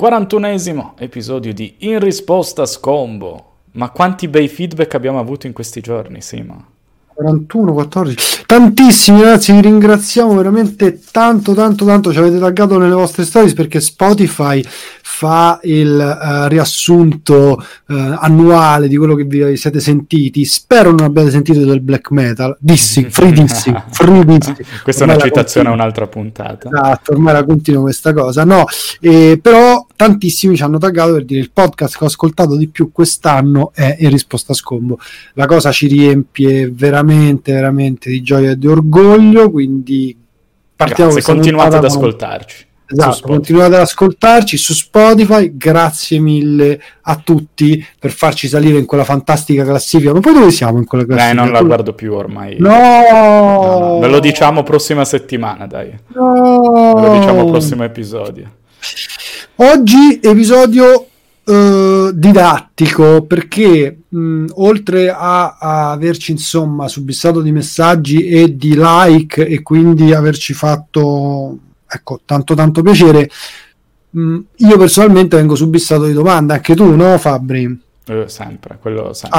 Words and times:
41esimo 0.00 0.92
episodio 0.96 1.52
di 1.52 1.74
In 1.80 1.98
risposta 1.98 2.64
scombo. 2.64 3.48
Ma 3.72 3.90
quanti 3.90 4.28
bei 4.28 4.48
feedback 4.48 4.94
abbiamo 4.94 5.18
avuto 5.18 5.46
in 5.46 5.52
questi 5.52 5.82
giorni, 5.82 6.22
Sima? 6.22 6.56
41, 7.12 7.74
14, 7.74 8.44
tantissimi 8.46 9.20
ragazzi, 9.20 9.52
vi 9.52 9.60
ringraziamo 9.60 10.34
veramente 10.34 11.00
tanto, 11.12 11.52
tanto, 11.52 11.84
tanto. 11.84 12.12
Ci 12.12 12.18
avete 12.18 12.38
taggato 12.38 12.78
nelle 12.78 12.94
vostre 12.94 13.26
stories 13.26 13.52
perché 13.52 13.78
Spotify 13.78 14.64
fa 15.20 15.60
il 15.64 15.98
uh, 15.98 16.48
riassunto 16.48 17.62
uh, 17.88 17.94
annuale 17.94 18.88
di 18.88 18.96
quello 18.96 19.14
che 19.14 19.24
vi 19.24 19.54
siete 19.54 19.78
sentiti. 19.78 20.46
Spero 20.46 20.92
non 20.92 21.04
abbiate 21.04 21.30
sentito 21.30 21.62
del 21.62 21.82
black 21.82 22.10
metal. 22.10 22.56
Dissing, 22.58 23.08
free 23.12 23.30
dissing, 23.30 23.82
free 23.90 24.24
dissing. 24.24 24.56
Questa 24.82 25.02
ormai 25.02 25.18
è 25.18 25.20
una 25.20 25.28
citazione 25.28 25.68
a 25.68 25.72
un'altra 25.72 26.06
puntata. 26.06 26.70
Esatto, 26.72 27.12
ormai 27.12 27.34
la 27.34 27.44
continuo 27.44 27.82
questa 27.82 28.14
cosa. 28.14 28.44
No, 28.44 28.64
eh, 29.00 29.38
però 29.42 29.86
tantissimi 29.94 30.56
ci 30.56 30.62
hanno 30.62 30.78
taggato 30.78 31.12
per 31.12 31.26
dire 31.26 31.40
il 31.40 31.50
podcast 31.52 31.98
che 31.98 32.04
ho 32.04 32.06
ascoltato 32.06 32.56
di 32.56 32.68
più 32.68 32.90
quest'anno 32.90 33.72
è 33.74 33.96
in 34.00 34.08
risposta 34.08 34.52
a 34.52 34.54
scombo. 34.54 34.98
La 35.34 35.44
cosa 35.44 35.70
ci 35.70 35.86
riempie 35.86 36.70
veramente, 36.70 37.52
veramente 37.52 38.08
di 38.08 38.22
gioia 38.22 38.52
e 38.52 38.58
di 38.58 38.68
orgoglio, 38.68 39.50
quindi 39.50 40.16
partiamo 40.74 41.12
Grazie, 41.12 41.34
continuate 41.34 41.76
ad 41.76 41.84
ascoltarci. 41.84 42.68
Esatto, 42.92 43.28
continuate 43.28 43.76
ad 43.76 43.82
ascoltarci 43.82 44.56
su 44.56 44.74
Spotify, 44.74 45.56
grazie 45.56 46.18
mille 46.18 46.82
a 47.02 47.14
tutti 47.22 47.84
per 47.98 48.10
farci 48.10 48.48
salire 48.48 48.78
in 48.78 48.86
quella 48.86 49.04
fantastica 49.04 49.64
classifica. 49.64 50.12
Ma 50.12 50.18
poi 50.18 50.34
dove 50.34 50.50
siamo 50.50 50.78
in 50.78 50.86
quella 50.86 51.04
classifica? 51.04 51.30
Eh, 51.30 51.34
non 51.34 51.52
la 51.52 51.62
guardo 51.62 51.92
più 51.92 52.12
ormai. 52.12 52.56
No! 52.58 52.68
no, 52.68 53.78
no. 53.78 53.98
Ve 54.00 54.08
lo 54.08 54.18
diciamo 54.18 54.64
prossima 54.64 55.04
settimana, 55.04 55.66
dai. 55.66 55.96
No! 56.14 56.94
Ve 56.96 57.06
lo 57.06 57.18
diciamo 57.18 57.44
prossimo 57.44 57.84
episodio. 57.84 58.50
Oggi 59.56 60.18
episodio 60.20 61.06
uh, 61.44 62.10
didattico 62.12 63.22
perché 63.22 63.98
mh, 64.08 64.46
oltre 64.54 65.10
a, 65.10 65.56
a, 65.60 65.90
averci 65.92 66.32
insomma 66.32 66.88
subissato 66.88 67.40
di 67.40 67.52
messaggi 67.52 68.26
e 68.26 68.56
di 68.56 68.74
like 68.76 69.46
e 69.46 69.62
quindi 69.62 70.12
averci 70.12 70.54
fatto 70.54 71.58
ecco 71.90 72.20
tanto 72.24 72.54
tanto 72.54 72.82
piacere 72.82 73.28
mh, 74.10 74.38
io 74.56 74.76
personalmente 74.76 75.36
vengo 75.36 75.54
subissato 75.54 76.04
di 76.04 76.12
domande 76.12 76.54
anche 76.54 76.74
tu 76.74 76.94
no 76.94 77.18
Fabri? 77.18 77.88
Eh, 78.10 78.28
sempre, 78.28 78.76
quello 78.80 79.12
sempre. 79.12 79.38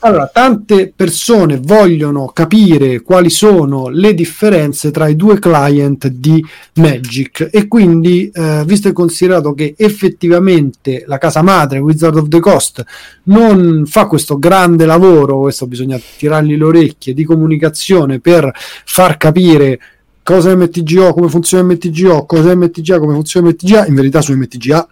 Allora, 0.00 0.26
tante 0.32 0.92
persone 0.94 1.60
vogliono 1.62 2.26
capire 2.34 3.00
quali 3.00 3.30
sono 3.30 3.86
le 3.88 4.12
differenze 4.12 4.90
tra 4.90 5.06
i 5.06 5.14
due 5.14 5.38
client 5.38 6.08
di 6.08 6.44
Magic 6.74 7.48
e 7.52 7.68
quindi, 7.68 8.28
eh, 8.34 8.64
visto 8.66 8.88
e 8.88 8.92
considerato 8.92 9.52
che 9.52 9.74
effettivamente 9.76 11.04
la 11.06 11.18
casa 11.18 11.42
madre 11.42 11.78
Wizard 11.78 12.16
of 12.16 12.28
the 12.28 12.40
Coast 12.40 12.84
non 13.24 13.84
fa 13.86 14.06
questo 14.06 14.36
grande 14.40 14.84
lavoro, 14.84 15.38
questo 15.38 15.68
bisogna 15.68 16.00
tirargli 16.16 16.56
le 16.56 16.64
orecchie 16.64 17.14
di 17.14 17.24
comunicazione 17.24 18.18
per 18.18 18.50
far 18.84 19.16
capire 19.16 19.78
cosa 20.22 20.50
è 20.50 20.54
MTGO, 20.54 21.12
come 21.12 21.28
funziona 21.28 21.64
MTGO, 21.64 22.26
cosa 22.26 22.50
è 22.50 22.54
MTGA, 22.54 22.98
come 22.98 23.14
funziona 23.14 23.48
MTGA, 23.48 23.86
in 23.86 23.94
verità 23.94 24.20
su 24.20 24.34
MTGA 24.34 24.88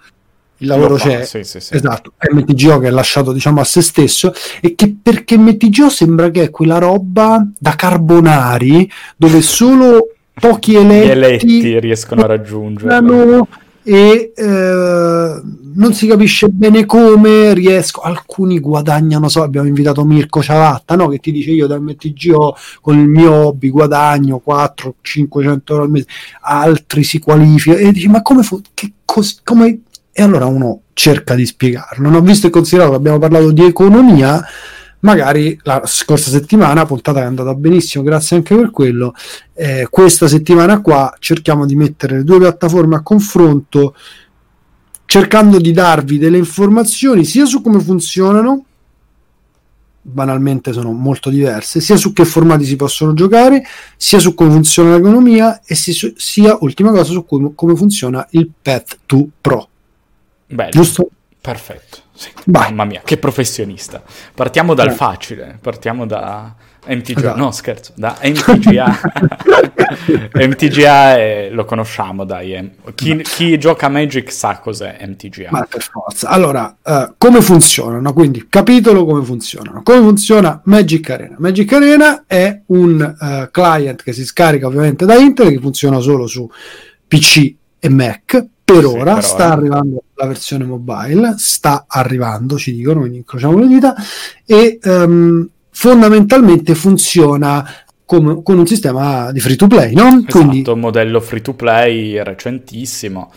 il 0.61 0.67
lavoro 0.67 0.97
c'è, 0.97 1.25
sì, 1.25 1.45
sì, 1.45 1.61
sì. 1.61 1.77
esatto, 1.77 2.15
MTGO 2.33 2.81
che 2.81 2.89
è 2.89 2.91
lasciato 2.91 3.33
diciamo 3.33 3.61
a 3.61 3.65
se 3.65 3.81
stesso 3.81 4.33
e 4.61 4.75
che 4.75 4.93
perché 5.01 5.39
MTGO 5.39 5.89
sembra 5.89 6.31
che 6.31 6.45
è 6.45 6.51
quella 6.51 6.79
roba 6.79 7.47
da 7.57 7.77
carbonari 7.77 8.91
dove 9.17 9.41
solo 9.41 10.15
pochi 10.35 10.75
eletti, 10.75 11.11
eletti 11.11 11.79
riescono 11.79 12.23
a 12.23 12.27
raggiungere 12.27 12.93
e 13.85 14.33
eh, 14.35 15.43
non 15.79 15.95
si 15.95 16.07
capisce 16.07 16.49
bene 16.49 16.87
come 16.87 17.55
riesco 17.55 18.01
alcuni 18.01 18.61
guadagnano 18.61 19.29
so 19.29 19.43
abbiamo 19.43 19.67
invitato 19.67 20.05
Mirko 20.05 20.43
Ciavatta 20.43 20.95
no? 20.95 21.09
che 21.09 21.19
ti 21.19 21.33
dice 21.33 21.51
io 21.51 21.67
da 21.67 21.79
MTGO 21.79 22.57
con 22.81 22.99
il 22.99 23.09
mio 23.09 23.33
hobby 23.33 23.71
guadagno 23.71 24.43
400-500 24.47 25.61
euro 25.65 25.83
al 25.83 25.91
mese 25.91 26.07
altri 26.41 27.03
si 27.03 27.19
qualificano 27.19 27.89
e 27.89 27.93
dici 27.93 28.09
ma 28.09 28.23
come, 28.23 28.43
fu- 28.43 28.61
cos- 29.05 29.41
come 29.43 29.81
e 30.19 30.23
allora 30.23 30.47
uno 30.47 30.81
cerca 30.95 31.37
di 31.37 31.47
spiegarlo. 31.47 32.03
Non 32.03 32.17
ho 32.17 32.21
visto 32.21 32.49
e 32.49 32.51
considerato 32.51 32.91
che 32.91 32.97
abbiamo 32.97 33.21
parlato 33.21 33.53
di 33.53 33.63
economia, 33.63 34.45
magari 35.01 35.57
la 35.63 35.83
scorsa 35.85 36.29
settimana, 36.29 36.87
puntata 36.87 37.21
è 37.21 37.23
andata 37.23 37.55
benissimo, 37.55 38.03
grazie 38.03 38.35
anche 38.35 38.57
per 38.57 38.73
quello. 38.73 39.15
Eh, 39.55 39.87
questa 39.89 40.27
settimana 40.27 40.81
qua 40.81 41.15
cerchiamo 41.21 41.67
di 41.67 41.77
mettere 41.77 42.17
le 42.17 42.25
due 42.25 42.39
piattaforme 42.39 42.97
a 42.97 43.03
confronto, 43.03 43.95
cercando 45.09 45.57
di 45.57 45.73
darvi 45.73 46.19
delle 46.19 46.37
informazioni 46.37 47.25
sia 47.25 47.47
su 47.47 47.63
come 47.63 47.81
funzionano, 47.81 48.63
banalmente 50.03 50.75
sono 50.75 50.93
molto 50.93 51.31
diverse, 51.31 51.81
sia 51.81 51.97
su 51.97 52.13
che 52.13 52.27
formati 52.27 52.67
si 52.67 52.77
possono 52.77 53.15
giocare, 53.15 53.65
sia 53.97 54.19
su 54.19 54.35
come 54.35 54.51
funziona 54.51 54.97
l'economia 54.97 55.63
e 55.65 55.75
sia, 55.75 56.59
ultima 56.61 56.91
cosa, 56.91 57.13
su 57.13 57.25
come, 57.25 57.53
come 57.55 57.75
funziona 57.75 58.27
il 58.33 58.51
Path 58.61 58.99
2 59.07 59.27
Pro. 59.41 59.69
Bello. 60.47 60.71
Giusto? 60.73 61.09
Perfetto. 61.41 62.01
Sì. 62.13 62.29
Mamma 62.45 62.85
mia, 62.85 63.01
che 63.03 63.17
professionista. 63.17 64.03
Partiamo 64.35 64.75
dal 64.75 64.93
facile, 64.93 65.59
partiamo 65.59 66.05
da 66.05 66.55
MTGA, 66.89 67.19
esatto. 67.19 67.39
no 67.39 67.51
scherzo, 67.51 67.93
da 67.97 68.17
MTGA. 68.23 69.01
MTGA 70.35 71.17
è, 71.17 71.49
lo 71.53 71.65
conosciamo, 71.65 72.25
dai. 72.25 72.77
Chi, 72.95 73.17
chi, 73.23 73.59
gioca 73.59 73.89
Magic 73.89 74.33
sa 74.33 74.59
cos'è 74.59 74.99
MTGA. 75.07 75.49
Ma 75.51 75.67
per 75.69 75.83
forza. 75.83 76.29
Allora, 76.29 76.77
uh, 76.83 77.15
come 77.19 77.43
funzionano? 77.43 78.13
Quindi, 78.13 78.47
capitolo 78.49 79.05
come 79.05 79.23
funzionano. 79.23 79.83
Come 79.83 80.01
funziona 80.01 80.61
Magic 80.65 81.11
Arena? 81.11 81.37
Magic 81.39 81.73
Arena 81.73 82.25
è 82.27 82.63
un 82.67 83.17
uh, 83.19 83.51
client 83.51 84.03
che 84.03 84.13
si 84.13 84.25
scarica 84.25 84.67
ovviamente 84.67 85.05
da 85.05 85.15
Intel, 85.17 85.51
che 85.51 85.61
funziona 85.61 86.01
solo 86.01 86.27
su 86.27 86.49
PC 87.07 87.55
e 87.79 87.89
Mac, 87.89 88.47
per 88.65 88.81
sì, 88.81 88.85
ora 88.85 89.21
sta 89.21 89.53
arrivando 89.53 90.03
la 90.15 90.27
versione 90.27 90.65
mobile, 90.65 91.35
sta 91.39 91.85
arrivando, 91.87 92.59
ci 92.59 92.75
dicono, 92.75 93.01
quindi 93.01 93.19
incrociamo 93.19 93.59
le 93.59 93.67
dita, 93.67 93.95
e 94.45 94.79
um, 94.83 95.49
fondamentalmente 95.79 96.75
funziona 96.75 97.65
com- 98.05 98.43
con 98.43 98.59
un 98.59 98.67
sistema 98.67 99.31
di 99.31 99.39
free 99.39 99.55
to 99.55 99.69
play, 99.69 99.95
no? 99.95 100.09
Esatto, 100.09 100.39
quindi... 100.39 100.69
un 100.69 100.81
modello 100.81 101.21
free 101.21 101.41
to 101.41 101.55
play 101.55 102.21
recentissimo. 102.21 103.33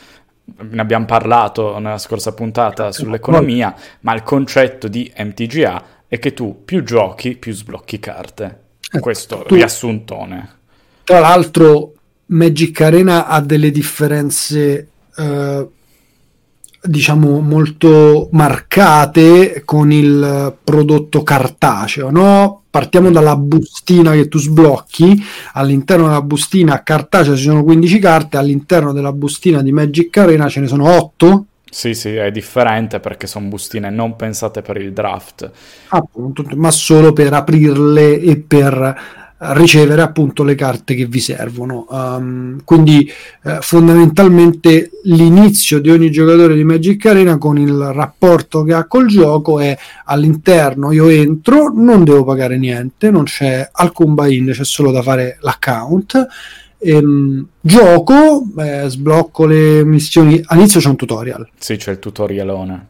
Ne 0.57 0.81
abbiamo 0.81 1.05
parlato 1.05 1.77
nella 1.77 1.99
scorsa 1.99 2.33
puntata 2.33 2.91
sull'economia, 2.91 3.75
ma 4.01 4.15
il 4.15 4.23
concetto 4.23 4.87
di 4.87 5.11
MTGA 5.15 5.83
è 6.07 6.17
che 6.17 6.33
tu 6.33 6.63
più 6.65 6.83
giochi, 6.83 7.37
più 7.37 7.53
sblocchi 7.53 7.99
carte. 7.99 8.61
Ecco, 8.89 8.99
Questo 8.99 9.43
tu... 9.47 9.53
riassuntone. 9.53 10.49
Tra 11.03 11.19
l'altro, 11.19 11.93
Magic 12.25 12.81
Arena 12.81 13.27
ha 13.27 13.39
delle 13.39 13.69
differenze 13.69 14.87
eh, 15.15 15.67
diciamo 16.83 17.39
molto 17.39 18.29
marcate 18.31 19.61
con 19.65 19.91
il 19.91 20.55
prodotto 20.63 21.23
cartaceo, 21.23 22.09
no? 22.09 22.63
Partiamo 22.69 23.11
dalla 23.11 23.35
bustina 23.35 24.13
che 24.13 24.27
tu 24.27 24.39
sblocchi, 24.39 25.21
all'interno 25.53 26.07
della 26.07 26.21
bustina 26.21 26.81
cartacea 26.83 27.35
ci 27.35 27.43
sono 27.43 27.63
15 27.63 27.99
carte, 27.99 28.37
all'interno 28.37 28.93
della 28.93 29.11
bustina 29.11 29.61
di 29.61 29.71
Magic 29.71 30.15
Arena 30.17 30.47
ce 30.47 30.61
ne 30.61 30.67
sono 30.67 30.89
8. 30.89 31.45
Sì, 31.69 31.93
sì, 31.93 32.15
è 32.15 32.31
differente 32.31 32.99
perché 32.99 33.27
sono 33.27 33.47
bustine 33.47 33.89
non 33.89 34.17
pensate 34.17 34.61
per 34.61 34.77
il 34.77 34.91
draft. 34.91 35.49
Appunto, 35.89 36.43
ma 36.55 36.69
solo 36.69 37.13
per 37.13 37.33
aprirle 37.33 38.19
e 38.19 38.37
per 38.37 39.20
ricevere 39.43 40.01
appunto 40.01 40.43
le 40.43 40.55
carte 40.55 40.93
che 40.93 41.05
vi 41.05 41.19
servono. 41.19 41.87
Um, 41.89 42.61
quindi 42.63 43.11
eh, 43.43 43.57
fondamentalmente 43.61 44.91
l'inizio 45.03 45.79
di 45.79 45.89
ogni 45.89 46.11
giocatore 46.11 46.53
di 46.55 46.63
Magic 46.63 47.03
Arena 47.07 47.37
con 47.37 47.57
il 47.57 47.91
rapporto 47.91 48.63
che 48.63 48.73
ha 48.73 48.85
col 48.85 49.07
gioco 49.07 49.59
è 49.59 49.75
all'interno 50.05 50.91
io 50.91 51.07
entro, 51.07 51.71
non 51.73 52.03
devo 52.03 52.23
pagare 52.23 52.57
niente, 52.57 53.09
non 53.09 53.23
c'è 53.23 53.67
alcun 53.71 54.13
buy-in, 54.13 54.51
c'è 54.51 54.65
solo 54.65 54.91
da 54.91 55.01
fare 55.01 55.37
l'account. 55.41 56.27
Ehm, 56.83 57.45
gioco, 57.59 58.43
eh, 58.57 58.85
sblocco 58.89 59.45
le 59.45 59.83
missioni. 59.83 60.41
All'inizio 60.45 60.79
c'è 60.79 60.87
un 60.87 60.95
tutorial. 60.95 61.47
Sì, 61.57 61.75
c'è 61.77 61.91
il 61.91 61.99
tutorialone. 61.99 62.87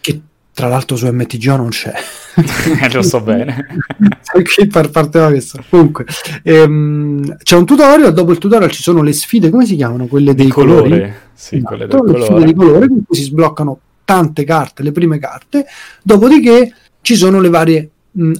Che 0.00 0.20
tra 0.60 0.68
l'altro 0.68 0.94
su 0.94 1.06
MTGO 1.06 1.56
non 1.56 1.70
c'è. 1.70 1.90
Lo 2.92 3.00
so 3.00 3.22
bene. 3.22 3.64
Qui 4.30 4.66
par- 4.66 4.90
parteva 4.90 5.28
questo. 5.28 5.64
Comunque, 5.70 6.04
ehm, 6.42 7.38
c'è 7.42 7.56
un 7.56 7.64
tutorial, 7.64 8.12
dopo 8.12 8.32
il 8.32 8.38
tutorial 8.38 8.70
ci 8.70 8.82
sono 8.82 9.00
le 9.00 9.14
sfide, 9.14 9.48
come 9.48 9.64
si 9.64 9.74
chiamano? 9.74 10.04
Quelle 10.04 10.34
dei 10.34 10.48
colore. 10.48 10.82
colori. 10.82 11.12
Sì, 11.32 11.56
esatto, 11.56 11.68
quelle 11.68 11.86
del 11.86 12.12
le 12.12 12.24
sfide 12.24 12.44
di 12.44 12.54
colore, 12.54 12.86
in 12.90 13.04
cui 13.06 13.16
si 13.16 13.22
sbloccano 13.22 13.80
tante 14.04 14.44
carte, 14.44 14.82
le 14.82 14.92
prime 14.92 15.18
carte, 15.18 15.64
dopodiché 16.02 16.74
ci 17.00 17.16
sono 17.16 17.40
le 17.40 17.48
varie 17.48 17.90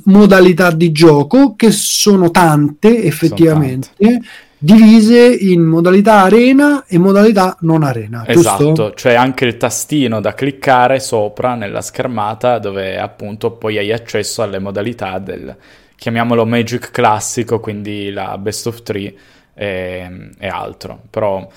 modalità 0.05 0.73
di 0.73 0.93
gioco, 0.93 1.55
che 1.57 1.71
sono 1.71 2.31
tante 2.31 3.03
effettivamente. 3.03 3.89
Sono 3.97 4.11
tante 4.11 4.29
divise 4.63 5.27
in 5.27 5.63
modalità 5.63 6.23
arena 6.23 6.85
e 6.87 6.99
modalità 6.99 7.57
non 7.61 7.83
arena. 7.83 8.25
Esatto, 8.27 8.65
giusto? 8.65 8.93
c'è 8.95 9.15
anche 9.15 9.47
il 9.47 9.57
tastino 9.57 10.21
da 10.21 10.35
cliccare 10.35 11.01
sopra 11.01 11.55
nella 11.55 11.81
schermata 11.81 12.59
dove 12.59 12.99
appunto 12.99 13.53
poi 13.53 13.79
hai 13.79 13.91
accesso 13.91 14.43
alle 14.43 14.59
modalità 14.59 15.19
del, 15.19 15.57
chiamiamolo 15.97 16.45
Magic 16.45 16.91
classico, 16.91 17.59
quindi 17.59 18.11
la 18.11 18.37
best 18.37 18.67
of 18.67 18.83
three 18.83 19.15
e, 19.55 20.31
e 20.39 20.47
altro. 20.47 21.03
Però 21.09 21.49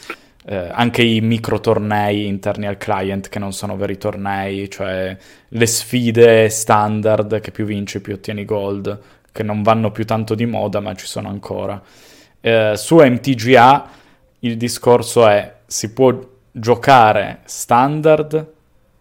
eh, 0.45 0.69
anche 0.71 1.01
i 1.01 1.19
micro 1.21 1.59
tornei 1.59 2.25
interni 2.25 2.67
al 2.67 2.77
client 2.77 3.27
che 3.27 3.39
non 3.39 3.51
sono 3.51 3.75
veri 3.75 3.97
tornei, 3.97 4.69
cioè 4.69 5.15
le 5.47 5.65
sfide 5.65 6.49
standard 6.49 7.41
che 7.41 7.51
più 7.51 7.65
vinci 7.65 8.01
più 8.01 8.13
ottieni 8.13 8.45
gold, 8.45 8.99
che 9.31 9.43
non 9.43 9.61
vanno 9.61 9.91
più 9.91 10.05
tanto 10.05 10.35
di 10.35 10.45
moda 10.45 10.79
ma 10.79 10.93
ci 10.93 11.05
sono 11.05 11.27
ancora. 11.27 11.81
Eh, 12.45 12.73
su 12.75 12.97
MTGA 12.97 13.89
il 14.39 14.57
discorso 14.57 15.25
è 15.25 15.59
si 15.65 15.93
può 15.93 16.13
giocare 16.51 17.39
standard 17.45 18.51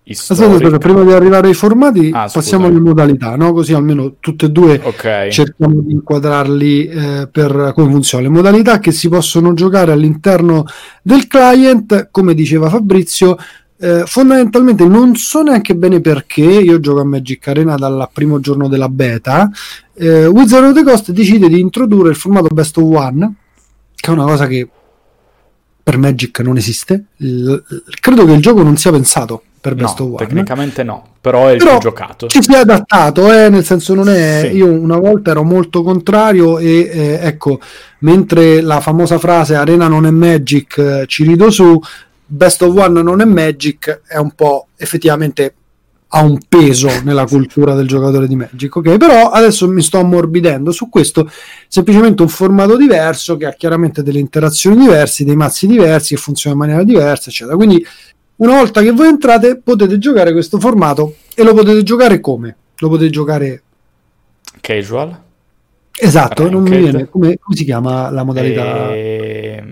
Aspetta, 0.05 0.51
aspetta, 0.51 0.79
prima 0.79 1.05
di 1.05 1.13
arrivare 1.13 1.47
ai 1.47 1.55
formati 1.55 2.11
ah, 2.13 2.29
passiamo 2.31 2.67
alle 2.67 2.81
modalità, 2.81 3.37
no? 3.37 3.53
così 3.53 3.73
almeno 3.73 4.17
tutte 4.19 4.47
e 4.47 4.51
due 4.51 4.81
okay. 4.83 5.31
cerchiamo 5.31 5.81
di 5.81 5.93
inquadrarli 5.93 6.87
eh, 6.87 7.29
per 7.31 7.71
come 7.73 7.93
funziona. 7.93 8.25
Le 8.25 8.31
modalità 8.31 8.81
che 8.81 8.91
si 8.91 9.09
possono 9.09 9.55
giocare 9.55 9.93
all'interno 9.93 10.65
del 11.03 11.29
client, 11.29 12.09
come 12.11 12.35
diceva 12.35 12.69
Fabrizio, 12.69 13.37
eh, 13.83 14.05
fondamentalmente 14.07 14.87
non 14.87 15.17
so 15.17 15.43
neanche 15.43 15.75
bene 15.75 16.01
perché, 16.01 16.43
io 16.43 16.79
gioco 16.79 17.01
a 17.01 17.05
Magic 17.05 17.49
Arena 17.49 17.75
dal 17.75 18.09
primo 18.13 18.39
giorno 18.39 18.69
della 18.69 18.89
beta, 18.89 19.51
eh, 19.95 20.27
Wizard 20.27 20.67
of 20.67 20.75
the 20.75 20.85
Coast 20.85 21.11
decide 21.11 21.49
di 21.49 21.59
introdurre 21.59 22.11
il 22.11 22.17
formato 22.17 22.47
Best 22.47 22.77
of 22.79 22.85
One, 22.85 23.35
che 23.97 24.09
è 24.09 24.15
una 24.15 24.25
cosa 24.25 24.47
che 24.47 24.69
per 25.83 25.99
Magic 25.99 26.39
non 26.41 26.57
esiste. 26.57 27.07
Il, 27.17 27.61
credo 28.01 28.25
che 28.25 28.33
il 28.35 28.41
gioco 28.41 28.63
non 28.63 28.77
sia 28.77 28.93
pensato 28.93 29.43
per 29.61 29.75
Best 29.75 29.99
no, 29.99 30.05
of 30.05 30.11
One. 30.13 30.27
Tecnicamente 30.29 30.85
no, 30.85 31.05
però 31.21 31.49
è 31.49 31.53
il 31.55 31.59
però 31.59 31.73
più 31.73 31.89
giocato. 31.89 32.29
Ci 32.29 32.41
si 32.41 32.53
è 32.53 32.59
adattato, 32.59 33.33
eh, 33.33 33.49
nel 33.49 33.65
senso 33.65 33.95
non 33.95 34.09
è... 34.09 34.49
Sì. 34.49 34.59
Io 34.59 34.71
una 34.71 34.99
volta 34.99 35.33
ero 35.33 35.43
molto 35.43 35.83
contrario 35.83 36.61
e 36.61 36.89
eh, 36.89 37.19
ecco, 37.21 37.59
mentre 38.01 38.61
la 38.61 38.79
famosa 38.79 39.19
frase 39.19 39.57
Arena 39.57 39.89
non 39.89 40.07
è 40.07 40.11
Magic, 40.11 40.79
eh, 40.79 41.05
ci 41.09 41.25
rido 41.25 41.51
su, 41.51 41.81
Best 42.35 42.63
of 42.63 42.75
One 42.75 43.03
non 43.03 43.21
è 43.21 43.27
Magic, 43.27 44.03
è 44.07 44.17
un 44.17 44.31
po' 44.31 44.69
effettivamente 44.77 45.55
ha 46.15 46.23
un 46.23 46.39
peso 46.49 46.89
nella 47.05 47.27
cultura 47.27 47.75
del 47.75 47.87
giocatore 47.87 48.27
di 48.27 48.37
Magic, 48.37 48.75
ok? 48.75 48.97
Però 48.97 49.31
adesso 49.31 49.69
mi 49.69 49.83
sto 49.83 49.99
ammorbidendo 49.99 50.71
su 50.71 50.89
questo, 50.89 51.31
semplicemente 51.69 52.23
un 52.23 52.29
formato 52.29 52.77
diverso 52.77 53.37
che 53.37 53.47
ha 53.47 53.53
chiaramente 53.53 54.03
delle 54.03 54.19
interazioni 54.19 54.77
diverse, 54.77 55.25
dei 55.25 55.37
mazzi 55.37 55.67
diversi, 55.67 56.15
che 56.15 56.21
funziona 56.21 56.55
in 56.55 56.63
maniera 56.63 56.83
diversa, 56.85 57.29
eccetera. 57.29 57.57
Quindi 57.57 57.85
una 58.37 58.57
volta 58.57 58.81
che 58.81 58.93
voi 58.93 59.09
entrate 59.09 59.59
potete 59.59 59.99
giocare 59.99 60.33
questo 60.33 60.59
formato 60.59 61.17
e 61.35 61.43
lo 61.43 61.53
potete 61.53 61.83
giocare 61.83 62.21
come? 62.21 62.57
Lo 62.79 62.89
potete 62.89 63.11
giocare 63.11 63.63
casual. 64.61 65.21
Esatto, 65.95 66.49
non 66.49 66.63
mi 66.63 66.77
viene 66.77 67.09
come, 67.09 67.37
come, 67.39 67.57
si 67.57 67.65
chiama 67.65 68.11
la 68.11 68.23
modalità 68.23 68.91
e... 68.93 69.65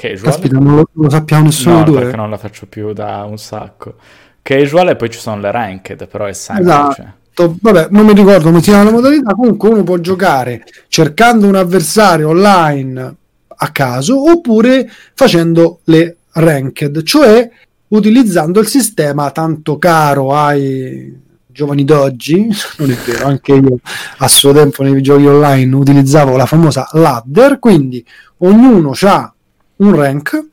casual. 0.00 0.32
Caspita, 0.32 0.58
non 0.58 0.76
lo, 0.76 0.88
lo 0.92 1.10
sappiamo 1.10 1.44
nessuno 1.44 1.78
no, 1.78 1.84
due. 1.84 2.00
perché 2.00 2.16
non 2.16 2.30
la 2.30 2.38
faccio 2.38 2.66
più 2.66 2.92
da 2.92 3.24
un 3.28 3.36
sacco 3.36 3.96
casual 4.42 4.88
e 4.88 4.96
poi 4.96 5.10
ci 5.10 5.18
sono 5.18 5.40
le 5.40 5.50
ranked, 5.50 6.08
però 6.08 6.24
è 6.24 6.32
semplice. 6.32 6.70
Esatto. 6.70 7.18
Vabbè, 7.60 7.88
non 7.90 8.04
mi 8.04 8.12
ricordo 8.12 8.44
come 8.44 8.58
si 8.58 8.70
chiama 8.70 8.84
la 8.84 8.90
modalità, 8.90 9.32
comunque 9.32 9.68
uno 9.70 9.82
può 9.82 9.96
giocare 9.98 10.64
cercando 10.88 11.46
un 11.46 11.54
avversario 11.54 12.28
online 12.28 13.14
a 13.48 13.70
caso 13.70 14.30
oppure 14.30 14.90
facendo 15.14 15.80
le 15.84 16.16
ranked, 16.32 17.02
cioè 17.02 17.48
utilizzando 17.88 18.60
il 18.60 18.66
sistema 18.66 19.30
tanto 19.30 19.78
caro 19.78 20.34
ai 20.34 21.18
giovani 21.46 21.84
d'oggi, 21.84 22.48
non 22.78 22.90
è 22.90 22.96
vero, 23.06 23.26
anche 23.26 23.52
io 23.52 23.78
a 24.18 24.28
suo 24.28 24.52
tempo 24.52 24.82
nei 24.82 25.00
giochi 25.00 25.26
online 25.26 25.74
utilizzavo 25.74 26.36
la 26.36 26.46
famosa 26.46 26.88
ladder, 26.92 27.58
quindi 27.58 28.04
ognuno 28.38 28.92
ha 29.02 29.32
un 29.80 29.94
rank 29.94 30.48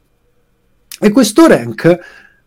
e 1.00 1.12
questo 1.12 1.48
rank 1.48 2.00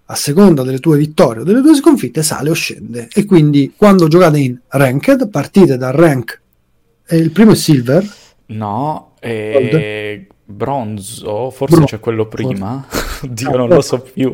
a 0.07 0.15
seconda 0.17 0.65
delle 0.65 0.81
tue 0.81 0.99
vittorie 0.99 1.43
o 1.43 1.45
delle 1.45 1.61
tue 1.61 1.77
sconfitte 1.77 2.23
sale 2.23 2.51
o 2.51 2.55
scende. 2.55 3.09
E 3.15 3.25
quindi 3.25 3.73
quando 3.77 4.09
giocate 4.09 4.39
in 4.39 4.59
ranked 4.69 5.29
partite 5.29 5.77
dal 5.77 5.93
rank 5.93 6.41
e 7.07 7.17
il 7.17 7.31
primo 7.31 7.53
è 7.53 7.55
silver? 7.55 8.05
No 8.47 9.13
e 9.21 10.27
bronzo 10.45 11.51
forse 11.51 11.75
Bron- 11.77 11.87
c'è 11.87 12.01
quello 12.01 12.27
prima? 12.27 12.85
Oddio 13.23 13.51
non 13.57 13.69
lo 13.69 13.81
so 13.81 14.01
più. 14.01 14.33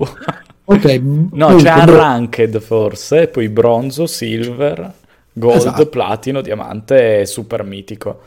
Ok 0.64 0.84
no 1.32 1.56
c'è 1.56 1.72
unranked 1.74 2.58
forse 2.60 3.28
poi 3.28 3.48
bronzo 3.50 4.06
silver 4.06 4.92
gold 5.32 5.56
esatto. 5.56 5.86
platino 5.88 6.40
diamante 6.40 7.20
e 7.20 7.26
super 7.26 7.62
mitico. 7.64 8.20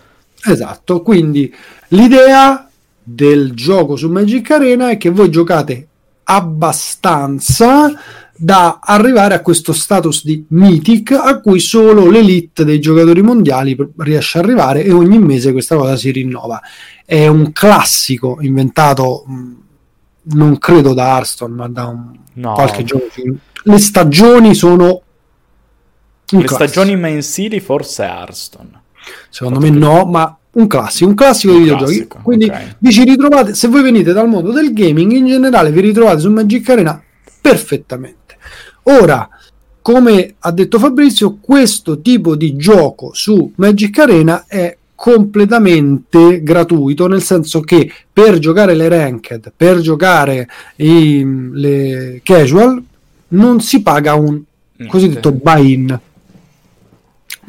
Esatto 0.46 1.02
quindi 1.02 1.52
l'idea 1.90 2.69
del 3.12 3.54
gioco 3.54 3.96
su 3.96 4.10
Magic 4.10 4.52
Arena 4.52 4.90
è 4.90 4.98
che 4.98 5.10
voi 5.10 5.32
giocate 5.32 5.88
abbastanza 6.24 7.92
da 8.36 8.80
arrivare 8.82 9.34
a 9.34 9.42
questo 9.42 9.74
status 9.74 10.24
di 10.24 10.46
mythic 10.50 11.12
a 11.12 11.42
cui 11.42 11.60
solo 11.60 12.10
l'elite 12.10 12.64
dei 12.64 12.80
giocatori 12.80 13.22
mondiali 13.22 13.76
riesce 13.98 14.38
ad 14.38 14.46
arrivare 14.46 14.84
e 14.84 14.92
ogni 14.92 15.18
mese 15.18 15.52
questa 15.52 15.76
cosa 15.76 15.96
si 15.96 16.12
rinnova. 16.12 16.62
È 17.04 17.28
un 17.28 17.52
classico 17.52 18.38
inventato 18.42 19.26
non 20.22 20.60
credo 20.60 20.94
da 20.94 21.16
Hearthstone, 21.16 21.56
ma 21.56 21.68
da 21.68 21.88
un 21.88 22.16
no. 22.34 22.54
qualche 22.54 22.84
giorno. 22.84 23.08
Le 23.64 23.78
stagioni 23.80 24.54
sono 24.54 25.02
le 26.30 26.44
classico. 26.44 26.56
stagioni 26.56 26.96
mensili 26.96 27.60
forse 27.60 28.04
Hearthstone. 28.04 28.82
Secondo 29.30 29.60
me 29.60 29.70
no, 29.72 30.06
ma 30.06 30.39
un 30.60 30.68
classico, 30.68 31.10
un 31.10 31.16
classico 31.16 31.54
di 31.54 31.60
videogiochi. 31.60 32.08
Quindi 32.22 32.46
okay. 32.46 32.76
vi 32.78 32.92
ci 32.92 33.04
ritrovate, 33.04 33.54
se 33.54 33.68
voi 33.68 33.82
venite 33.82 34.12
dal 34.14 34.28
mondo 34.28 34.52
del 34.52 34.74
gaming 34.74 35.12
in 35.14 35.26
generale, 35.26 35.72
vi 35.72 35.82
ritrovate 35.82 36.20
su 36.20 36.30
Magic 36.30 36.70
Arena 36.70 37.02
perfettamente. 37.42 38.38
Ora, 38.84 39.30
come 39.82 40.36
ha 40.40 40.52
detto 40.52 40.78
Fabrizio, 40.78 41.38
questo 41.40 42.02
tipo 42.02 42.36
di 42.36 42.56
gioco 42.56 43.12
su 43.14 43.52
Magic 43.56 43.98
Arena 44.00 44.46
è 44.48 44.76
completamente 44.94 46.44
gratuito, 46.44 47.08
nel 47.08 47.22
senso 47.22 47.62
che 47.62 47.90
per 48.12 48.38
giocare 48.40 48.76
le 48.76 48.90
ranked, 48.90 49.54
per 49.56 49.80
giocare 49.80 50.48
i, 50.76 51.26
le 51.54 52.20
casual, 52.22 52.84
non 53.30 53.62
si 53.62 53.82
paga 53.82 54.16
un 54.16 54.42
cosiddetto 54.88 55.32
buy-in 55.32 56.00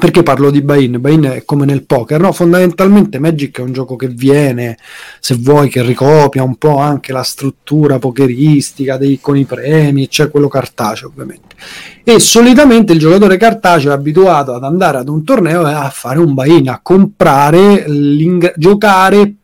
perché 0.00 0.23
parlo 0.23 0.50
di 0.50 0.62
buy-in? 0.62 0.99
Buy-in 0.99 1.25
è 1.25 1.45
come 1.45 1.66
nel 1.66 1.85
poker, 1.85 2.19
no? 2.19 2.33
Fondamentalmente 2.33 3.19
Magic 3.19 3.59
è 3.59 3.62
un 3.62 3.73
gioco 3.73 3.97
che 3.97 4.09
viene, 4.09 4.78
se 5.21 5.37
vuoi, 5.37 5.69
che 5.69 5.83
ricopia 5.83 6.42
un 6.42 6.57
po' 6.57 6.78
anche 6.78 7.12
la 7.12 7.23
struttura 7.23 7.99
pokeristica 7.99 8.97
dei, 8.97 9.21
con 9.21 9.37
i 9.37 9.45
premi, 9.45 10.09
c'è 10.09 10.30
quello 10.30 10.49
cartaceo 10.49 11.09
ovviamente. 11.09 11.54
E 12.02 12.19
solitamente 12.19 12.95
il 12.95 12.99
giocatore 12.99 13.37
cartaceo 13.37 13.90
è 13.90 13.95
abituato 13.95 14.54
ad 14.54 14.64
andare 14.64 14.97
ad 14.97 15.09
un 15.09 15.23
torneo 15.23 15.69
e 15.69 15.73
a 15.73 15.90
fare 15.90 16.19
un 16.19 16.33
buy-in, 16.33 16.71
a 16.71 16.80
comprare, 16.83 17.85
giocare 18.57 19.35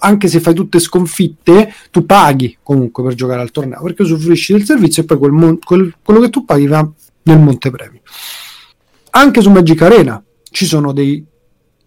anche 0.00 0.28
se 0.28 0.40
fai 0.40 0.54
tutte 0.54 0.78
sconfitte, 0.78 1.72
tu 1.90 2.04
paghi 2.04 2.58
comunque 2.62 3.02
per 3.02 3.14
giocare 3.14 3.40
al 3.40 3.50
torneo 3.50 3.82
perché 3.82 4.02
usufruisci 4.02 4.52
del 4.52 4.64
servizio 4.64 5.02
e 5.02 5.06
poi 5.06 5.18
quel 5.18 5.32
mon- 5.32 5.58
quel, 5.58 5.94
quello 6.02 6.20
che 6.20 6.30
tu 6.30 6.44
paghi 6.46 6.66
va 6.66 6.88
nel 7.24 7.38
montepremi 7.38 8.00
anche 9.14 9.40
su 9.40 9.50
Magic 9.50 9.80
Arena 9.82 10.22
ci 10.50 10.66
sono 10.66 10.92
dei, 10.92 11.24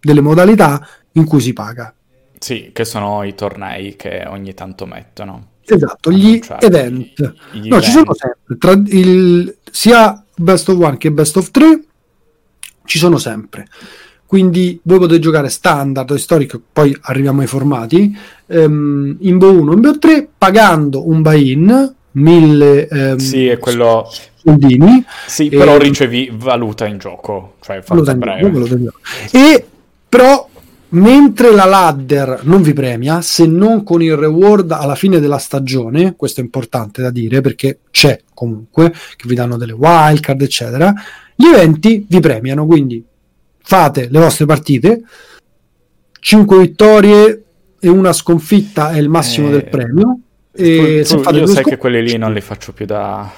delle 0.00 0.20
modalità 0.20 0.86
in 1.12 1.24
cui 1.24 1.40
si 1.40 1.52
paga. 1.52 1.94
Sì, 2.38 2.70
che 2.72 2.84
sono 2.84 3.22
i 3.22 3.34
tornei 3.34 3.96
che 3.96 4.24
ogni 4.26 4.54
tanto 4.54 4.86
mettono. 4.86 5.54
Esatto, 5.64 6.12
gli 6.12 6.40
cioè, 6.40 6.58
event. 6.60 7.34
Gli 7.52 7.68
no, 7.68 7.76
event. 7.76 7.82
ci 7.82 7.90
sono 7.90 8.14
sempre, 8.14 8.56
tra 8.58 8.72
il, 8.72 9.56
sia 9.70 10.24
Best 10.36 10.68
of 10.68 10.78
One 10.78 10.96
che 10.96 11.10
Best 11.10 11.36
of 11.36 11.50
Three 11.50 11.84
ci 12.84 12.98
sono 12.98 13.18
sempre. 13.18 13.66
Quindi 14.26 14.78
voi 14.82 14.98
potete 14.98 15.20
giocare 15.20 15.48
standard 15.48 16.10
o 16.10 16.16
storico, 16.16 16.60
poi 16.72 16.96
arriviamo 17.02 17.42
ai 17.42 17.46
formati, 17.46 18.16
um, 18.46 19.16
in 19.20 19.38
Bo 19.38 19.52
1 19.52 19.72
in 19.72 19.80
Bo 19.80 19.98
3 19.98 20.28
pagando 20.36 21.08
un 21.08 21.22
buy-in, 21.22 21.94
1000 22.10 22.88
um, 22.90 23.16
Sì, 23.18 23.46
è 23.46 23.58
quello 23.58 24.10
soldini. 24.46 25.04
Sì, 25.26 25.48
e... 25.48 25.56
però 25.58 25.76
ricevi 25.76 26.30
valuta 26.32 26.86
in 26.86 26.98
gioco, 26.98 27.56
cioè 27.60 27.82
valuta 27.86 28.12
in 28.12 28.18
breve. 28.18 28.52
Gioco, 28.52 28.74
in 28.74 28.84
gioco. 28.84 28.98
E 29.32 29.66
però 30.08 30.48
mentre 30.88 31.50
la 31.50 31.64
ladder 31.64 32.40
non 32.44 32.62
vi 32.62 32.72
premia, 32.72 33.20
se 33.20 33.44
non 33.46 33.82
con 33.82 34.02
il 34.02 34.16
reward 34.16 34.70
alla 34.70 34.94
fine 34.94 35.18
della 35.18 35.38
stagione, 35.38 36.14
questo 36.16 36.40
è 36.40 36.44
importante 36.44 37.02
da 37.02 37.10
dire 37.10 37.40
perché 37.40 37.80
c'è 37.90 38.20
comunque, 38.32 38.90
che 38.90 39.28
vi 39.28 39.34
danno 39.34 39.56
delle 39.56 39.72
wildcard, 39.72 40.40
eccetera, 40.40 40.94
gli 41.34 41.46
eventi 41.46 42.06
vi 42.08 42.20
premiano, 42.20 42.64
quindi 42.66 43.04
fate 43.62 44.08
le 44.10 44.18
vostre 44.18 44.46
partite, 44.46 45.02
5 46.20 46.58
vittorie, 46.58 47.42
e 47.78 47.88
una 47.88 48.12
sconfitta 48.12 48.90
è 48.90 48.98
il 48.98 49.08
massimo 49.08 49.48
Eh, 49.48 49.50
del 49.50 49.64
premio. 49.68 50.20
Tu, 50.52 50.62
E 50.62 51.02
se 51.04 51.16
tu- 51.16 51.22
fate 51.22 51.36
io 51.36 51.46
sai 51.46 51.56
che 51.56 51.60
sconfitte- 51.62 51.76
quelli 51.78 52.02
lì 52.02 52.16
non 52.16 52.32
li 52.32 52.40
faccio 52.40 52.72
più 52.72 52.86
da... 52.86 53.30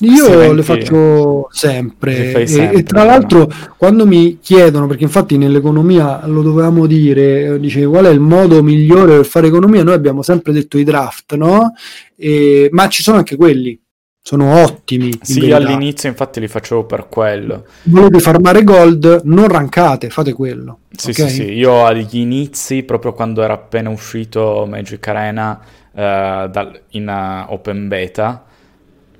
Io 0.00 0.52
le 0.52 0.62
faccio 0.62 1.48
sempre. 1.50 2.42
E- 2.42 2.46
sempre, 2.46 2.78
e, 2.78 2.82
tra 2.84 3.00
no? 3.00 3.06
l'altro, 3.06 3.48
quando 3.76 4.06
mi 4.06 4.38
chiedono, 4.40 4.86
perché 4.86 5.02
infatti 5.04 5.36
nell'economia 5.36 6.24
lo 6.26 6.42
dovevamo 6.42 6.86
dire, 6.86 7.54
eh, 7.54 7.60
dice 7.60 7.84
qual 7.86 8.04
è 8.06 8.10
il 8.10 8.20
modo 8.20 8.62
migliore 8.62 9.16
per 9.16 9.26
fare 9.26 9.48
economia, 9.48 9.82
noi 9.82 9.94
abbiamo 9.94 10.22
sempre 10.22 10.52
detto 10.52 10.78
i 10.78 10.84
draft, 10.84 11.34
no? 11.34 11.72
E- 12.16 12.68
ma 12.72 12.88
ci 12.88 13.02
sono 13.02 13.18
anche 13.18 13.36
quelli, 13.36 13.80
sono 14.20 14.62
ottimi. 14.62 15.06
in 15.08 15.18
Sì, 15.20 15.40
verità. 15.40 15.56
all'inizio 15.56 16.08
infatti 16.08 16.38
li 16.40 16.48
facevo 16.48 16.84
per 16.84 17.08
quello. 17.08 17.64
Volete 17.82 18.18
farmare 18.20 18.62
gold, 18.64 19.22
non 19.24 19.48
rankate, 19.48 20.10
fate 20.10 20.32
quello. 20.32 20.80
Sì, 20.90 21.10
ok? 21.10 21.14
sì, 21.14 21.28
sì, 21.28 21.42
io 21.52 21.84
agli 21.84 22.18
inizi, 22.18 22.82
proprio 22.82 23.12
quando 23.12 23.42
era 23.42 23.54
appena 23.54 23.88
uscito 23.90 24.66
Magic 24.68 25.06
Arena 25.08 25.60
eh, 25.94 26.48
dal- 26.50 26.80
in 26.90 27.08
eh, 27.08 27.44
open 27.52 27.88
beta, 27.88 28.44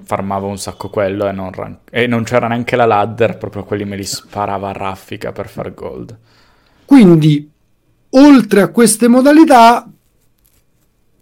farmavo 0.08 0.46
un 0.46 0.56
sacco 0.56 0.88
quello 0.88 1.28
e 1.28 1.32
non, 1.32 1.52
ran- 1.52 1.80
e 1.90 2.06
non 2.06 2.22
c'era 2.24 2.48
neanche 2.48 2.76
la 2.76 2.86
ladder, 2.86 3.36
proprio 3.36 3.62
quelli 3.64 3.84
me 3.84 3.94
li 3.94 4.04
sparava 4.04 4.70
a 4.70 4.72
raffica 4.72 5.32
per 5.32 5.48
far 5.50 5.74
gold. 5.74 6.16
Quindi, 6.86 7.46
oltre 8.10 8.62
a 8.62 8.68
queste 8.68 9.06
modalità, 9.06 9.86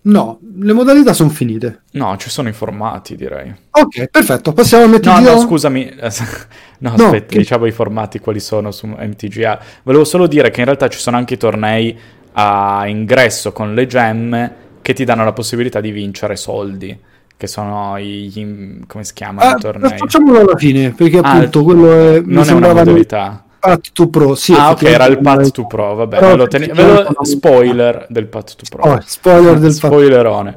no, 0.03 0.39
le 0.61 0.73
modalità 0.73 1.13
sono 1.13 1.31
finite. 1.31 1.83
No, 1.93 2.17
ci 2.17 2.31
sono 2.31 2.49
i 2.49 2.53
formati, 2.53 3.17
direi. 3.17 3.53
Ok, 3.73 4.07
perfetto, 4.07 4.53
passiamo 4.53 4.85
a 4.85 4.87
No, 4.87 4.95
MTGO. 4.95 5.19
no, 5.21 5.39
scusami, 5.39 5.93
no, 6.79 6.95
No, 6.97 7.05
aspetta, 7.05 7.27
che- 7.33 7.39
diciamo 7.39 7.67
i 7.67 7.73
formati 7.73 8.21
quali 8.21 8.39
sono 8.39 8.71
su 8.71 8.87
MTGA. 8.87 9.61
Volevo 9.83 10.05
solo 10.05 10.29
dire 10.29 10.51
che 10.51 10.61
in 10.61 10.67
realtà 10.67 10.87
ci 10.89 11.01
sono 11.01 11.17
anche 11.17 11.35
i 11.35 11.39
tornei 11.39 11.99
a 12.39 12.85
ingresso 12.87 13.51
con 13.51 13.75
le 13.75 13.87
gemme 13.89 14.55
che 14.81 14.93
ti 14.93 15.05
danno 15.05 15.25
la 15.25 15.33
possibilità 15.33 15.81
di 15.81 15.91
vincere 15.91 16.37
soldi, 16.37 16.97
che 17.37 17.47
sono 17.47 17.97
i, 17.99 18.83
come 18.87 19.05
si 19.05 19.13
chiamano 19.13 19.51
Ah, 19.51 19.57
i 19.57 19.61
tornei? 19.61 19.99
facciamolo 19.99 20.41
alla 20.41 20.57
fine, 20.57 20.93
perché 20.93 21.19
Ah, 21.19 21.33
appunto 21.33 21.63
quello 21.65 21.93
è, 21.93 22.23
Non 22.25 22.49
è 22.49 22.53
una 22.53 22.69
modalità. 22.73 23.43
Path 23.59 23.91
to 23.93 24.09
Pro. 24.09 24.35
Sì, 24.37 24.53
ah, 24.53 24.71
ok, 24.71 24.83
era 24.85 25.07
il 25.07 25.19
Path 25.19 25.51
to 25.51 25.67
Pro, 25.67 25.95
vabbè, 25.97 26.19
Però 26.19 26.31
ve 26.31 26.37
lo 26.37 26.47
teni- 26.47 26.71
ve 26.73 26.85
lo- 26.85 27.25
spoiler 27.25 28.07
del 28.09 28.27
Path 28.27 28.55
to 28.55 28.65
Pro. 28.71 28.91
Oh, 28.93 29.01
spoiler 29.05 29.59
del 29.59 29.71
Path- 29.71 29.73
Spoilerone. 29.93 30.57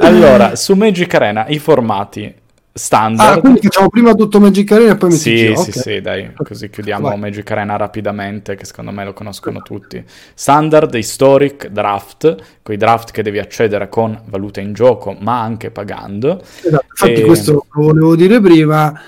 Allora, 0.00 0.54
su 0.56 0.74
Magic 0.74 1.12
Arena, 1.14 1.46
i 1.48 1.58
formati 1.58 2.32
standard... 2.76 3.38
Ah, 3.38 3.40
quindi 3.40 3.60
facciamo 3.62 3.88
prima 3.88 4.14
tutto 4.14 4.38
Magic 4.38 4.70
Arena 4.70 4.92
e 4.92 4.96
poi 4.96 5.08
MTGO. 5.08 5.18
Sì, 5.18 5.54
sì, 5.56 5.72
sì, 5.72 6.00
dai, 6.00 6.32
così 6.34 6.68
chiudiamo 6.68 7.08
Vai. 7.08 7.18
Magic 7.18 7.50
Arena 7.50 7.76
rapidamente, 7.76 8.54
che 8.54 8.66
secondo 8.66 8.90
me 8.90 9.04
lo 9.04 9.14
conoscono 9.14 9.62
tutti. 9.62 10.04
Standard, 10.34 10.94
Historic, 10.94 11.68
Draft, 11.68 12.36
quei 12.62 12.76
draft 12.76 13.12
che 13.12 13.22
devi 13.22 13.38
accedere 13.38 13.88
con 13.88 14.20
valuta 14.26 14.60
in 14.60 14.74
gioco, 14.74 15.16
ma 15.18 15.40
anche 15.40 15.70
pagando. 15.70 16.42
Esatto, 16.62 16.84
infatti 16.90 17.20
E- 17.22 17.24
questo 17.24 17.52
lo 17.52 17.82
volevo 17.82 18.14
dire 18.14 18.40
prima, 18.40 19.00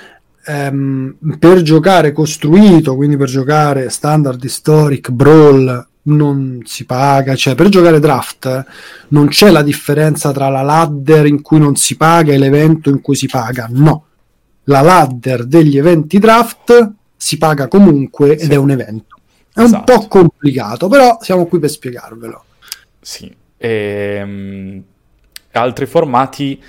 ehm, 0.47 1.17
per 1.39 1.61
giocare 1.61 2.13
costruito, 2.13 2.97
quindi 2.97 3.19
per 3.19 3.29
giocare 3.29 3.91
standard, 3.91 4.43
historic, 4.43 5.11
brawl, 5.11 5.88
non 6.09 6.61
si 6.65 6.85
paga, 6.85 7.35
cioè 7.35 7.55
per 7.55 7.69
giocare 7.69 8.01
draft 8.01 8.65
non 9.09 9.29
c'è 9.29 9.51
la 9.51 9.63
differenza 9.63 10.33
tra 10.33 10.49
la 10.49 10.63
ladder 10.63 11.27
in 11.27 11.41
cui 11.43 11.59
non 11.59 11.77
si 11.77 11.97
paga 11.97 12.33
e 12.33 12.39
l'evento 12.39 12.91
in 12.91 13.01
cui 13.01 13.15
si 13.17 13.27
paga, 13.27 13.67
no. 13.71 14.05
La 14.65 14.81
ladder 14.83 15.45
degli 15.47 15.79
eventi 15.79 16.19
draft 16.19 16.93
si 17.17 17.39
paga 17.39 17.69
comunque 17.69 18.33
ed 18.33 18.41
Sì. 18.41 18.51
è 18.53 18.57
un 18.57 18.71
evento. 18.71 19.17
È 19.53 19.61
Esatto. 19.63 19.93
un 19.93 19.99
po' 20.01 20.09
complicato, 20.09 20.89
però 20.89 21.19
siamo 21.21 21.47
qui 21.47 21.59
per 21.59 21.71
spiegarvelo. 21.71 22.45
Sì. 23.01 23.35
Ehm, 23.57 24.83
altri 25.53 25.87
formati, 25.87 26.63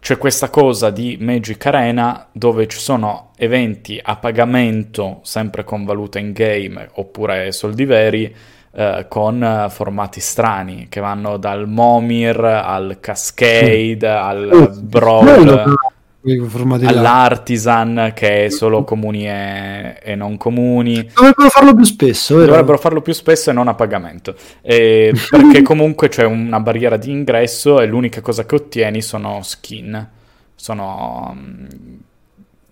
c'è 0.00 0.16
questa 0.16 0.48
cosa 0.48 0.90
di 0.90 1.18
Magic 1.20 1.64
Arena 1.66 2.28
dove 2.32 2.66
ci 2.66 2.78
sono 2.78 3.32
eventi 3.36 4.00
a 4.02 4.16
pagamento, 4.16 5.20
sempre 5.22 5.64
con 5.64 5.84
valuta 5.84 6.18
in 6.18 6.32
game, 6.32 6.88
oppure 6.94 7.52
soldi 7.52 7.84
veri, 7.84 8.34
eh, 8.72 9.06
con 9.08 9.66
formati 9.70 10.20
strani, 10.20 10.86
che 10.88 11.00
vanno 11.00 11.36
dal 11.36 11.68
Momir 11.68 12.42
al 12.44 12.98
Cascade, 13.00 14.08
al 14.08 14.78
Brawl. 14.80 15.74
all'Artisan, 16.84 18.12
che 18.14 18.46
è 18.46 18.48
solo 18.50 18.84
comuni 18.84 19.26
e, 19.28 19.98
e 20.02 20.14
non 20.14 20.36
comuni. 20.36 21.08
Dovrebbero 21.14 21.48
farlo 21.48 21.74
più 21.74 21.84
spesso, 21.84 22.36
vero? 22.36 22.46
Dovrebbero 22.48 22.78
farlo 22.78 23.00
più 23.02 23.12
spesso 23.12 23.50
e 23.50 23.52
non 23.52 23.68
a 23.68 23.74
pagamento, 23.74 24.34
Eh, 24.62 25.12
perché 25.30 25.62
comunque 25.62 26.08
c'è 26.08 26.24
una 26.24 26.60
barriera 26.60 26.96
di 26.96 27.10
ingresso 27.10 27.80
e 27.80 27.86
l'unica 27.86 28.20
cosa 28.20 28.44
che 28.46 28.54
ottieni 28.54 29.02
sono 29.02 29.42
skin, 29.42 30.08
sono 30.54 31.36
mm, 31.36 31.66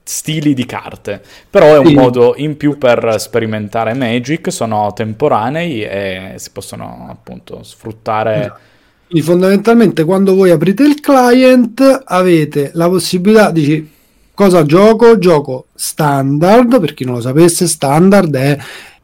stili 0.03 0.55
di 0.55 0.65
carte. 0.67 1.21
Però 1.51 1.75
è 1.75 1.79
un 1.79 1.87
Sì. 1.87 1.95
modo 1.95 2.35
in 2.37 2.57
più 2.57 2.79
per 2.79 3.17
sperimentare 3.19 3.95
Magic, 3.95 4.53
sono 4.53 4.93
temporanei 4.93 5.83
e 5.83 6.35
si 6.37 6.51
possono 6.53 7.07
appunto 7.11 7.63
sfruttare. 7.63 8.35
Esatto. 8.37 8.61
Quindi 9.09 9.25
fondamentalmente 9.25 10.03
quando 10.05 10.35
voi 10.35 10.51
aprite 10.51 10.83
il 10.83 11.01
client 11.01 12.03
avete 12.07 12.73
la 12.75 12.89
possibilità 12.89 13.53
di 13.53 13.89
cosa 14.35 14.65
gioco? 14.65 15.19
Gioco 15.19 15.67
standard, 15.75 16.81
per 16.81 16.93
chi 16.93 17.05
non 17.05 17.15
lo 17.15 17.21
sapesse, 17.21 17.69
standard 17.69 18.35
è 18.35 18.59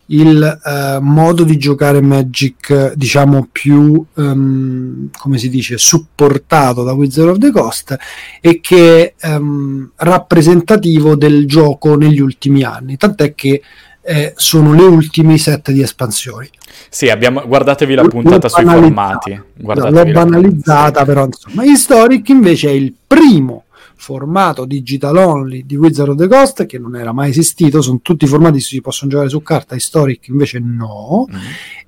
il 0.06 0.60
eh, 0.64 0.98
modo 1.00 1.44
di 1.44 1.56
giocare 1.56 2.00
Magic 2.00 2.94
diciamo 2.94 3.48
più 3.50 4.04
ehm, 4.16 5.10
come 5.16 5.38
si 5.38 5.48
dice 5.48 5.78
supportato 5.78 6.82
da 6.82 6.92
Wizard 6.92 7.28
of 7.30 7.38
the 7.38 7.50
Coast 7.50 7.96
e 8.40 8.60
che 8.60 9.14
è 9.16 9.26
ehm, 9.28 9.92
rappresentativo 9.96 11.14
del 11.14 11.46
gioco 11.46 11.96
negli 11.96 12.20
ultimi 12.20 12.62
anni 12.64 12.96
tant'è 12.96 13.34
che 13.34 13.62
eh, 14.04 14.32
sono 14.36 14.72
le 14.72 14.82
ultime 14.82 15.38
set 15.38 15.70
di 15.70 15.80
espansioni 15.80 16.48
Sì, 16.88 17.08
abbiamo, 17.08 17.42
guardatevi 17.46 17.94
la 17.94 18.02
L'ho 18.02 18.08
puntata 18.08 18.48
sui 18.48 18.64
formati. 18.64 19.30
No, 19.32 19.74
l'ho 19.74 19.90
la- 19.90 20.04
banalizzata, 20.04 21.00
sì. 21.00 21.06
però 21.06 21.24
insomma, 21.26 21.64
Historic 21.64 22.28
invece 22.30 22.68
è 22.68 22.72
il 22.72 22.92
primo 23.06 23.64
formato 23.96 24.64
digital 24.64 25.16
only 25.16 25.64
di 25.64 25.76
Wizard 25.76 26.10
of 26.10 26.16
the 26.16 26.26
Coast 26.26 26.66
che 26.66 26.78
non 26.78 26.96
era 26.96 27.12
mai 27.12 27.30
esistito, 27.30 27.80
sono 27.80 28.00
tutti 28.02 28.26
formati 28.26 28.58
che 28.58 28.64
si 28.64 28.80
possono 28.80 29.10
giocare 29.10 29.28
su 29.28 29.40
carta, 29.42 29.76
Historic 29.76 30.26
invece 30.28 30.58
no, 30.58 31.26
Mm. 31.30 31.36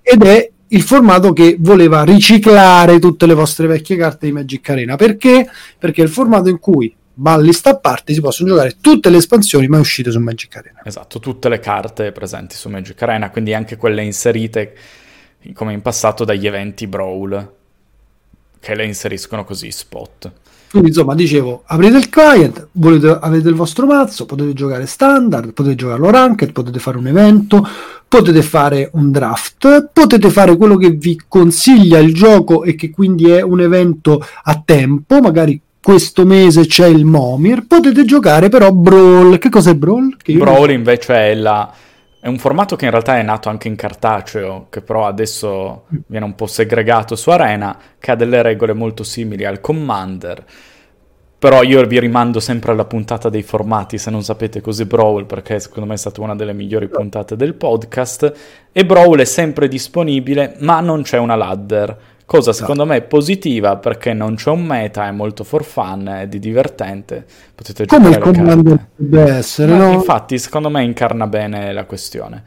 ed 0.01 0.23
è 0.23 0.51
il 0.69 0.83
formato 0.83 1.33
che 1.33 1.57
voleva 1.59 2.05
riciclare 2.05 2.99
tutte 3.01 3.27
le 3.27 3.35
vostre 3.35 3.67
vecchie 3.67 3.97
carte 3.97 4.27
di 4.27 4.33
Magic 4.33 4.69
Arena. 4.71 4.97
Perché? 4.97 5.49
Perché 5.79 6.03
è 6.03 6.05
il 6.05 6.11
formato 6.11 6.49
in 6.49 6.59
cui 6.59 6.93
ballista 7.15 7.71
a 7.71 7.77
parte 7.79 8.13
si 8.13 8.21
possono 8.21 8.51
giocare 8.51 8.77
tutte 8.81 9.09
le 9.09 9.19
espansioni 9.19 9.69
mai 9.69 9.81
uscite 9.81 10.11
su 10.11 10.19
Magic 10.19 10.57
Arena. 10.57 10.81
Esatto, 10.85 11.21
tutte 11.21 11.49
le 11.49 11.61
carte 11.61 12.13
presenti 12.13 12.57
su 12.57 12.69
Magic 12.69 13.01
Arena, 13.03 13.31
quindi 13.31 13.55
anche 13.55 13.77
quelle 13.77 14.03
inserite 14.03 14.77
come 15.53 15.73
in 15.73 15.83
passato 15.83 16.25
dagli 16.25 16.47
eventi 16.47 16.87
Brawl, 16.87 17.53
che 18.59 18.75
le 18.75 18.85
inseriscono 18.85 19.45
così 19.45 19.71
spot. 19.71 20.33
Quindi 20.71 20.91
insomma, 20.91 21.15
dicevo, 21.15 21.63
aprite 21.67 21.99
il 21.99 22.09
client, 22.09 22.69
volete, 22.73 23.19
avete 23.21 23.49
il 23.49 23.55
vostro 23.55 23.87
mazzo, 23.87 24.27
potete 24.27 24.55
giocare 24.55 24.87
standard, 24.87 25.53
potete 25.53 25.77
giocarlo 25.77 26.11
ranked, 26.11 26.51
potete 26.51 26.81
fare 26.81 26.97
un 26.97 27.07
evento, 27.07 27.65
potete 28.09 28.43
fare 28.43 28.91
un 28.95 29.13
draft, 29.13 29.91
potete 29.93 30.31
fare 30.31 30.57
quello 30.57 30.77
che 30.77 30.91
vi 30.91 31.21
consiglia 31.29 31.99
il 31.99 32.13
gioco 32.13 32.65
e 32.65 32.75
che 32.75 32.91
quindi 32.91 33.31
è 33.31 33.41
un 33.41 33.61
evento 33.61 34.21
a 34.43 34.61
tempo, 34.65 35.21
magari 35.21 35.61
questo 35.85 36.25
mese 36.25 36.67
c'è 36.67 36.87
il 36.87 37.05
Momir, 37.05 37.67
potete 37.67 38.07
giocare 38.07 38.49
però 38.49 38.73
Brawl. 38.73 39.37
Che 39.37 39.51
cos'è 39.51 39.75
Brawl? 39.75 40.17
Brawl 40.25 40.71
invece 40.71 41.15
è, 41.15 41.35
la- 41.35 41.71
è 42.19 42.27
un 42.27 42.39
formato 42.39 42.75
che 42.75 42.87
in 42.87 42.91
realtà 42.91 43.19
è 43.19 43.23
nato 43.23 43.51
anche 43.51 43.69
in 43.69 43.77
cartaceo, 43.77 44.69
che 44.71 44.81
però 44.81 45.07
adesso 45.07 45.85
viene 46.07 46.25
un 46.25 46.35
po' 46.35 46.47
segregato 46.47 47.17
su 47.17 47.29
Arena, 47.29 47.77
che 47.99 48.11
ha 48.11 48.15
delle 48.15 48.41
regole 48.41 48.73
molto 48.73 49.05
simili 49.05 49.45
al 49.45 49.61
Commander. 49.61 50.43
Però 51.39 51.63
io 51.63 51.85
vi 51.87 52.01
rimando 52.01 52.41
sempre 52.41 52.73
alla 52.73 52.87
puntata 52.87 53.29
dei 53.29 53.43
formati, 53.43 53.99
se 53.99 54.11
non 54.11 54.23
sapete 54.23 54.63
cos'è 54.63 54.87
Brawl, 54.87 55.27
perché 55.27 55.61
secondo 55.61 55.87
me 55.87 55.97
è 55.97 55.99
stata 55.99 56.23
una 56.23 56.35
delle 56.35 56.55
migliori 56.55 56.89
puntate 56.89 57.37
del 57.37 57.53
podcast. 57.53 58.33
E 58.73 58.87
Brawl 58.87 59.19
è 59.19 59.27
sempre 59.27 59.69
disponibile, 59.69 60.57
ma 60.61 60.81
non 60.81 61.03
c'è 61.03 61.19
una 61.19 61.37
ladder. 61.37 61.95
Cosa 62.27 62.53
secondo 62.55 62.87
me 62.87 63.03
positiva 63.03 63.77
perché 63.77 64.15
non 64.15 64.35
c'è 64.37 64.51
un 64.51 64.65
meta, 64.65 65.07
è 65.07 65.11
molto 65.11 65.45
for 65.45 65.63
fun, 65.63 66.07
è 66.23 66.27
di 66.27 66.39
divertente. 66.39 67.25
Potete 67.55 67.85
Come 67.85 68.09
il 68.09 68.15
giocare 68.15 68.31
le 68.33 68.39
Commander 68.39 68.77
carte. 68.77 68.91
dovrebbe 68.97 69.33
essere, 69.33 69.77
no? 69.77 69.93
Infatti, 69.93 70.39
secondo 70.39 70.71
me 70.71 70.83
incarna 70.83 71.27
bene 71.27 71.73
la 71.73 71.85
questione. 71.85 72.43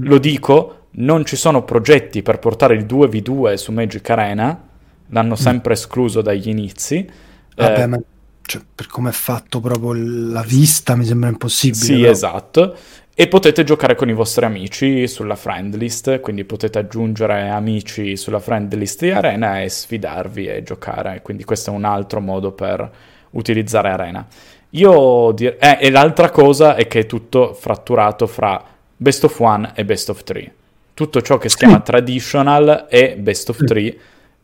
Lo 0.00 0.18
dico, 0.18 0.86
non 0.92 1.24
ci 1.24 1.34
sono 1.36 1.64
progetti 1.64 2.22
per 2.22 2.38
portare 2.38 2.74
il 2.74 2.84
2v2 2.84 3.54
su 3.54 3.72
Magic 3.72 4.08
Arena, 4.10 4.62
l'hanno 5.08 5.34
sempre 5.36 5.72
escluso 5.74 6.22
dagli 6.22 6.48
inizi. 6.48 7.08
Vabbè, 7.56 7.82
Eh, 7.82 7.86
ma 7.86 7.98
cioè, 8.42 8.62
per 8.74 8.86
come 8.86 9.10
è 9.10 9.12
fatto 9.12 9.58
proprio 9.60 9.92
il- 9.92 10.30
la 10.30 10.42
vista 10.42 10.94
mi 10.94 11.04
sembra 11.04 11.28
impossibile. 11.30 11.84
sì, 11.84 11.96
però. 11.96 12.10
esatto. 12.12 12.76
E 13.18 13.28
potete 13.28 13.64
giocare 13.64 13.94
con 13.94 14.10
i 14.10 14.12
vostri 14.12 14.44
amici 14.44 15.08
sulla 15.08 15.36
friend 15.36 15.74
list, 15.76 16.20
quindi 16.20 16.44
potete 16.44 16.80
aggiungere 16.80 17.48
amici 17.48 18.14
sulla 18.14 18.40
friend 18.40 18.74
list 18.74 19.00
di 19.00 19.10
Arena 19.10 19.62
e 19.62 19.70
sfidarvi 19.70 20.44
e 20.44 20.62
giocare. 20.62 21.22
Quindi 21.22 21.42
questo 21.42 21.70
è 21.70 21.74
un 21.74 21.84
altro 21.84 22.20
modo 22.20 22.52
per 22.52 22.90
utilizzare 23.30 23.88
Arena. 23.88 24.26
Io 24.68 25.32
dir- 25.32 25.56
eh, 25.58 25.78
e 25.80 25.90
l'altra 25.90 26.28
cosa 26.28 26.74
è 26.74 26.86
che 26.88 27.00
è 27.00 27.06
tutto 27.06 27.54
fratturato 27.54 28.26
fra 28.26 28.62
Best 28.94 29.24
of 29.24 29.40
One 29.40 29.72
e 29.74 29.86
Best 29.86 30.10
of 30.10 30.22
Three. 30.22 30.52
Tutto 30.92 31.22
ciò 31.22 31.38
che 31.38 31.48
si 31.48 31.56
chiama 31.56 31.80
traditional 31.80 32.84
è 32.86 33.16
Best 33.16 33.48
of 33.48 33.64
Three 33.64 33.98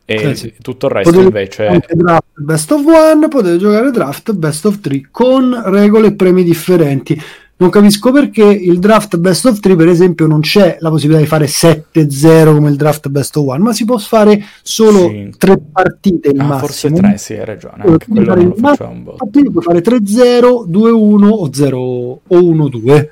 e 0.07 0.35
sì. 0.35 0.55
tutto 0.61 0.87
il 0.87 0.93
resto 0.93 1.11
potete 1.11 1.29
invece 1.29 1.81
draft 1.95 2.25
best 2.35 2.73
of 2.73 2.85
one 2.85 3.29
potete 3.29 3.57
giocare 3.57 3.91
draft 3.93 4.33
best 4.33 4.65
of 4.65 4.81
three 4.81 5.07
con 5.13 5.63
regole 5.67 6.09
e 6.09 6.15
premi 6.15 6.43
differenti 6.43 7.21
non 7.63 7.71
capisco 7.71 8.13
perché 8.13 8.45
il 8.45 8.79
draft 8.79 9.17
best 9.17 9.47
of 9.47 9.61
3 9.61 9.77
per 9.77 9.89
esempio 9.89 10.27
non 10.27 10.41
c'è 10.41 10.77
la 10.81 10.91
possibilità 10.91 11.23
di 11.23 11.29
fare 11.29 11.47
7-0 11.47 12.55
come 12.55 12.71
il 12.71 12.77
draft 12.77 13.09
best 13.09 13.37
of 13.37 13.47
1 13.47 13.59
ma 13.59 13.73
si 13.73 13.85
può 13.85 13.99
fare 13.99 14.45
solo 14.63 15.09
sì. 15.09 15.35
tre 15.39 15.59
partite 15.59 16.29
in 16.29 16.41
ah, 16.41 16.45
massimo. 16.45 16.67
forse 16.67 16.93
tre 16.93 17.19
sì 17.19 17.33
hai 17.35 17.45
ragione 17.45 17.85
anche 17.85 18.07
quello 18.09 18.35
non 18.35 18.49
lo 18.49 18.55
facciamo 18.55 18.91
un 18.91 19.05
po' 19.05 19.17
puoi 19.17 19.63
fare 19.63 19.81
3-0 19.81 20.69
2-1 20.69 21.29
o 21.29 21.53
0 21.53 21.79
o 21.79 22.21
1-2 22.29 23.09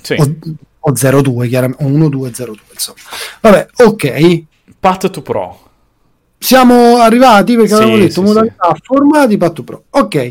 sì. 0.00 0.14
o, 0.14 0.34
o 0.86 0.92
0-2 0.92 1.48
chiaramente 1.48 1.82
o 1.82 1.88
1-2 1.88 2.30
0-2 2.30 2.54
insomma. 2.72 2.98
Vabbè 3.40 3.66
ok. 3.76 4.44
Pat 4.78 5.10
to 5.10 5.22
Pro. 5.22 5.58
Siamo 6.38 6.98
arrivati 6.98 7.54
perché 7.54 7.68
Sì, 7.68 7.74
avevamo 7.74 7.96
detto 7.96 8.12
sì, 8.12 8.20
modalità 8.20 8.76
formati 8.82 9.36
Pat 9.36 9.52
to 9.54 9.62
Pro. 9.62 9.84
Ok. 9.90 10.30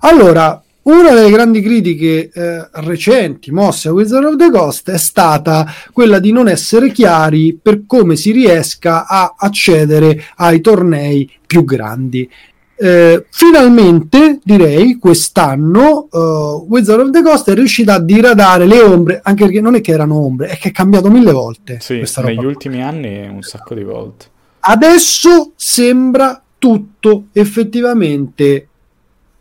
Allora 0.00 0.62
una 0.84 1.12
delle 1.12 1.30
grandi 1.30 1.60
critiche 1.60 2.30
eh, 2.32 2.68
recenti 2.72 3.50
mosse 3.50 3.88
a 3.88 3.92
Wizard 3.92 4.24
of 4.24 4.36
the 4.36 4.50
Coast 4.50 4.90
è 4.90 4.98
stata 4.98 5.66
quella 5.92 6.18
di 6.18 6.32
non 6.32 6.48
essere 6.48 6.90
chiari 6.92 7.58
per 7.60 7.84
come 7.86 8.16
si 8.16 8.32
riesca 8.32 9.06
a 9.06 9.34
accedere 9.36 10.24
ai 10.36 10.60
tornei 10.60 11.30
più 11.46 11.64
grandi. 11.64 12.28
Eh, 12.76 13.26
finalmente, 13.30 14.40
direi, 14.42 14.98
quest'anno 14.98 16.08
uh, 16.10 16.66
Wizard 16.68 17.00
of 17.00 17.10
the 17.10 17.22
Coast 17.22 17.50
è 17.50 17.54
riuscita 17.54 17.94
a 17.94 18.00
diradare 18.00 18.66
le 18.66 18.80
ombre, 18.80 19.20
anche 19.22 19.44
perché 19.44 19.60
non 19.60 19.76
è 19.76 19.80
che 19.80 19.92
erano 19.92 20.16
ombre, 20.16 20.48
è 20.48 20.58
che 20.58 20.68
è 20.68 20.72
cambiato 20.72 21.08
mille 21.08 21.32
volte. 21.32 21.78
sì, 21.80 21.98
questa 21.98 22.20
roba 22.20 22.32
negli 22.32 22.42
qua. 22.42 22.48
ultimi 22.48 22.82
anni 22.82 23.26
un 23.28 23.42
sacco 23.42 23.74
di 23.74 23.84
volte 23.84 24.32
Adesso 24.66 25.52
sembra 25.56 26.42
tutto 26.58 27.26
effettivamente 27.32 28.68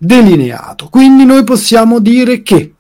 delineato. 0.03 0.89
Quindi 0.89 1.25
noi 1.25 1.43
possiamo 1.43 1.99
dire 1.99 2.41
che 2.41 2.73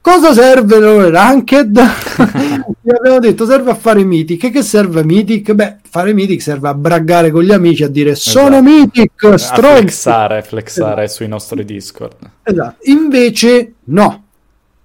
cosa 0.00 0.32
serve 0.32 0.76
il 0.76 1.10
ranked? 1.10 1.78
Vi 2.80 2.90
abbiamo 2.94 3.18
detto 3.18 3.44
serve 3.46 3.70
a 3.70 3.74
fare 3.74 4.02
mythic. 4.04 4.50
Che 4.50 4.62
serve 4.62 5.00
a 5.00 5.04
mythic? 5.04 5.52
Beh, 5.52 5.76
fare 5.88 6.12
mythic 6.14 6.40
serve 6.40 6.68
a 6.68 6.74
braggare 6.74 7.30
con 7.30 7.42
gli 7.42 7.52
amici 7.52 7.84
a 7.84 7.88
dire 7.88 8.14
sono 8.14 8.58
Esatto. 8.58 8.62
mythic, 8.62 9.24
a 9.24 9.38
stronzi. 9.38 9.76
flexare, 9.76 10.42
flexare 10.42 11.08
sui 11.08 11.28
nostri 11.28 11.64
Discord 11.64 12.16
Esatto. 12.42 12.90
Invece 12.90 13.74
no. 13.84 14.22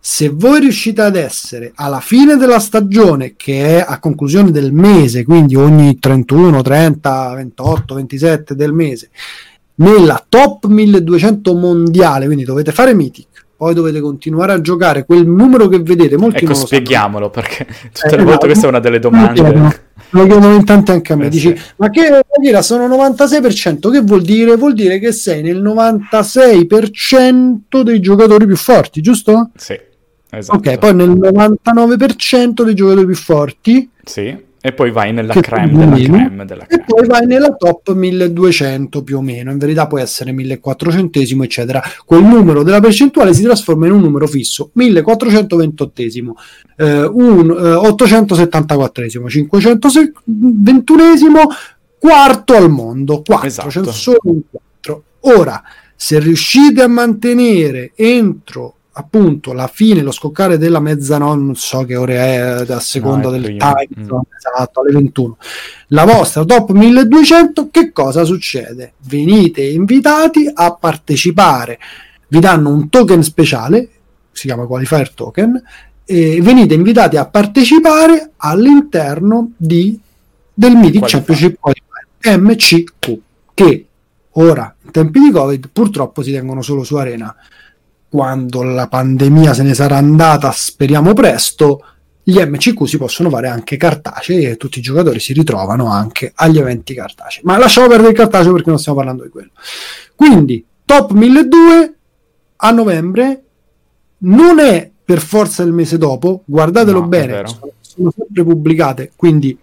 Se 0.05 0.27
voi 0.27 0.59
riuscite 0.59 1.01
ad 1.01 1.15
essere 1.15 1.71
alla 1.75 2.01
fine 2.01 2.35
della 2.35 2.59
stagione, 2.59 3.35
che 3.37 3.77
è 3.77 3.85
a 3.87 3.99
conclusione 3.99 4.51
del 4.51 4.73
mese, 4.73 5.23
quindi 5.23 5.55
ogni 5.55 5.97
31, 5.97 6.61
30, 6.61 7.33
28, 7.35 7.95
27 7.95 8.53
del 8.53 8.73
mese, 8.73 9.11
nella 9.75 10.23
top 10.27 10.65
1200 10.67 11.53
mondiale, 11.55 12.25
quindi 12.25 12.43
dovete 12.43 12.71
fare 12.71 12.93
Mythic, 12.93 13.27
poi 13.55 13.73
dovete 13.73 14.01
continuare 14.01 14.53
a 14.53 14.61
giocare 14.61 15.05
quel 15.05 15.25
numero 15.27 15.67
che 15.67 15.79
vedete, 15.79 16.17
molti 16.17 16.43
ecco 16.43 16.51
non 16.51 16.61
lo 16.61 16.67
sanno. 16.67 16.81
spieghiamolo 16.81 17.29
perché 17.29 17.65
tutte 17.93 18.15
Eh, 18.15 18.17
le 18.17 18.23
volte 18.23 18.29
esatto. 18.29 18.45
questa 18.45 18.65
è 18.65 18.69
una 18.69 18.79
delle 18.79 18.99
domande 18.99 19.41
lo 20.11 20.25
chiedono 20.27 20.53
in 20.55 20.63
tanti 20.63 20.91
anche 20.91 21.13
a 21.13 21.15
me. 21.15 21.25
Eh, 21.25 21.29
Dici, 21.29 21.55
sì. 21.57 21.63
ma 21.77 21.89
che 21.89 22.21
dire? 22.39 22.61
Sono 22.61 22.87
96%. 22.87 23.89
Che 23.91 24.01
vuol 24.01 24.21
dire? 24.21 24.55
Vuol 24.57 24.73
dire 24.75 24.99
che 24.99 25.11
sei 25.11 25.41
nel 25.41 25.59
96% 25.61 27.81
dei 27.81 27.99
giocatori 27.99 28.45
più 28.45 28.55
forti, 28.55 29.01
giusto? 29.01 29.49
sì 29.55 29.79
esatto 30.29 30.57
Ok, 30.57 30.77
poi 30.77 30.93
nel 30.95 31.09
99% 31.11 32.63
dei 32.63 32.73
giocatori 32.75 33.05
più 33.05 33.15
forti 33.15 33.89
sì 34.03 34.35
e 34.65 34.71
poi 34.71 34.91
vai 34.91 35.11
nella 35.11 35.33
creme 35.33 35.77
della 35.77 35.97
meno. 35.97 36.15
creme 36.15 36.45
della 36.45 36.63
e 36.63 36.67
creme 36.67 36.85
poi 36.87 37.05
vai 37.05 37.25
nella 37.25 37.53
top 37.53 37.93
1200 37.93 39.03
più 39.03 39.17
o 39.17 39.21
meno. 39.21 39.51
In 39.51 39.57
verità 39.57 39.87
può 39.87 39.99
essere 39.99 40.31
1400, 40.31 41.43
eccetera. 41.43 41.83
Quel 42.05 42.23
numero 42.23 42.63
della 42.63 42.79
percentuale 42.79 43.33
si 43.33 43.43
trasforma 43.43 43.87
in 43.87 43.91
un 43.91 43.99
numero 43.99 44.25
fisso: 44.25 44.69
1428, 44.71 46.01
eh, 46.77 47.03
un, 47.03 47.49
eh, 47.49 47.73
874, 47.73 49.09
521, 49.09 51.47
quarto 51.99 52.55
al 52.55 52.69
mondo. 52.69 53.21
4, 53.21 53.45
Esatto. 53.45 53.67
c'è 53.67 53.83
solo 53.91 54.19
un 54.23 54.39
4. 54.49 55.03
Ora, 55.37 55.61
se 55.93 56.19
riuscite 56.19 56.81
a 56.81 56.87
mantenere 56.87 57.91
entro 57.95 58.75
appunto 58.95 59.53
la 59.53 59.67
fine, 59.67 60.01
lo 60.01 60.11
scoccare 60.11 60.57
della 60.57 60.79
mezzanotte, 60.79 61.39
non 61.39 61.55
so 61.55 61.83
che 61.83 61.95
ore 61.95 62.15
è 62.15 62.37
a 62.71 62.79
seconda 62.79 63.29
No, 63.29 63.35
è 63.35 63.39
del 63.39 63.43
prima. 63.43 63.73
time, 63.73 64.05
Mm. 64.05 64.19
esatto, 64.37 64.81
alle 64.81 64.91
21. 64.91 65.37
La 65.87 66.05
vostra 66.05 66.43
top 66.45 66.71
1200, 66.71 67.69
che 67.71 67.91
cosa 67.91 68.23
succede? 68.23 68.93
Venite 69.07 69.63
invitati 69.63 70.49
a 70.53 70.73
partecipare, 70.75 71.79
vi 72.27 72.39
danno 72.39 72.69
un 72.69 72.89
token 72.89 73.23
speciale, 73.23 73.89
si 74.31 74.47
chiama 74.47 74.65
Qualifier 74.65 75.11
Token, 75.11 75.61
e 76.05 76.41
venite 76.41 76.73
invitati 76.73 77.17
a 77.17 77.25
partecipare 77.25 78.31
all'interno 78.37 79.51
di, 79.57 79.99
del 80.53 80.75
Mythic. 80.75 81.05
Championship 81.05 81.57
MCQ, 82.25 83.17
che 83.53 83.87
ora, 84.31 84.73
in 84.83 84.91
tempi 84.91 85.19
di 85.19 85.31
Covid, 85.31 85.69
purtroppo 85.71 86.21
si 86.21 86.31
tengono 86.31 86.61
solo 86.61 86.83
su 86.83 86.95
Arena 86.95 87.33
quando 88.13 88.61
la 88.61 88.87
pandemia 88.87 89.55
se 89.55 89.63
ne 89.63 89.73
sarà 89.73 89.97
andata, 89.97 90.51
speriamo 90.51 91.13
presto, 91.13 91.83
gli 92.21 92.37
MCQ 92.37 92.83
si 92.83 92.99
possono 92.99 93.27
fare 93.31 93.47
anche 93.47 93.75
cartacei 93.75 94.45
e 94.45 94.55
tutti 94.55 94.77
i 94.77 94.81
giocatori 94.83 95.19
si 95.19 95.33
ritrovano 95.33 95.87
anche 95.87 96.31
agli 96.35 96.59
eventi 96.59 96.93
cartacei. 96.93 97.41
Ma 97.43 97.57
lasciamo 97.57 97.87
perdere 97.87 98.11
il 98.11 98.15
cartaceo 98.15 98.53
perché 98.53 98.69
non 98.69 98.77
stiamo 98.77 98.99
parlando 98.99 99.23
di 99.23 99.29
quello. 99.29 99.49
Quindi, 100.15 100.63
top 100.85 101.09
1200 101.13 101.93
a 102.57 102.69
novembre 102.69 103.43
non 104.19 104.59
è 104.59 104.91
per 105.03 105.19
forza 105.19 105.63
il 105.63 105.71
mese 105.71 105.97
dopo, 105.97 106.43
guardatelo 106.45 106.99
No, 106.99 107.07
bene, 107.07 107.47
sono, 107.47 107.71
sono 107.81 108.13
sempre 108.15 108.43
pubblicate, 108.43 109.11
quindi 109.15 109.57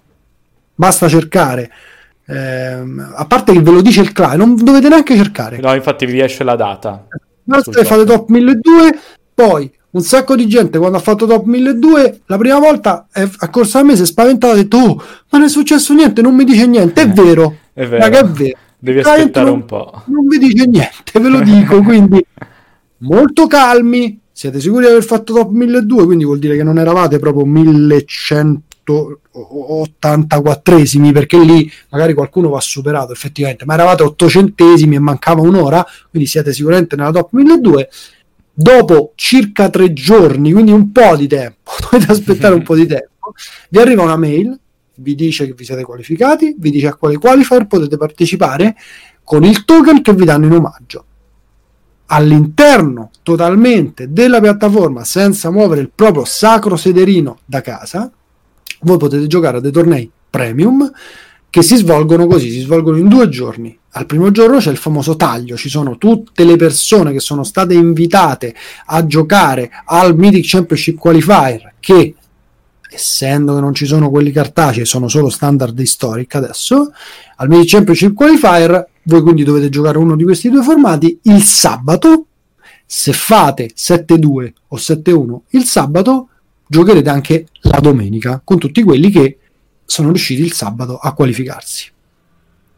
basta 0.75 1.07
cercare. 1.07 1.71
ehm, 2.27 3.13
a 3.15 3.25
parte 3.27 3.53
che 3.53 3.61
ve 3.63 3.71
lo 3.71 3.81
dice 3.81 4.01
il 4.01 4.11
client, 4.11 4.39
non 4.39 4.57
dovete 4.57 4.89
neanche 4.89 5.15
cercare. 5.15 5.59
no 5.61 5.73
infatti 5.73 6.05
vi 6.05 6.19
esce 6.19 6.43
la 6.43 6.57
data 6.57 7.07
Che 7.59 7.85
fate 7.85 8.05
top. 8.05 8.17
top 8.17 8.29
1200, 8.29 8.99
poi 9.35 9.71
un 9.93 10.03
sacco 10.03 10.37
di 10.37 10.47
gente 10.47 10.79
quando 10.79 10.99
ha 10.99 11.01
fatto 11.01 11.27
top 11.27 11.45
1200 11.47 12.19
la 12.27 12.39
prima 12.39 12.59
volta 12.59 13.09
è 13.11 13.29
accorsa 13.39 13.81
a 13.81 13.83
me, 13.83 13.97
si 13.97 14.03
è 14.03 14.07
spaventata, 14.07 14.53
ha 14.53 14.57
detto 14.57 14.77
oh, 14.77 14.95
ma 14.97 15.39
non 15.39 15.45
è 15.45 15.49
successo 15.49 15.93
niente, 15.95 16.23
non 16.23 16.35
mi 16.35 16.45
dice 16.45 16.67
niente, 16.67 17.03
è 17.03 17.09
vero, 17.09 17.57
è 17.73 17.87
vero. 17.87 18.03
Raga, 18.03 18.21
è 18.21 18.25
vero. 18.25 18.59
devi 18.79 19.01
client 19.01 19.21
aspettare 19.21 19.47
non- 19.47 19.55
un 19.57 19.65
po' 19.65 20.03
Non 20.07 20.27
vi 20.27 20.39
dice 20.39 20.67
niente, 20.67 21.19
ve 21.21 21.29
lo 21.29 21.41
dico, 21.43 21.83
quindi 21.83 22.25
molto 22.99 23.47
calmi, 23.47 24.21
siete 24.31 24.61
sicuri 24.61 24.85
di 24.85 24.91
aver 24.91 25.05
fatto 25.05 25.35
top 25.35 25.51
1200, 25.51 26.05
quindi 26.05 26.25
vuol 26.25 26.39
dire 26.39 26.57
che 26.57 26.63
non 26.63 26.79
eravate 26.79 27.19
proprio 27.19 27.45
1184esimi, 28.91 31.13
perché 31.13 31.39
lì 31.39 31.71
magari 31.91 32.15
qualcuno 32.15 32.49
va 32.49 32.61
superato 32.61 33.13
effettivamente, 33.13 33.65
ma 33.65 33.75
eravate 33.75 34.03
ottocentesimi 34.03 34.97
e 34.97 35.01
mancava 35.01 35.43
un'ora, 35.43 35.87
quindi 36.11 36.29
siete 36.29 36.53
sicuramente 36.53 36.97
nella 36.97 37.13
top 37.13 37.33
1200. 37.33 37.89
Dopo 38.53 39.13
circa 39.15 39.71
tre 39.71 39.93
giorni, 39.93 40.53
quindi 40.53 40.71
un 40.71 40.93
po' 40.93 41.17
di 41.17 41.27
tempo, 41.27 41.73
dovete 41.91 42.13
aspettare 42.13 42.55
un 42.55 42.63
po' 42.63 42.75
di 42.75 42.87
tempo, 42.87 43.33
vi 43.69 43.79
arriva 43.79 44.03
una 44.03 44.17
mail, 44.17 44.59
vi 44.97 45.15
dice 45.15 45.47
che 45.47 45.55
vi 45.55 45.65
siete 45.65 45.83
qualificati, 45.83 46.57
vi 46.59 46.71
dice 46.71 46.89
a 46.89 46.95
quali 46.95 47.17
qualifier 47.17 47.67
potete 47.67 47.97
partecipare 47.97 48.77
con 49.25 49.45
il 49.45 49.65
token 49.65 50.03
che 50.03 50.13
vi 50.13 50.25
danno 50.25 50.47
in 50.47 50.53
omaggio. 50.53 51.05
All'interno 52.07 53.11
totalmente 53.23 54.13
della 54.13 54.41
piattaforma, 54.41 55.05
senza 55.05 55.51
muovere 55.51 55.81
il 55.81 55.93
proprio 55.95 56.25
sacro 56.25 56.77
sederino 56.77 57.39
da 57.45 57.61
casa, 57.61 58.11
voi 58.83 58.99
potete 58.99 59.27
giocare 59.27 59.59
a 59.59 59.61
dei 59.61 59.73
tornei 59.73 60.11
premium 60.29 60.91
che 61.51 61.63
si 61.63 61.77
svolgono 61.77 62.27
così, 62.27 62.51
si 62.51 62.61
svolgono 62.61 62.97
in 62.97 63.09
due 63.09 63.29
giorni. 63.29 63.77
Al 63.95 64.07
primo 64.07 64.31
giorno 64.31 64.59
c'è 64.59 64.71
il 64.71 64.77
famoso 64.77 65.17
taglio, 65.17 65.57
ci 65.57 65.69
sono 65.69 65.99
tutte 65.99 66.45
le 66.45 66.55
persone 66.55 67.13
che 67.13 67.19
sono 67.19 67.43
state 67.43 67.75
invitate 67.75 68.55
a 68.87 69.05
giocare 69.05 69.71
al 69.85 70.17
Mythic 70.17 70.45
Championship 70.47 70.97
Qualifier 70.97 71.75
che 71.81 72.15
essendo 72.89 73.55
che 73.55 73.61
non 73.61 73.75
ci 73.75 73.87
sono 73.87 74.11
quelli 74.11 74.31
cartacei, 74.31 74.85
sono 74.85 75.09
solo 75.09 75.29
standard 75.29 75.77
historic 75.79 76.37
adesso, 76.37 76.93
al 77.37 77.49
Mythic 77.49 77.69
Championship 77.69 78.15
Qualifier 78.15 78.89
voi 79.05 79.23
quindi 79.23 79.43
dovete 79.43 79.69
giocare 79.71 79.99
uno 79.99 80.15
di 80.15 80.23
questi 80.23 80.51
due 80.51 80.63
formati 80.63 81.19
il 81.23 81.43
sabato 81.43 82.27
se 82.87 83.13
fate 83.13 83.71
7-2 83.77 84.53
o 84.69 84.77
7-1 84.77 85.39
il 85.51 85.65
sabato, 85.65 86.29
giocherete 86.71 87.11
anche 87.11 87.47
la 87.63 87.81
domenica 87.81 88.41
con 88.45 88.59
tutti 88.59 88.85
quelli 88.85 89.11
che 89.11 89.39
sono 89.85 90.11
riusciti 90.11 90.43
il 90.43 90.53
sabato 90.53 90.99
a 90.99 91.13
qualificarsi. 91.15 91.91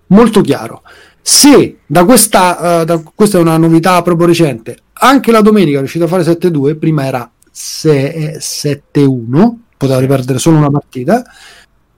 Molto 0.07 0.41
chiaro. 0.41 0.83
Se 1.21 1.81
da 1.87 2.07
questa, 2.07 2.81
uh, 2.81 2.85
da, 2.85 3.03
questa 3.15 3.37
è 3.37 3.41
una 3.41 3.59
novità 3.59 4.01
proprio 4.01 4.29
recente, 4.29 4.79
anche 4.95 5.31
la 5.31 5.43
domenica 5.43 5.77
è 5.77 5.81
riuscito 5.81 6.05
a 6.05 6.09
fare 6.09 6.23
7-2, 6.23 6.79
prima 6.79 7.05
era 7.05 7.31
7-1, 7.53 9.55
poteva 9.77 10.07
perdere 10.07 10.39
solo 10.39 10.57
una 10.57 10.71
partita, 10.71 11.23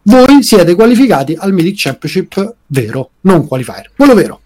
voi 0.02 0.42
siete 0.42 0.74
qualificati 0.74 1.37
al 1.38 1.52
Mythic 1.52 1.74
Championship 1.76 2.57
vero, 2.66 3.11
non 3.20 3.46
qualifier, 3.46 3.92
quello 3.96 4.14
vero. 4.14 4.40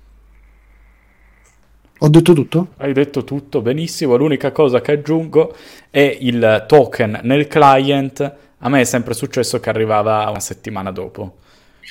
Ho 1.98 2.08
detto 2.08 2.32
tutto? 2.32 2.68
Hai 2.76 2.92
detto 2.92 3.24
tutto 3.24 3.60
benissimo. 3.60 4.16
L'unica 4.16 4.52
cosa 4.52 4.80
che 4.80 4.92
aggiungo 4.92 5.54
è 5.90 6.16
il 6.20 6.64
token 6.66 7.20
nel 7.22 7.46
client. 7.48 8.34
A 8.58 8.68
me 8.68 8.80
è 8.80 8.84
sempre 8.84 9.14
successo 9.14 9.58
che 9.60 9.68
arrivava 9.68 10.28
una 10.28 10.40
settimana 10.40 10.92
dopo. 10.92 11.36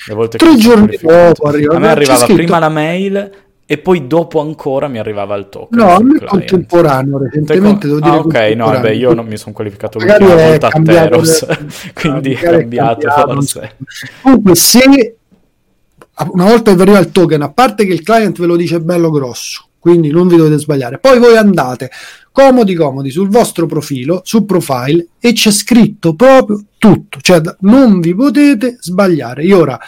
Le 0.06 0.14
volte 0.14 0.38
Tre 0.38 0.56
giorni 0.56 0.96
dopo 1.00 1.46
arriva. 1.46 1.76
A 1.76 1.78
me 1.78 1.88
arrivava 1.88 2.24
prima 2.26 2.58
la 2.58 2.68
mail 2.68 3.30
e 3.70 3.76
poi 3.76 4.06
dopo 4.06 4.40
ancora 4.40 4.88
mi 4.88 4.98
arrivava 4.98 5.34
il 5.36 5.50
token. 5.50 5.78
No, 5.78 5.94
a 5.94 6.02
me 6.02 6.20
contemporaneo, 6.24 7.18
recentemente 7.18 7.86
devo 7.86 8.00
dire 8.00 8.14
ah, 8.14 8.18
ok, 8.20 8.54
no, 8.56 8.64
vabbè, 8.64 8.90
io 8.92 9.12
non 9.12 9.26
mi 9.26 9.36
sono 9.36 9.54
qualificato 9.54 9.98
l'ultima 9.98 10.34
volta 10.34 10.68
a 10.68 10.80
Teros, 10.80 11.46
quindi 11.92 12.32
è 12.32 12.38
cambiato, 12.38 13.06
cambiato 13.06 13.32
forse. 13.34 13.76
Comunque, 14.22 14.54
se 14.54 15.16
una 16.30 16.44
volta 16.46 16.70
che 16.70 16.76
vi 16.76 16.82
arriva 16.82 16.98
il 16.98 17.10
token, 17.12 17.42
a 17.42 17.50
parte 17.50 17.84
che 17.84 17.92
il 17.92 18.02
client 18.02 18.38
ve 18.40 18.46
lo 18.46 18.56
dice 18.56 18.80
bello 18.80 19.10
grosso, 19.10 19.67
quindi 19.88 20.10
non 20.10 20.28
vi 20.28 20.36
dovete 20.36 20.58
sbagliare. 20.58 20.98
Poi 20.98 21.18
voi 21.18 21.36
andate 21.36 21.90
comodi 22.30 22.74
comodi 22.74 23.10
sul 23.10 23.28
vostro 23.28 23.66
profilo, 23.66 24.20
su 24.24 24.44
profile 24.44 25.08
e 25.18 25.32
c'è 25.32 25.50
scritto 25.50 26.14
proprio 26.14 26.62
tutto, 26.78 27.18
cioè 27.20 27.40
non 27.60 28.00
vi 28.00 28.14
potete 28.14 28.76
sbagliare. 28.80 29.44
Io 29.44 29.58
ora 29.58 29.78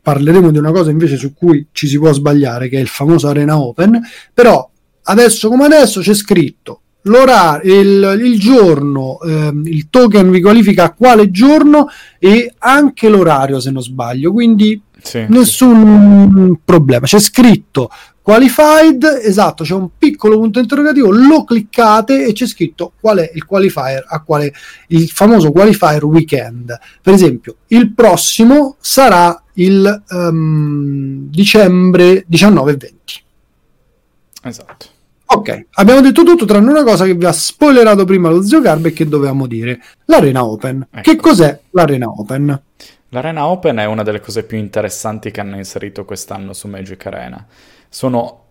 parleremo 0.00 0.50
di 0.50 0.58
una 0.58 0.72
cosa 0.72 0.90
invece 0.90 1.16
su 1.16 1.34
cui 1.34 1.66
ci 1.72 1.86
si 1.86 1.98
può 1.98 2.12
sbagliare, 2.12 2.68
che 2.68 2.78
è 2.78 2.80
il 2.80 2.88
famoso 2.88 3.28
Arena 3.28 3.58
Open, 3.58 4.00
però 4.32 4.68
adesso 5.02 5.48
come 5.48 5.66
adesso 5.66 6.00
c'è 6.00 6.14
scritto 6.14 6.80
l'orario, 7.02 7.80
il, 7.80 8.20
il 8.24 8.38
giorno, 8.38 9.20
ehm, 9.20 9.66
il 9.66 9.88
token 9.90 10.30
vi 10.30 10.40
qualifica 10.40 10.84
a 10.84 10.92
quale 10.94 11.30
giorno 11.30 11.88
e 12.18 12.54
anche 12.58 13.08
l'orario 13.08 13.60
se 13.60 13.70
non 13.70 13.82
sbaglio, 13.82 14.32
quindi 14.32 14.80
sì, 15.02 15.24
nessun 15.28 16.52
sì. 16.52 16.60
problema. 16.64 17.06
C'è 17.06 17.18
scritto 17.18 17.90
qualified, 18.24 19.20
esatto, 19.22 19.64
c'è 19.64 19.74
un 19.74 19.90
piccolo 19.98 20.38
punto 20.38 20.58
interrogativo, 20.58 21.10
lo 21.10 21.44
cliccate 21.44 22.24
e 22.24 22.32
c'è 22.32 22.46
scritto 22.46 22.92
qual 22.98 23.18
è 23.18 23.30
il 23.34 23.44
qualifier 23.44 24.02
a 24.08 24.22
quale 24.22 24.50
il 24.88 25.10
famoso 25.10 25.52
qualifier 25.52 26.02
weekend. 26.06 26.74
Per 27.02 27.12
esempio, 27.12 27.56
il 27.66 27.92
prossimo 27.92 28.76
sarà 28.80 29.42
il 29.56 30.02
um, 30.08 31.28
dicembre 31.28 32.24
19 32.26 32.72
e 32.72 32.76
20. 32.76 33.22
Esatto. 34.44 34.86
Ok, 35.26 35.66
abbiamo 35.72 36.00
detto 36.00 36.22
tutto 36.22 36.46
tranne 36.46 36.70
una 36.70 36.82
cosa 36.82 37.04
che 37.04 37.14
vi 37.14 37.26
ha 37.26 37.32
spoilerato 37.32 38.06
prima 38.06 38.30
lo 38.30 38.40
zio 38.40 38.62
Garbe 38.62 38.94
che 38.94 39.06
dovevamo 39.06 39.46
dire, 39.46 39.82
l'Arena 40.06 40.46
Open. 40.46 40.86
Ecco. 40.90 41.10
Che 41.10 41.16
cos'è 41.16 41.60
l'Arena 41.72 42.08
Open? 42.08 42.62
L'Arena 43.10 43.46
Open 43.48 43.76
è 43.76 43.84
una 43.84 44.02
delle 44.02 44.20
cose 44.20 44.44
più 44.44 44.56
interessanti 44.56 45.30
che 45.30 45.40
hanno 45.40 45.56
inserito 45.56 46.06
quest'anno 46.06 46.54
su 46.54 46.68
Magic 46.68 47.04
Arena. 47.04 47.46
Sono 47.88 48.44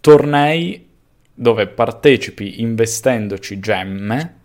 tornei 0.00 0.88
dove 1.32 1.66
partecipi 1.66 2.60
investendoci 2.60 3.58
gemme, 3.58 4.38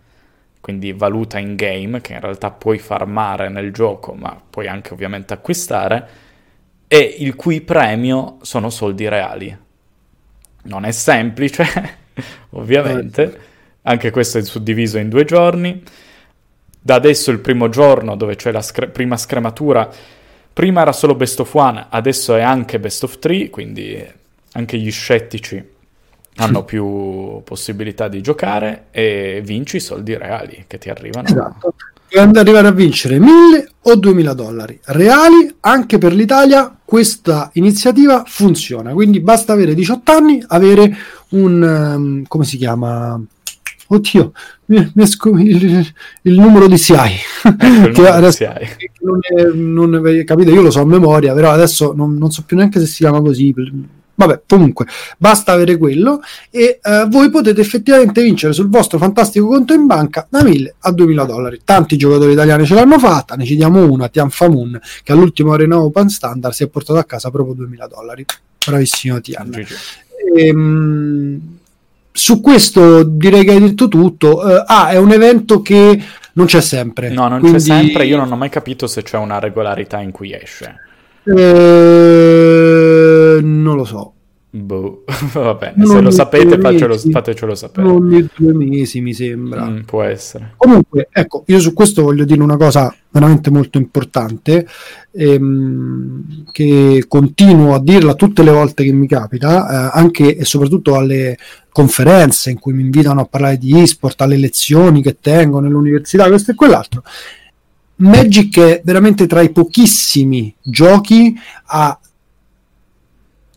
quindi 0.60 0.92
valuta 0.92 1.38
in 1.38 1.54
game, 1.54 2.00
che 2.00 2.14
in 2.14 2.20
realtà 2.20 2.50
puoi 2.50 2.78
farmare 2.78 3.48
nel 3.48 3.72
gioco, 3.72 4.14
ma 4.14 4.40
puoi 4.48 4.66
anche 4.66 4.92
ovviamente 4.92 5.34
acquistare, 5.34 6.08
e 6.88 7.16
il 7.18 7.34
cui 7.34 7.60
premio 7.60 8.38
sono 8.42 8.70
soldi 8.70 9.08
reali 9.08 9.64
non 10.66 10.84
è 10.84 10.90
semplice, 10.92 11.64
ovviamente, 12.50 13.40
anche 13.82 14.10
questo 14.10 14.38
è 14.38 14.42
suddiviso 14.42 14.98
in 14.98 15.08
due 15.08 15.24
giorni. 15.24 15.82
Da 16.80 16.94
adesso 16.94 17.30
il 17.30 17.40
primo 17.40 17.68
giorno 17.68 18.14
dove 18.14 18.36
c'è 18.36 18.52
la 18.52 18.62
scre- 18.62 18.88
prima 18.88 19.16
scrematura, 19.16 19.88
prima 20.52 20.82
era 20.82 20.92
solo 20.92 21.14
best 21.14 21.40
of 21.40 21.52
one, 21.54 21.86
adesso 21.88 22.36
è 22.36 22.42
anche 22.42 22.78
best 22.78 23.02
of 23.02 23.18
three, 23.18 23.50
quindi 23.50 24.04
anche 24.56 24.78
gli 24.78 24.90
scettici 24.90 25.62
hanno 26.38 26.64
più 26.64 27.40
possibilità 27.44 28.08
di 28.08 28.20
giocare 28.20 28.86
e 28.90 29.40
vinci 29.44 29.76
i 29.76 29.80
soldi 29.80 30.16
reali 30.16 30.64
che 30.66 30.78
ti 30.78 30.90
arrivano. 30.90 31.28
Esatto. 31.28 31.74
Puoi 32.08 32.30
arrivare 32.36 32.68
a 32.68 32.72
vincere 32.72 33.18
1000 33.18 33.68
o 33.82 33.96
2000 33.96 34.32
dollari 34.32 34.78
reali 34.84 35.54
anche 35.60 35.98
per 35.98 36.12
l'Italia 36.12 36.74
questa 36.84 37.50
iniziativa 37.54 38.22
funziona. 38.26 38.92
Quindi 38.92 39.20
basta 39.20 39.52
avere 39.52 39.74
18 39.74 40.12
anni 40.12 40.42
avere 40.46 40.94
un 41.30 41.62
um, 41.62 42.24
come 42.26 42.44
si 42.44 42.56
chiama? 42.56 43.20
Oddio 43.88 44.32
mi, 44.66 44.90
mi 44.94 45.06
scu- 45.06 45.38
il, 45.38 45.94
il, 46.22 46.40
numero 46.40 46.66
di 46.66 46.76
SIAI 46.76 47.14
ecco, 47.44 48.02
che 48.02 48.08
adesso 48.08 48.44
non, 49.00 49.20
è, 49.20 49.44
non 49.54 50.06
è, 50.06 50.24
capite 50.24 50.50
io 50.50 50.60
lo 50.60 50.72
so 50.72 50.80
a 50.80 50.86
memoria 50.86 51.32
però 51.34 51.52
adesso 51.52 51.92
non, 51.94 52.16
non 52.16 52.32
so 52.32 52.42
più 52.44 52.56
neanche 52.56 52.80
se 52.80 52.86
si 52.86 52.96
chiama 52.96 53.20
così 53.20 53.54
Vabbè, 54.16 54.42
comunque, 54.48 54.86
basta 55.18 55.52
avere 55.52 55.76
quello 55.76 56.20
e 56.50 56.80
uh, 56.82 57.06
voi 57.08 57.30
potete 57.30 57.60
effettivamente 57.60 58.22
vincere 58.22 58.54
sul 58.54 58.70
vostro 58.70 58.96
fantastico 58.96 59.46
conto 59.46 59.74
in 59.74 59.84
banca 59.84 60.26
da 60.28 60.42
1000 60.42 60.76
a 60.80 60.90
2000 60.90 61.24
dollari. 61.24 61.60
Tanti 61.62 61.98
giocatori 61.98 62.32
italiani 62.32 62.64
ce 62.64 62.74
l'hanno 62.74 62.98
fatta, 62.98 63.34
ne 63.34 63.44
citiamo 63.44 63.90
una, 63.90 64.08
Tian 64.08 64.30
Famun, 64.30 64.80
che 65.02 65.12
all'ultimo 65.12 65.52
Arena 65.52 65.78
Open 65.78 66.08
Standard 66.08 66.54
si 66.54 66.64
è 66.64 66.68
portato 66.68 66.98
a 66.98 67.04
casa 67.04 67.30
proprio 67.30 67.54
2000 67.54 67.86
dollari. 67.88 68.24
Bravissimo 68.66 69.20
Tian. 69.20 69.52
E, 70.34 70.50
um, 70.50 71.40
su 72.10 72.40
questo 72.40 73.02
direi 73.02 73.44
che 73.44 73.50
hai 73.50 73.60
detto 73.60 73.88
tutto. 73.88 74.38
Uh, 74.38 74.64
ah, 74.64 74.88
è 74.88 74.96
un 74.96 75.12
evento 75.12 75.60
che 75.60 76.02
non 76.32 76.46
c'è 76.46 76.62
sempre. 76.62 77.10
No, 77.10 77.28
non 77.28 77.40
quindi... 77.40 77.58
c'è 77.58 77.64
sempre. 77.64 78.06
Io 78.06 78.16
non 78.16 78.32
ho 78.32 78.36
mai 78.36 78.48
capito 78.48 78.86
se 78.86 79.02
c'è 79.02 79.18
una 79.18 79.38
regolarità 79.38 80.00
in 80.00 80.10
cui 80.10 80.32
esce. 80.32 80.84
Eh, 81.28 81.32
non 83.40 83.76
lo 83.76 83.84
so. 83.84 84.12
Boh, 84.48 85.04
va 85.34 85.54
bene, 85.54 85.84
se 85.84 86.00
lo 86.00 86.10
sapete 86.10 86.58
facelo, 86.58 86.96
fatecelo 86.96 87.54
sapere. 87.54 87.86
Non 87.86 88.08
di 88.08 88.26
due 88.34 88.54
mesi 88.54 89.00
mi 89.00 89.12
sembra. 89.12 89.68
Mm, 89.68 89.80
può 89.80 90.02
essere. 90.02 90.54
Comunque, 90.56 91.08
ecco, 91.12 91.44
io 91.46 91.60
su 91.60 91.74
questo 91.74 92.02
voglio 92.02 92.24
dire 92.24 92.40
una 92.40 92.56
cosa 92.56 92.94
veramente 93.10 93.50
molto 93.50 93.76
importante, 93.76 94.66
ehm, 95.10 96.44
che 96.52 97.04
continuo 97.06 97.74
a 97.74 97.80
dirla 97.80 98.14
tutte 98.14 98.42
le 98.42 98.50
volte 98.50 98.84
che 98.84 98.92
mi 98.92 99.06
capita, 99.06 99.90
eh, 99.90 99.98
anche 99.98 100.36
e 100.36 100.44
soprattutto 100.44 100.96
alle 100.96 101.36
conferenze 101.70 102.50
in 102.50 102.58
cui 102.58 102.72
mi 102.72 102.82
invitano 102.82 103.20
a 103.20 103.26
parlare 103.26 103.58
di 103.58 103.78
e-sport, 103.78 104.20
alle 104.22 104.38
lezioni 104.38 105.02
che 105.02 105.18
tengo 105.20 105.60
nell'università, 105.60 106.28
questo 106.28 106.52
e 106.52 106.54
quell'altro 106.54 107.02
Magic 107.96 108.58
è 108.60 108.80
veramente 108.84 109.26
tra 109.26 109.40
i 109.40 109.50
pochissimi 109.50 110.54
giochi 110.60 111.34
a 111.66 111.98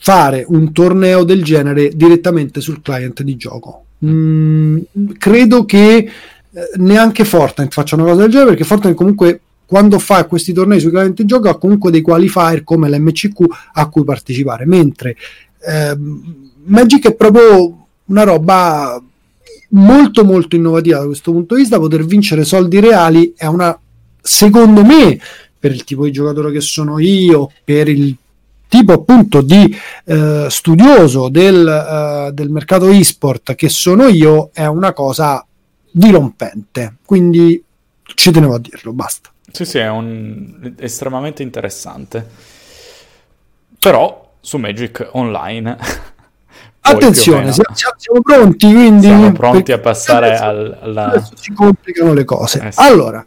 fare 0.02 0.46
un 0.48 0.72
torneo 0.72 1.24
del 1.24 1.44
genere 1.44 1.90
direttamente 1.94 2.62
sul 2.62 2.82
client 2.82 3.22
di 3.22 3.36
gioco. 3.36 3.84
Mm, 4.06 4.80
credo 5.18 5.66
che 5.66 5.98
eh, 5.98 6.10
neanche 6.78 7.26
Fortnite 7.26 7.72
faccia 7.72 7.96
una 7.96 8.06
cosa 8.06 8.22
del 8.22 8.30
genere 8.30 8.50
perché 8.52 8.64
Fortnite 8.64 8.96
comunque 8.96 9.42
quando 9.66 10.00
fa 10.00 10.26
questi 10.26 10.54
tornei 10.54 10.80
sui 10.80 10.90
client 10.90 11.16
di 11.16 11.26
gioco 11.26 11.50
ha 11.50 11.58
comunque 11.58 11.92
dei 11.92 12.02
qualifier 12.02 12.64
come 12.64 12.90
l'MCQ 12.90 13.44
a 13.74 13.88
cui 13.88 14.04
partecipare, 14.04 14.66
mentre 14.66 15.16
eh, 15.60 15.96
Magic 16.64 17.08
è 17.08 17.14
proprio 17.14 17.86
una 18.06 18.24
roba 18.24 19.00
molto 19.72 20.24
molto 20.24 20.56
innovativa 20.56 21.00
da 21.00 21.06
questo 21.06 21.32
punto 21.32 21.54
di 21.54 21.62
vista, 21.62 21.78
poter 21.78 22.04
vincere 22.04 22.46
soldi 22.46 22.80
reali 22.80 23.34
è 23.38 23.46
una 23.46 23.78
secondo 24.22 24.84
me, 24.84 25.20
per 25.60 25.72
il 25.72 25.84
tipo 25.84 26.06
di 26.06 26.12
giocatore 26.12 26.52
che 26.52 26.62
sono 26.62 27.00
io, 27.00 27.52
per 27.64 27.90
il 27.90 28.16
tipo 28.70 28.94
appunto 28.94 29.42
di 29.42 29.76
eh, 30.06 30.48
studioso 30.50 31.28
del, 31.28 31.68
eh, 31.68 32.32
del 32.32 32.50
mercato 32.50 32.88
e-sport 32.88 33.56
che 33.56 33.68
sono 33.68 34.08
io, 34.08 34.52
è 34.54 34.66
una 34.66 34.94
cosa 34.94 35.46
dirompente. 35.92 36.98
Quindi 37.04 37.62
ci 38.04 38.32
tenevo 38.32 38.54
a 38.54 38.60
dirlo, 38.60 38.94
basta. 38.94 39.30
Sì, 39.52 39.66
sì, 39.66 39.80
è 39.80 39.90
un... 39.90 40.76
estremamente 40.78 41.42
interessante. 41.42 42.26
Però 43.80 44.34
su 44.40 44.58
Magic 44.58 45.10
Online. 45.14 45.78
Attenzione, 46.82 47.52
siamo, 47.52 47.76
siamo, 47.98 48.22
pronti, 48.22 48.72
quindi... 48.72 49.08
Siamo 49.08 49.32
pronti 49.32 49.72
a 49.72 49.80
passare 49.80 50.38
al, 50.38 50.78
alla... 50.82 51.30
Si 51.36 51.54
complicano 51.54 52.14
le 52.14 52.24
cose. 52.24 52.68
Eh 52.68 52.72
sì. 52.72 52.80
Allora, 52.80 53.26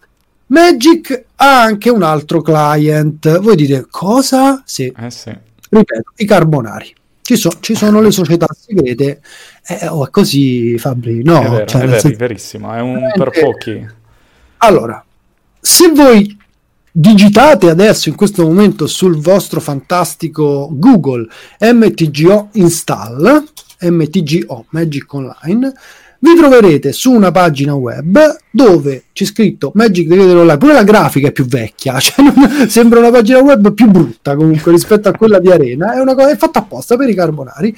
Magic 0.53 1.25
ha 1.37 1.63
anche 1.63 1.89
un 1.89 2.03
altro 2.03 2.43
client. 2.43 3.39
Voi 3.41 3.57
dite 3.57 3.87
cosa? 3.89 4.63
Sì. 4.67 4.93
Eh 4.95 5.11
sì. 5.11 5.35
Ripeto, 5.71 6.13
i 6.17 6.27
carbonari. 6.27 6.95
Ci, 7.23 7.37
so, 7.37 7.51
ci 7.61 7.75
sono 7.75 8.01
le 8.03 8.11
società 8.11 8.47
segrete, 8.53 9.23
eh, 9.65 9.87
oh, 9.87 10.07
è 10.07 10.11
così 10.11 10.77
Fabri, 10.77 11.23
no? 11.23 11.41
È 11.41 11.49
vero, 11.49 11.67
Cioè, 11.67 11.83
è 11.83 11.87
vero, 11.87 12.01
senso- 12.01 12.19
verissimo, 12.19 12.73
è 12.75 12.81
un 12.81 12.95
Veramente- 12.95 13.19
per 13.19 13.43
pochi. 13.43 13.87
Allora, 14.59 15.03
se 15.61 15.89
voi 15.89 16.37
digitate 16.91 17.71
adesso 17.71 18.11
in 18.11 18.17
questo 18.17 18.43
momento 18.43 18.87
sul 18.87 19.17
vostro 19.19 19.61
fantastico 19.61 20.69
Google 20.73 21.27
MTGO 21.61 22.49
install, 22.53 23.45
MTGO 23.81 24.67
Magic 24.71 25.15
Online, 25.15 25.73
vi 26.25 26.37
troverete 26.37 26.93
su 26.93 27.11
una 27.13 27.33
pagina 27.33 27.75
web 27.75 28.37
dove 28.49 29.05
c'è 29.13 29.25
scritto 29.25 29.73
Magic 29.75 30.07
the 30.09 30.15
Gathering 30.15 30.39
Online, 30.41 30.59
pure 30.59 30.73
la 30.73 30.85
grafica 30.85 31.29
è 31.29 31.33
più 31.33 31.45
vecchia, 31.47 31.99
cioè 32.01 32.25
non- 32.25 32.69
sembra 32.69 33.01
una 33.01 33.11
pagina 33.11 33.41
web 33.41 33.73
più 33.75 33.91
brutta 33.91 34.37
comunque 34.37 34.71
rispetto 34.71 35.09
a 35.09 35.13
quella 35.13 35.41
di 35.41 35.51
Arena, 35.51 35.95
è 35.95 36.01
una 36.01 36.15
cosa 36.15 36.31
è 36.31 36.37
fatta 36.37 36.61
apposta 36.61 36.97
per 36.97 37.09
i 37.09 37.15
carbonari. 37.15 37.75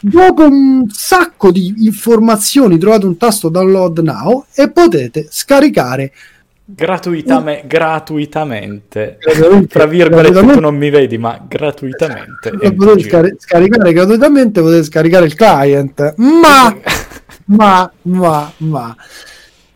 Dopo 0.00 0.44
un 0.46 0.86
sacco 0.90 1.50
di 1.50 1.74
informazioni 1.78 2.78
trovate 2.78 3.06
un 3.06 3.16
tasto 3.16 3.48
download 3.48 3.98
now 4.00 4.44
e 4.54 4.70
potete 4.70 5.26
scaricare 5.30 6.12
Gratuitame- 6.66 7.64
gratuitamente. 7.66 9.18
Gratuitamente. 9.20 9.66
Tra 9.66 9.84
virgolette, 9.86 10.30
Gratuitamente. 10.32 10.54
tu 10.54 10.60
non 10.60 10.76
mi 10.76 10.88
vedi, 10.90 11.18
ma 11.18 11.38
gratuitamente. 11.46 12.50
lo 12.52 12.58
potete 12.58 12.74
MTG. 12.94 13.06
scari- 13.06 13.34
scaricare 13.38 13.92
gratuitamente, 13.92 14.60
potete 14.62 14.82
scaricare 14.84 15.26
il 15.26 15.34
client, 15.34 16.14
ma, 16.16 16.74
ma, 17.46 17.90
ma, 18.02 18.52
ma. 18.58 18.96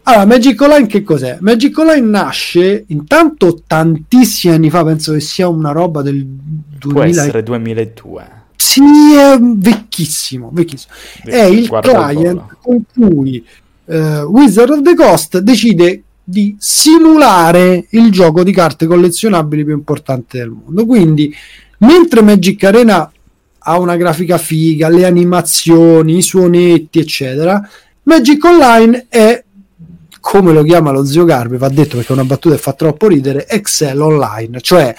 Allora, 0.04 0.24
Magic 0.24 0.60
Online 0.60 0.86
che 0.86 1.02
cos'è? 1.02 1.36
Magic 1.40 1.76
Online 1.76 2.06
nasce 2.06 2.84
intanto 2.88 3.62
tantissimi 3.66 4.54
anni 4.54 4.70
fa, 4.70 4.82
penso 4.84 5.12
che 5.12 5.20
sia 5.20 5.48
una 5.48 5.72
roba 5.72 6.00
del 6.02 6.24
Può 6.78 6.92
2000. 6.92 7.22
essere 7.22 7.42
2002. 7.42 8.36
Sì, 8.56 8.80
è 9.14 9.38
vecchissimo, 9.38 10.50
vecchissimo. 10.52 10.92
È 11.24 11.42
il 11.42 11.66
Guarda 11.66 11.90
il 11.90 11.96
client 12.16 12.40
volo. 12.40 12.56
con 12.60 12.82
cui 12.92 13.44
eh, 13.84 14.22
Wizard 14.22 14.70
of 14.70 14.82
the 14.82 14.94
Coast 14.94 15.38
decide 15.38 16.02
di 16.24 16.56
simulare 16.58 17.86
il 17.90 18.10
gioco 18.10 18.42
di 18.42 18.52
carte 18.52 18.86
collezionabili 18.86 19.64
più 19.64 19.74
importante 19.74 20.38
del 20.38 20.50
mondo. 20.50 20.86
Quindi, 20.86 21.34
mentre 21.78 22.22
Magic 22.22 22.62
Arena 22.64 23.10
ha 23.68 23.78
una 23.78 23.96
grafica 23.96 24.38
figa, 24.38 24.88
le 24.88 25.04
animazioni, 25.04 26.16
i 26.18 26.22
suonetti, 26.22 26.98
eccetera, 26.98 27.60
Magic 28.04 28.42
Online 28.44 29.06
è 29.08 29.44
come 30.20 30.52
lo 30.52 30.62
chiama 30.62 30.90
lo 30.90 31.04
zio 31.04 31.24
Garbi, 31.24 31.56
va 31.58 31.68
detto 31.68 31.96
perché 31.96 32.10
è 32.10 32.16
una 32.16 32.24
battuta 32.24 32.54
che 32.54 32.60
fa 32.60 32.72
troppo 32.72 33.06
ridere, 33.08 33.46
Excel 33.46 34.00
Online, 34.00 34.60
cioè 34.60 34.94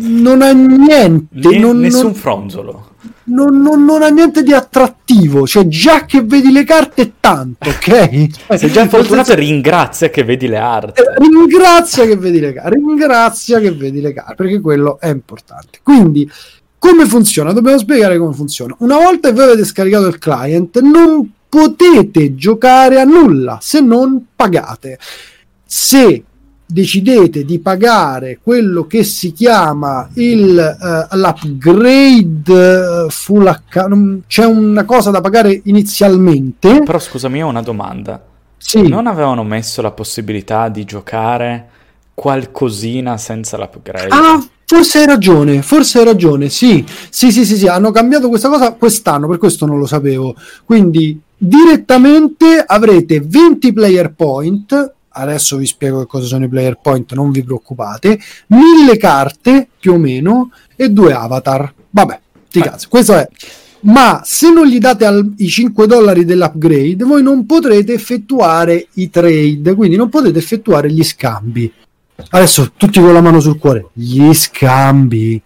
non 0.00 0.42
ha 0.42 0.52
niente, 0.52 1.26
Lì 1.48 1.58
non, 1.58 1.78
nessun 1.78 2.02
non- 2.04 2.14
fronzolo. 2.14 2.86
non, 3.24 3.60
non- 3.60 3.84
non 3.84 4.02
ha 4.02 4.08
niente 4.08 4.42
di 4.44 4.52
attrattivo, 4.52 5.46
cioè 5.46 5.66
già 5.66 6.04
che 6.04 6.22
vedi 6.22 6.52
le 6.52 6.62
carte 6.64 7.02
è 7.02 7.10
tanto, 7.20 7.68
ok? 7.68 8.26
Sei 8.56 8.70
già 8.70 8.80
Nel 8.82 8.88
fortunato 8.90 9.32
e 9.32 9.34
senso, 9.34 9.50
ringrazia 9.50 10.08
che 10.10 10.22
vedi 10.24 10.46
le 10.46 10.56
arti. 10.58 11.00
eh, 11.00 11.14
ringrazia 11.18 12.06
che 12.06 12.16
vedi 12.16 12.38
le 12.40 12.52
carte, 12.52 12.70
ringrazia 12.76 13.58
che 13.60 13.72
vedi 13.72 14.00
le 14.00 14.12
carte, 14.12 14.34
perché 14.36 14.60
quello 14.60 14.98
è 15.00 15.08
importante. 15.08 15.80
Quindi, 15.82 16.28
come 16.78 17.06
funziona? 17.06 17.52
Dobbiamo 17.52 17.78
spiegare 17.78 18.18
come 18.18 18.34
funziona. 18.34 18.74
Una 18.78 18.96
volta 18.96 19.28
che 19.28 19.34
voi 19.34 19.44
avete 19.44 19.64
scaricato 19.64 20.06
il 20.06 20.18
client, 20.18 20.80
non 20.80 21.32
potete 21.48 22.34
giocare 22.34 23.00
a 23.00 23.04
nulla 23.04 23.58
se 23.60 23.80
non 23.80 24.26
pagate. 24.34 24.98
Se 25.64 26.24
decidete 26.70 27.44
di 27.44 27.58
pagare 27.60 28.40
quello 28.42 28.86
che 28.86 29.02
si 29.02 29.32
chiama 29.32 30.08
il, 30.14 30.58
eh, 30.58 31.16
l'upgrade 31.16 33.06
eh, 33.06 33.06
full 33.08 33.46
account, 33.46 34.24
c'è 34.26 34.44
una 34.44 34.84
cosa 34.84 35.10
da 35.10 35.20
pagare 35.20 35.62
inizialmente. 35.64 36.82
Però 36.84 36.98
scusami, 36.98 37.42
ho 37.42 37.48
una 37.48 37.62
domanda. 37.62 38.22
Sì. 38.58 38.86
Non 38.86 39.06
avevano 39.06 39.44
messo 39.44 39.80
la 39.80 39.92
possibilità 39.92 40.68
di 40.68 40.84
giocare 40.84 41.68
qualcosina 42.12 43.16
senza 43.16 43.56
l'upgrade? 43.56 44.08
Ah, 44.10 44.44
forse 44.68 44.98
hai 44.98 45.06
ragione, 45.06 45.62
forse 45.62 45.98
hai 45.98 46.04
ragione, 46.04 46.50
sì. 46.50 46.84
Sì, 47.08 47.32
sì, 47.32 47.46
sì, 47.46 47.56
sì, 47.56 47.66
hanno 47.66 47.90
cambiato 47.90 48.28
questa 48.28 48.50
cosa 48.50 48.72
quest'anno, 48.72 49.26
per 49.26 49.38
questo 49.38 49.64
non 49.64 49.78
lo 49.78 49.86
sapevo. 49.86 50.34
Quindi 50.66 51.18
direttamente 51.38 52.62
avrete 52.66 53.22
20 53.24 53.72
player 53.72 54.12
point, 54.12 54.94
adesso 55.08 55.56
vi 55.56 55.64
spiego 55.64 56.00
che 56.00 56.06
cosa 56.06 56.26
sono 56.26 56.44
i 56.44 56.48
player 56.48 56.78
point, 56.82 57.14
non 57.14 57.30
vi 57.30 57.42
preoccupate, 57.42 58.18
1000 58.48 58.96
carte 58.98 59.68
più 59.80 59.94
o 59.94 59.96
meno 59.96 60.50
e 60.76 60.90
due 60.90 61.14
avatar. 61.14 61.72
Vabbè, 61.88 62.20
ti 62.50 62.60
cazzo, 62.60 62.88
questo 62.90 63.14
è 63.14 63.26
ma 63.80 64.22
se 64.24 64.50
non 64.52 64.66
gli 64.66 64.78
date 64.78 65.04
al- 65.04 65.34
i 65.36 65.46
5 65.46 65.86
dollari 65.86 66.24
dell'upgrade, 66.24 67.04
voi 67.04 67.22
non 67.22 67.46
potrete 67.46 67.92
effettuare 67.92 68.88
i 68.94 69.08
trade, 69.08 69.74
quindi 69.76 69.96
non 69.96 70.08
potete 70.08 70.36
effettuare 70.38 70.90
gli 70.90 71.04
scambi. 71.04 71.72
Adesso 72.30 72.72
tutti 72.76 73.00
con 73.00 73.12
la 73.12 73.20
mano 73.20 73.40
sul 73.40 73.58
cuore, 73.58 73.88
gli 73.92 74.32
scambi. 74.34 75.40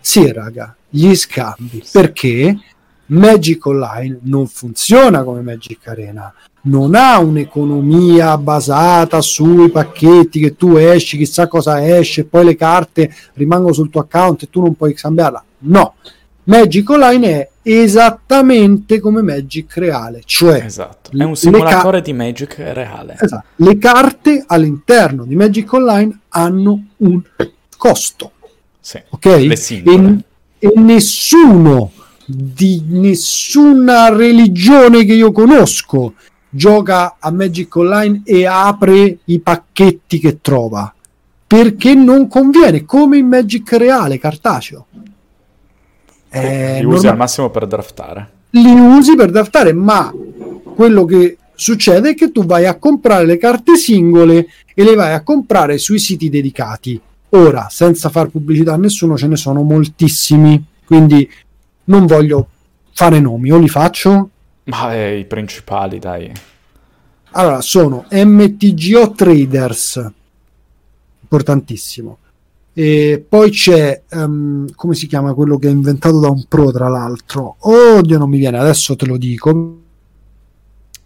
Sì, 0.00 0.30
raga, 0.30 0.74
gli 0.88 1.14
scambi. 1.14 1.82
Perché 1.90 2.56
Magic 3.06 3.64
Online 3.66 4.18
non 4.22 4.46
funziona 4.46 5.22
come 5.24 5.40
Magic 5.40 5.86
Arena. 5.88 6.32
Non 6.64 6.94
ha 6.94 7.18
un'economia 7.18 8.36
basata 8.38 9.20
sui 9.20 9.70
pacchetti 9.70 10.38
che 10.38 10.54
tu 10.54 10.76
esci, 10.76 11.16
chissà 11.16 11.48
cosa 11.48 11.84
esce, 11.84 12.24
poi 12.24 12.44
le 12.44 12.56
carte 12.56 13.12
rimangono 13.34 13.72
sul 13.72 13.90
tuo 13.90 14.02
account 14.02 14.42
e 14.42 14.50
tu 14.50 14.60
non 14.60 14.74
puoi 14.74 14.96
scambiarla. 14.96 15.42
No, 15.60 15.94
Magic 16.44 16.88
Online 16.90 17.26
è 17.26 17.50
esattamente 17.62 18.98
come 19.00 19.22
Magic 19.22 19.76
reale, 19.76 20.22
cioè 20.24 20.64
Esatto, 20.64 21.10
è 21.16 21.22
un 21.24 21.36
simulatore 21.36 22.00
di 22.02 22.12
Magic 22.12 22.56
reale. 22.58 23.16
esatto, 23.20 23.44
le 23.56 23.78
carte 23.78 24.44
all'interno 24.46 25.24
di 25.24 25.36
Magic 25.36 25.72
Online 25.72 26.18
hanno 26.30 26.82
un 26.98 27.22
costo, 27.76 28.32
Sì, 28.80 29.00
ok? 29.08 29.24
le 29.26 29.56
singole. 29.56 30.24
E, 30.58 30.68
e 30.68 30.72
nessuno 30.80 31.92
di 32.26 32.82
nessuna 32.86 34.08
religione 34.14 35.04
che 35.04 35.14
io 35.14 35.32
conosco 35.32 36.14
gioca 36.48 37.16
a 37.18 37.30
Magic 37.30 37.74
Online 37.76 38.22
e 38.24 38.46
apre 38.46 39.18
i 39.24 39.40
pacchetti 39.40 40.18
che 40.18 40.38
trova 40.40 40.92
perché 41.46 41.94
non 41.94 42.28
conviene 42.28 42.84
come 42.84 43.18
in 43.18 43.26
Magic 43.26 43.72
reale 43.72 44.18
cartaceo. 44.18 44.86
Eh, 46.32 46.78
li 46.80 46.84
usi 46.86 46.94
norma- 46.94 47.10
al 47.10 47.16
massimo 47.16 47.50
per 47.50 47.66
draftare. 47.66 48.30
li 48.50 48.72
usi 48.72 49.14
per 49.14 49.30
draftare, 49.30 49.72
ma 49.72 50.12
quello 50.74 51.04
che 51.04 51.36
succede 51.54 52.10
è 52.10 52.14
che 52.14 52.32
tu 52.32 52.44
vai 52.44 52.66
a 52.66 52.76
comprare 52.78 53.24
le 53.24 53.36
carte 53.36 53.76
singole 53.76 54.46
e 54.74 54.82
le 54.84 54.94
vai 54.94 55.12
a 55.12 55.22
comprare 55.22 55.78
sui 55.78 55.98
siti 55.98 56.28
dedicati. 56.28 57.00
Ora, 57.30 57.68
senza 57.70 58.08
far 58.08 58.28
pubblicità 58.28 58.74
a 58.74 58.76
nessuno, 58.76 59.16
ce 59.16 59.26
ne 59.26 59.36
sono 59.36 59.62
moltissimi, 59.62 60.62
quindi 60.84 61.30
non 61.84 62.06
voglio 62.06 62.48
fare 62.92 63.20
nomi, 63.20 63.50
o 63.50 63.58
li 63.58 63.68
faccio. 63.68 64.28
Ma 64.64 64.94
eh, 64.94 65.18
i 65.18 65.24
principali, 65.24 65.98
dai. 65.98 66.30
Allora, 67.32 67.60
sono 67.62 68.04
MTGO 68.10 69.12
Traders, 69.12 70.10
importantissimo. 71.22 72.18
E 72.74 73.24
poi 73.28 73.50
c'è, 73.50 74.02
ehm, 74.08 74.72
come 74.74 74.94
si 74.94 75.06
chiama 75.06 75.34
quello 75.34 75.58
che 75.58 75.68
è 75.68 75.70
inventato 75.70 76.20
da 76.20 76.28
un 76.28 76.44
pro, 76.48 76.70
tra 76.72 76.88
l'altro. 76.88 77.56
Oddio, 77.58 78.18
non 78.18 78.30
mi 78.30 78.38
viene, 78.38 78.58
adesso 78.58 78.96
te 78.96 79.06
lo 79.06 79.16
dico. 79.16 79.78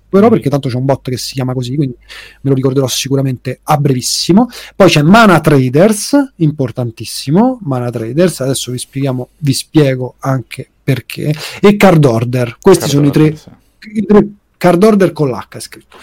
Però 0.09 0.29
perché 0.31 0.49
tanto 0.49 0.69
c'è 0.69 0.77
un 0.77 0.85
bot 0.85 1.11
che 1.11 1.17
si 1.19 1.35
chiama 1.35 1.53
così, 1.53 1.75
quindi 1.75 1.97
me 1.99 2.51
lo 2.51 2.55
ricorderò 2.55 2.87
sicuramente 2.87 3.59
a 3.65 3.77
brevissimo. 3.77 4.49
Poi 4.75 4.89
c'è 4.89 5.03
Mana 5.03 5.41
Traders, 5.41 6.33
importantissimo. 6.37 7.59
Mana 7.63 7.91
Traders, 7.91 8.41
adesso 8.41 8.71
vi 8.71 8.79
spieghiamo, 8.79 9.29
vi 9.39 9.53
spiego 9.53 10.15
anche 10.21 10.69
perché. 10.83 11.35
E 11.61 11.77
Card 11.77 12.05
Order, 12.05 12.57
questi 12.61 12.89
sono 12.89 13.07
i 13.07 13.11
tre 13.11 13.37
Sì. 13.37 13.51
i 13.95 14.07
tre 14.07 14.27
card 14.57 14.83
order 14.83 15.13
con 15.13 15.29
l'H 15.29 15.59
scritto. 15.59 15.97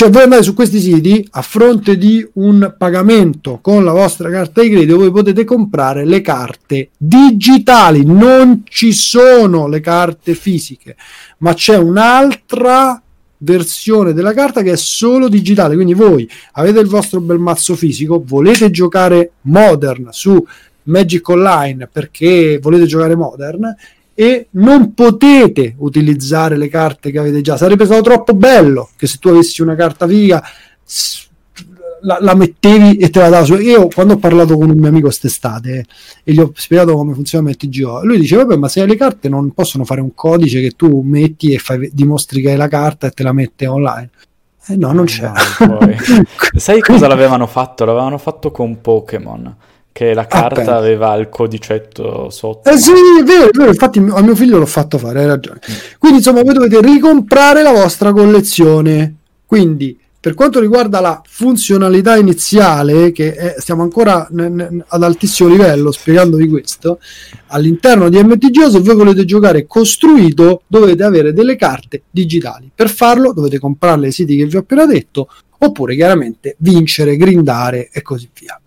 Cioè 0.00 0.08
voi 0.08 0.22
andate 0.22 0.42
su 0.44 0.54
questi 0.54 0.80
siti 0.80 1.28
a 1.32 1.42
fronte 1.42 1.98
di 1.98 2.26
un 2.36 2.74
pagamento 2.78 3.58
con 3.60 3.84
la 3.84 3.92
vostra 3.92 4.30
carta 4.30 4.62
di 4.62 4.70
credito, 4.70 4.96
voi 4.96 5.10
potete 5.10 5.44
comprare 5.44 6.06
le 6.06 6.22
carte 6.22 6.88
digitali, 6.96 8.02
non 8.06 8.62
ci 8.64 8.94
sono 8.94 9.68
le 9.68 9.80
carte 9.80 10.34
fisiche, 10.34 10.96
ma 11.40 11.52
c'è 11.52 11.76
un'altra 11.76 12.98
versione 13.36 14.14
della 14.14 14.32
carta 14.32 14.62
che 14.62 14.72
è 14.72 14.76
solo 14.78 15.28
digitale, 15.28 15.74
quindi 15.74 15.92
voi 15.92 16.26
avete 16.52 16.78
il 16.78 16.88
vostro 16.88 17.20
bel 17.20 17.38
mazzo 17.38 17.76
fisico, 17.76 18.24
volete 18.24 18.70
giocare 18.70 19.32
modern 19.42 20.08
su 20.12 20.42
Magic 20.84 21.28
Online 21.28 21.88
perché 21.92 22.58
volete 22.58 22.86
giocare 22.86 23.14
modern 23.16 23.76
e 24.14 24.48
non 24.52 24.94
potete 24.94 25.74
utilizzare 25.78 26.56
le 26.56 26.68
carte 26.68 27.10
che 27.10 27.18
avete 27.18 27.40
già. 27.40 27.56
Sarebbe 27.56 27.84
stato 27.84 28.02
troppo 28.02 28.34
bello 28.34 28.90
che 28.96 29.06
se 29.06 29.18
tu 29.18 29.28
avessi 29.28 29.62
una 29.62 29.74
carta 29.74 30.06
figa 30.06 30.42
la, 32.02 32.18
la, 32.20 32.34
mettevi 32.34 32.96
e 32.96 33.10
te 33.10 33.20
la 33.20 33.28
dava 33.28 33.44
su. 33.44 33.54
Io 33.56 33.88
quando 33.88 34.14
ho 34.14 34.18
parlato 34.18 34.56
con 34.56 34.70
un 34.70 34.76
mio 34.78 34.88
amico 34.88 35.06
quest'estate 35.06 35.84
e 36.24 36.32
gli 36.32 36.38
ho 36.38 36.52
spiegato 36.54 36.94
come 36.94 37.14
funziona 37.14 37.48
MTGO, 37.48 38.04
lui 38.04 38.18
dice: 38.18 38.36
Vabbè, 38.36 38.56
ma 38.56 38.68
se 38.68 38.84
le 38.84 38.96
carte 38.96 39.28
non 39.28 39.52
possono 39.52 39.84
fare 39.84 40.00
un 40.00 40.14
codice 40.14 40.60
che 40.60 40.70
tu 40.70 41.00
metti 41.02 41.52
e 41.52 41.58
fai, 41.58 41.90
dimostri 41.92 42.42
che 42.42 42.50
hai 42.50 42.56
la 42.56 42.68
carta 42.68 43.06
e 43.06 43.10
te 43.10 43.22
la 43.22 43.32
mette 43.32 43.66
online. 43.66 44.10
Eh 44.66 44.76
no, 44.76 44.92
non 44.92 45.04
c'è. 45.04 45.30
No, 45.66 45.78
Sai 46.56 46.80
cosa 46.80 47.06
l'avevano 47.06 47.46
fatto? 47.46 47.84
L'avevano 47.84 48.18
fatto 48.18 48.50
con 48.50 48.80
Pokémon 48.80 49.56
che 50.00 50.14
la 50.14 50.26
carta 50.26 50.76
ah, 50.76 50.78
aveva 50.78 51.14
il 51.16 51.28
codicetto 51.28 52.30
sotto. 52.30 52.70
Eh 52.70 52.78
sì, 52.78 52.90
è 52.90 53.22
vero, 53.22 53.48
è 53.48 53.50
vero, 53.52 53.68
infatti 53.68 53.98
a 53.98 54.22
mio 54.22 54.34
figlio 54.34 54.56
l'ho 54.56 54.64
fatto 54.64 54.96
fare, 54.96 55.20
hai 55.20 55.26
ragione. 55.26 55.60
Quindi 55.98 56.18
insomma 56.18 56.40
voi 56.42 56.54
dovete 56.54 56.80
ricomprare 56.80 57.62
la 57.62 57.72
vostra 57.72 58.10
collezione. 58.10 59.16
Quindi 59.44 59.98
per 60.18 60.32
quanto 60.32 60.58
riguarda 60.58 61.00
la 61.00 61.20
funzionalità 61.22 62.16
iniziale, 62.16 63.12
che 63.12 63.34
è, 63.34 63.56
stiamo 63.58 63.82
ancora 63.82 64.26
n- 64.30 64.68
n- 64.70 64.84
ad 64.88 65.02
altissimo 65.02 65.50
livello 65.50 65.92
spiegandovi 65.92 66.48
questo, 66.48 66.98
all'interno 67.48 68.08
di 68.08 68.22
MTGO 68.22 68.70
se 68.70 68.80
voi 68.80 68.94
volete 68.94 69.26
giocare 69.26 69.66
costruito 69.66 70.62
dovete 70.66 71.02
avere 71.02 71.34
delle 71.34 71.56
carte 71.56 72.04
digitali. 72.10 72.70
Per 72.74 72.88
farlo 72.88 73.34
dovete 73.34 73.58
comprarle 73.58 74.06
ai 74.06 74.12
siti 74.12 74.34
che 74.34 74.46
vi 74.46 74.56
ho 74.56 74.60
appena 74.60 74.86
detto, 74.86 75.28
oppure 75.58 75.94
chiaramente 75.94 76.56
vincere, 76.60 77.16
grindare 77.16 77.90
e 77.92 78.00
così 78.00 78.30
via 78.32 78.58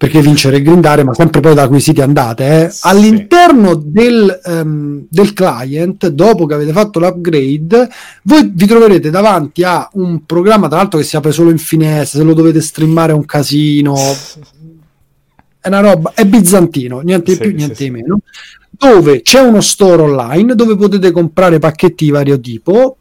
perché 0.00 0.22
vincere 0.22 0.56
e 0.56 0.62
grindare, 0.62 1.04
ma 1.04 1.12
sempre 1.12 1.42
poi 1.42 1.54
da 1.54 1.68
quei 1.68 1.78
siti 1.78 2.00
andate. 2.00 2.64
Eh. 2.64 2.70
Sì. 2.70 2.80
All'interno 2.84 3.74
del, 3.74 4.40
um, 4.46 5.04
del, 5.06 5.34
client, 5.34 6.08
dopo 6.08 6.46
che 6.46 6.54
avete 6.54 6.72
fatto 6.72 6.98
l'upgrade, 6.98 7.86
voi 8.22 8.50
vi 8.50 8.64
troverete 8.64 9.10
davanti 9.10 9.62
a 9.62 9.86
un 9.92 10.24
programma, 10.24 10.68
tra 10.68 10.78
l'altro, 10.78 11.00
che 11.00 11.04
si 11.04 11.16
apre 11.16 11.32
solo 11.32 11.50
in 11.50 11.58
finestra, 11.58 12.18
se 12.18 12.24
lo 12.24 12.32
dovete 12.32 12.62
streamare 12.62 13.12
un 13.12 13.26
casino. 13.26 13.94
È 15.60 15.68
una 15.68 15.80
roba, 15.80 16.12
è 16.14 16.24
bizantino, 16.24 17.00
niente 17.00 17.32
di 17.32 17.36
sì, 17.36 17.42
più, 17.42 17.54
niente 17.54 17.74
sì, 17.74 17.84
di 17.84 17.90
meno. 17.90 18.20
Dove 18.70 19.20
c'è 19.20 19.40
uno 19.40 19.60
store 19.60 20.00
online 20.00 20.54
dove 20.54 20.76
potete 20.76 21.10
comprare 21.10 21.58
pacchetti 21.58 22.06
di 22.06 22.10
vario 22.10 22.40
tipo, 22.40 22.96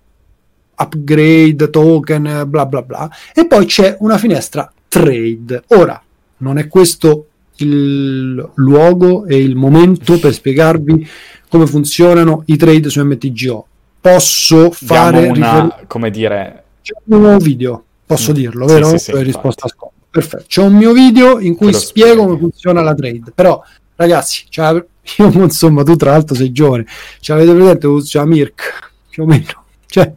upgrade, 0.76 1.70
token, 1.70 2.44
bla 2.46 2.66
bla 2.66 2.82
bla, 2.82 3.10
e 3.34 3.48
poi 3.48 3.66
c'è 3.66 3.96
una 4.02 4.18
finestra 4.18 4.70
trade. 4.90 5.64
Ora, 5.68 6.04
non 6.40 6.58
è 6.58 6.68
questo 6.68 7.26
il 7.58 8.50
luogo 8.56 9.26
e 9.26 9.38
il 9.38 9.56
momento 9.56 10.20
per 10.20 10.34
spiegarvi 10.34 11.08
come 11.50 11.66
funzionano 11.68 12.44
i 12.46 12.58
trade 12.58 12.90
su 12.90 13.04
MTGO. 13.04 13.66
Posso 14.02 14.72
fare 14.72 15.28
una, 15.28 15.62
rifer- 15.62 15.88
come 15.88 16.10
dire, 16.10 16.64
c'è 16.82 16.94
un 17.06 17.22
nuovo 17.22 17.38
video, 17.38 17.84
posso 18.06 18.32
mm. 18.32 18.36
dirlo, 18.36 18.66
vero? 18.66 18.90
Sì, 18.90 18.98
sì, 18.98 19.12
sì, 19.12 19.24
risposta 19.24 19.66
a 19.66 19.70
scopo. 19.70 19.94
Perfetto. 20.10 20.46
C'è 20.48 20.62
un 20.62 20.76
mio 20.76 20.94
video 20.94 21.40
in 21.40 21.56
cui 21.56 21.74
spiego 21.74 22.12
spieghi. 22.12 22.18
come 22.18 22.38
funziona 22.38 22.82
la 22.82 22.96
trade. 22.96 23.32
Però, 23.36 23.62
ragazzi, 23.96 24.46
cioè, 24.50 24.74
io 25.18 25.44
insomma, 25.44 25.84
tu 25.84 25.96
tra 25.96 26.12
l'altro 26.12 26.36
sei 26.36 26.52
giovane, 26.52 26.86
cioè, 27.20 27.36
avete 27.36 27.54
presente 27.54 27.88
come 27.88 28.00
funziona 28.00 28.26
Mirk 28.26 28.92
più 29.10 29.24
o 29.24 29.26
meno 29.26 29.68
cioè 29.92 30.14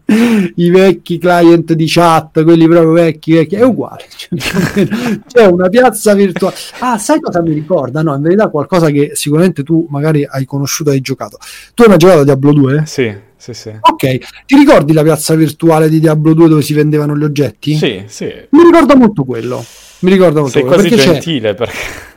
i 0.57 0.69
vecchi 0.69 1.17
client 1.17 1.73
di 1.73 1.87
chat, 1.89 2.43
quelli 2.43 2.69
proprio 2.69 2.93
vecchi, 2.93 3.33
vecchi, 3.33 3.55
è 3.55 3.63
uguale. 3.63 4.05
Cioè, 4.15 4.87
c'è 5.27 5.47
una 5.47 5.71
piazza 5.71 6.13
virtuale. 6.13 6.55
Ah, 6.81 6.99
sai 6.99 7.21
cosa 7.21 7.41
mi 7.41 7.55
ricorda? 7.55 8.03
No, 8.03 8.15
in 8.15 8.21
verità 8.21 8.49
qualcosa 8.49 8.91
che 8.91 9.13
sicuramente 9.15 9.63
tu 9.63 9.87
magari 9.89 10.27
hai 10.29 10.45
conosciuto 10.45 10.91
e 10.91 10.95
hai 10.95 11.01
giocato. 11.01 11.39
Tu 11.73 11.85
hai 11.85 11.89
mai 11.89 11.97
giocato 11.97 12.21
a 12.21 12.25
Diablo 12.25 12.53
2? 12.53 12.83
Sì, 12.85 13.17
sì, 13.35 13.55
sì. 13.55 13.73
Ok, 13.81 14.19
ti 14.45 14.57
ricordi 14.57 14.93
la 14.93 15.03
piazza 15.03 15.35
virtuale 15.35 15.89
di 15.89 16.01
Diablo 16.01 16.35
2 16.35 16.49
dove 16.49 16.61
si 16.61 16.75
vendevano 16.75 17.17
gli 17.17 17.25
oggetti? 17.25 17.75
Sì, 17.75 18.03
sì. 18.09 18.27
Mi 18.51 18.63
ricorda 18.63 18.95
molto 18.95 19.25
quello. 19.25 19.65
Mi 20.01 20.11
ricorda 20.11 20.41
molto 20.41 20.59
Sei 20.59 20.63
quello. 20.63 20.83
quasi 20.83 20.95
perché 20.95 21.13
gentile 21.13 21.55
perché 21.55 22.11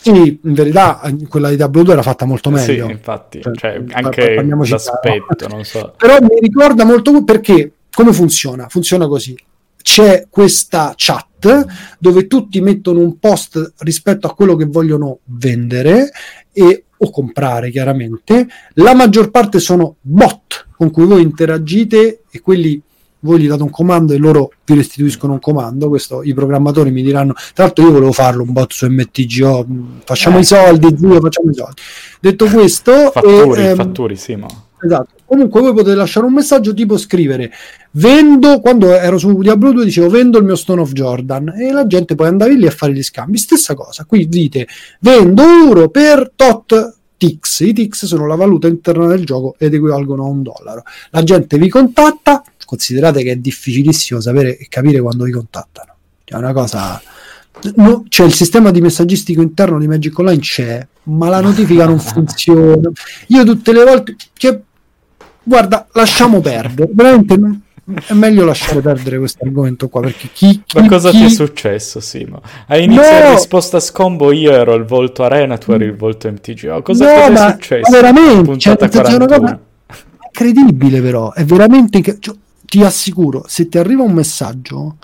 sì, 0.00 0.38
in 0.42 0.52
verità 0.52 1.00
quella 1.28 1.48
di 1.48 1.56
Diablo 1.56 1.82
2 1.82 1.92
era 1.92 2.02
fatta 2.02 2.24
molto 2.24 2.50
meglio. 2.50 2.86
Sì, 2.86 2.92
infatti, 2.92 3.42
cioè, 3.42 3.54
cioè, 3.54 3.84
anche 3.90 4.42
l'aspetto, 4.42 5.48
non 5.48 5.64
so. 5.64 5.94
Però 5.96 6.16
mi 6.20 6.38
ricorda 6.40 6.84
molto 6.84 7.24
perché 7.24 7.72
come 7.92 8.12
funziona? 8.12 8.68
Funziona 8.68 9.08
così. 9.08 9.36
C'è 9.82 10.26
questa 10.30 10.92
chat 10.96 11.66
dove 11.98 12.26
tutti 12.26 12.60
mettono 12.60 13.00
un 13.00 13.18
post 13.18 13.74
rispetto 13.78 14.26
a 14.26 14.34
quello 14.34 14.54
che 14.54 14.66
vogliono 14.66 15.20
vendere 15.24 16.10
e, 16.52 16.84
o 16.96 17.10
comprare, 17.10 17.70
chiaramente. 17.70 18.46
La 18.74 18.94
maggior 18.94 19.30
parte 19.30 19.58
sono 19.58 19.96
bot 20.00 20.68
con 20.76 20.90
cui 20.90 21.06
voi 21.06 21.22
interagite 21.22 22.22
e 22.30 22.40
quelli 22.40 22.80
voi 23.20 23.40
gli 23.40 23.48
date 23.48 23.62
un 23.62 23.70
comando 23.70 24.12
e 24.12 24.18
loro 24.18 24.52
vi 24.64 24.74
restituiscono 24.74 25.32
un 25.34 25.40
comando. 25.40 25.88
Questo 25.88 26.22
i 26.22 26.34
programmatori 26.34 26.90
mi 26.90 27.02
diranno. 27.02 27.34
Tra 27.54 27.64
l'altro, 27.64 27.84
io 27.84 27.92
volevo 27.92 28.12
farlo 28.12 28.42
un 28.42 28.52
bot 28.52 28.72
su 28.72 28.86
MTGO. 28.86 29.66
Facciamo 30.04 30.38
eh. 30.38 30.40
i 30.40 30.44
soldi, 30.44 30.96
zio, 30.96 31.20
facciamo 31.20 31.50
i 31.50 31.54
soldi. 31.54 31.82
Detto 32.20 32.46
questo, 32.46 33.10
fatturi, 33.10 33.60
e, 33.60 33.64
ehm, 33.64 33.76
fatturi, 33.76 34.16
sì, 34.16 34.36
ma. 34.36 34.46
Esatto. 34.80 35.08
Comunque, 35.24 35.60
voi 35.60 35.72
potete 35.72 35.94
lasciare 35.94 36.26
un 36.26 36.32
messaggio 36.32 36.72
tipo 36.72 36.96
scrivere: 36.96 37.50
Vendo 37.92 38.60
quando 38.60 38.92
ero 38.92 39.18
su 39.18 39.36
Diablo 39.38 39.72
2, 39.72 39.84
dicevo 39.84 40.08
vendo 40.08 40.38
il 40.38 40.44
mio 40.44 40.56
Stone 40.56 40.80
of 40.80 40.92
Jordan, 40.92 41.52
e 41.58 41.72
la 41.72 41.86
gente 41.86 42.14
poi 42.14 42.28
andava 42.28 42.52
lì 42.52 42.66
a 42.66 42.70
fare 42.70 42.92
gli 42.92 43.02
scambi. 43.02 43.36
Stessa 43.38 43.74
cosa, 43.74 44.04
qui 44.04 44.28
dite 44.28 44.66
vendo 45.00 45.42
euro 45.42 45.88
per 45.88 46.30
tot 46.34 46.97
TIX. 47.18 47.60
I 47.60 47.72
TIX 47.74 48.06
sono 48.06 48.26
la 48.26 48.36
valuta 48.36 48.68
interna 48.68 49.06
del 49.06 49.26
gioco 49.26 49.56
ed 49.58 49.74
equivalgono 49.74 50.24
a 50.24 50.28
un 50.28 50.42
dollaro. 50.42 50.84
La 51.10 51.22
gente 51.22 51.58
vi 51.58 51.68
contatta, 51.68 52.42
considerate 52.64 53.22
che 53.22 53.32
è 53.32 53.36
difficilissimo 53.36 54.20
sapere 54.20 54.56
e 54.56 54.66
capire 54.68 55.00
quando 55.00 55.24
vi 55.24 55.32
contattano. 55.32 55.94
È 56.24 56.34
una 56.36 56.52
cosa... 56.52 57.02
No, 57.74 58.04
c'è 58.08 58.24
il 58.24 58.32
sistema 58.32 58.70
di 58.70 58.80
messaggistico 58.80 59.42
interno 59.42 59.80
di 59.80 59.88
Magic 59.88 60.16
Online 60.16 60.40
c'è, 60.40 60.86
ma 61.04 61.28
la 61.28 61.40
notifica 61.40 61.86
non 61.86 61.98
funziona. 62.00 62.90
Io 63.26 63.44
tutte 63.44 63.72
le 63.72 63.84
volte... 63.84 64.16
Cioè, 64.32 64.58
guarda, 65.42 65.86
lasciamo 65.92 66.40
perdere. 66.40 66.90
Veramente 66.92 67.60
è 68.06 68.12
meglio 68.12 68.44
lasciare 68.44 68.80
perdere 68.80 69.18
questo 69.18 69.44
argomento 69.44 69.88
qua 69.88 70.02
perché 70.02 70.28
chi, 70.32 70.62
chi 70.66 70.78
ma 70.78 70.86
cosa 70.86 71.10
chi... 71.10 71.18
ti 71.18 71.24
è 71.24 71.28
successo 71.28 72.00
Simo? 72.00 72.42
All'inizio 72.66 73.24
no! 73.24 73.30
risposta 73.30 73.78
a 73.78 73.80
scombo 73.80 74.30
io 74.30 74.52
ero 74.52 74.74
il 74.74 74.84
volto 74.84 75.24
arena 75.24 75.56
tu 75.56 75.72
eri 75.72 75.86
il 75.86 75.96
volto 75.96 76.30
MTGO 76.30 76.82
cosa, 76.82 77.04
no, 77.04 77.20
cosa 77.20 77.30
ma, 77.30 77.48
è 77.48 77.52
successo? 77.52 77.90
Ma 77.90 77.96
veramente 77.96 78.58
cioè, 78.58 78.76
è 78.76 79.14
una 79.14 79.26
cosa 79.26 79.60
incredibile 80.26 81.00
però 81.00 81.32
è 81.32 81.44
veramente 81.44 82.02
cioè, 82.18 82.34
ti 82.64 82.82
assicuro 82.82 83.44
se 83.46 83.68
ti 83.68 83.78
arriva 83.78 84.02
un 84.02 84.12
messaggio 84.12 84.96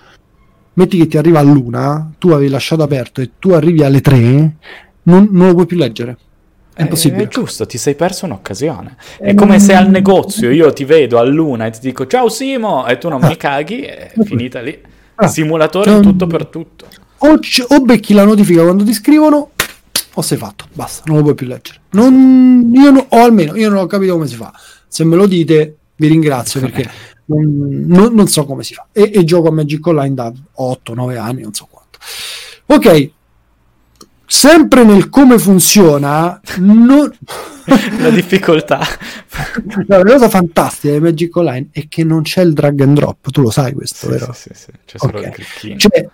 metti 0.75 0.99
che 0.99 1.07
ti 1.07 1.17
arriva 1.17 1.39
all'una 1.39 2.13
tu 2.19 2.31
avevi 2.31 2.51
lasciato 2.51 2.83
aperto 2.83 3.23
e 3.23 3.31
tu 3.39 3.53
arrivi 3.53 3.83
alle 3.83 4.03
tre 4.03 4.57
non, 5.05 5.29
non 5.31 5.47
lo 5.47 5.55
puoi 5.55 5.67
più 5.67 5.79
leggere 5.79 6.19
è 6.75 6.83
impossibile. 6.83 7.25
È 7.25 7.29
giusto, 7.29 7.67
ti 7.67 7.79
sei 7.79 7.95
perso 7.95 8.25
un'occasione. 8.27 8.97
È 9.19 9.29
eh, 9.29 9.35
come 9.35 9.61
se 9.61 9.75
al 9.75 9.89
negozio 9.89 10.51
io 10.51 10.73
ti 10.73 10.85
vedo 10.85 11.19
a 11.19 11.23
luna 11.23 11.67
e 11.67 11.71
ti 11.71 11.79
dico 11.81 12.07
ciao 12.07 12.29
Simo 12.29 12.87
e 12.87 12.99
tu 12.99 13.09
non 13.09 13.21
mi 13.21 13.33
ah. 13.33 13.37
caghi, 13.37 13.83
è 13.83 14.13
finita 14.25 14.61
lì. 14.61 14.77
Ah. 15.15 15.29
Simulatore 15.29 15.93
in 15.93 16.03
tutto 16.03 16.27
per 16.27 16.47
tutto. 16.47 16.87
O, 17.19 17.39
c- 17.39 17.65
o, 17.67 17.81
becchi 17.81 18.13
la 18.13 18.25
notifica 18.25 18.63
quando 18.63 18.85
ti 18.85 18.93
scrivono 18.93 19.51
o 20.17 20.23
sei 20.23 20.37
fatto, 20.37 20.67
basta, 20.73 21.03
non 21.07 21.19
lo 21.19 21.23
puoi 21.23 21.35
più 21.35 21.47
leggere. 21.47 21.81
Non, 21.91 22.71
io 22.75 22.91
no, 22.91 23.07
o 23.09 23.19
almeno 23.23 23.55
io 23.55 23.69
non 23.69 23.79
ho 23.79 23.87
capito 23.87 24.13
come 24.15 24.27
si 24.27 24.35
fa. 24.35 24.53
Se 24.89 25.05
me 25.05 25.17
lo 25.17 25.27
dite 25.27 25.77
vi 25.97 26.09
ringrazio 26.09 26.61
perché 26.61 26.89
non, 27.27 27.85
non, 27.87 28.15
non, 28.15 28.27
so 28.27 28.45
come 28.45 28.65
si 28.65 28.75
fa. 28.75 28.87
E, 28.93 29.13
e 29.15 29.25
gioco 29.25 29.49
a 29.49 29.53
Magic 29.53 29.87
Online 29.87 30.15
da 30.15 30.33
8-9 30.59 31.17
anni, 31.19 31.43
non 31.43 31.55
so 31.55 31.69
quanto. 31.71 31.99
Ok, 32.67 33.11
sempre 34.35 34.83
nel 34.83 35.11
come 35.11 35.39
funziona, 35.39 36.41
non... 36.59 37.09
la 38.01 38.11
difficoltà. 38.11 38.81
la 39.87 40.03
cosa 40.03 40.29
fantastica 40.29 40.93
di 40.93 41.01
Magic 41.01 41.37
Online 41.37 41.69
è 41.71 41.87
che 41.89 42.03
non 42.03 42.23
c'è 42.23 42.43
il 42.43 42.53
drag 42.53 42.81
and 42.81 42.97
drop, 42.97 43.31
tu 43.31 43.41
lo 43.41 43.51
sai 43.51 43.73
questo, 43.73 44.07
sì, 44.07 44.13
vero? 44.13 44.33
Sì, 44.33 44.51
sì, 44.53 44.71
c'è 44.85 44.99
solo 44.99 45.19
okay. 45.19 45.33
il 45.63 45.79
Cioè, 45.79 46.09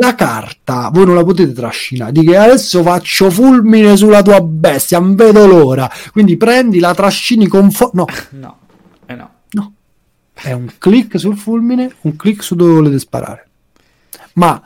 la 0.00 0.14
carta, 0.14 0.88
voi 0.90 1.04
non 1.04 1.16
la 1.16 1.22
potete 1.22 1.52
trascinare, 1.52 2.12
di 2.12 2.24
che 2.24 2.36
adesso 2.36 2.82
faccio 2.82 3.30
fulmine 3.30 3.94
sulla 3.96 4.22
tua 4.22 4.40
bestia, 4.40 4.98
non 4.98 5.14
vedo 5.14 5.46
l'ora. 5.46 5.88
Quindi 6.12 6.38
prendi, 6.38 6.78
la 6.78 6.94
trascini 6.94 7.46
con... 7.46 7.70
Fo- 7.70 7.90
no. 7.92 8.06
No, 8.30 8.58
eh 9.04 9.14
no. 9.14 9.30
No. 9.50 9.72
È 10.32 10.50
un 10.52 10.72
click 10.78 11.20
sul 11.20 11.36
fulmine, 11.36 11.94
un 12.00 12.16
click 12.16 12.42
su 12.42 12.54
dove 12.54 12.72
volete 12.72 12.98
sparare. 12.98 13.48
Ma 14.32 14.60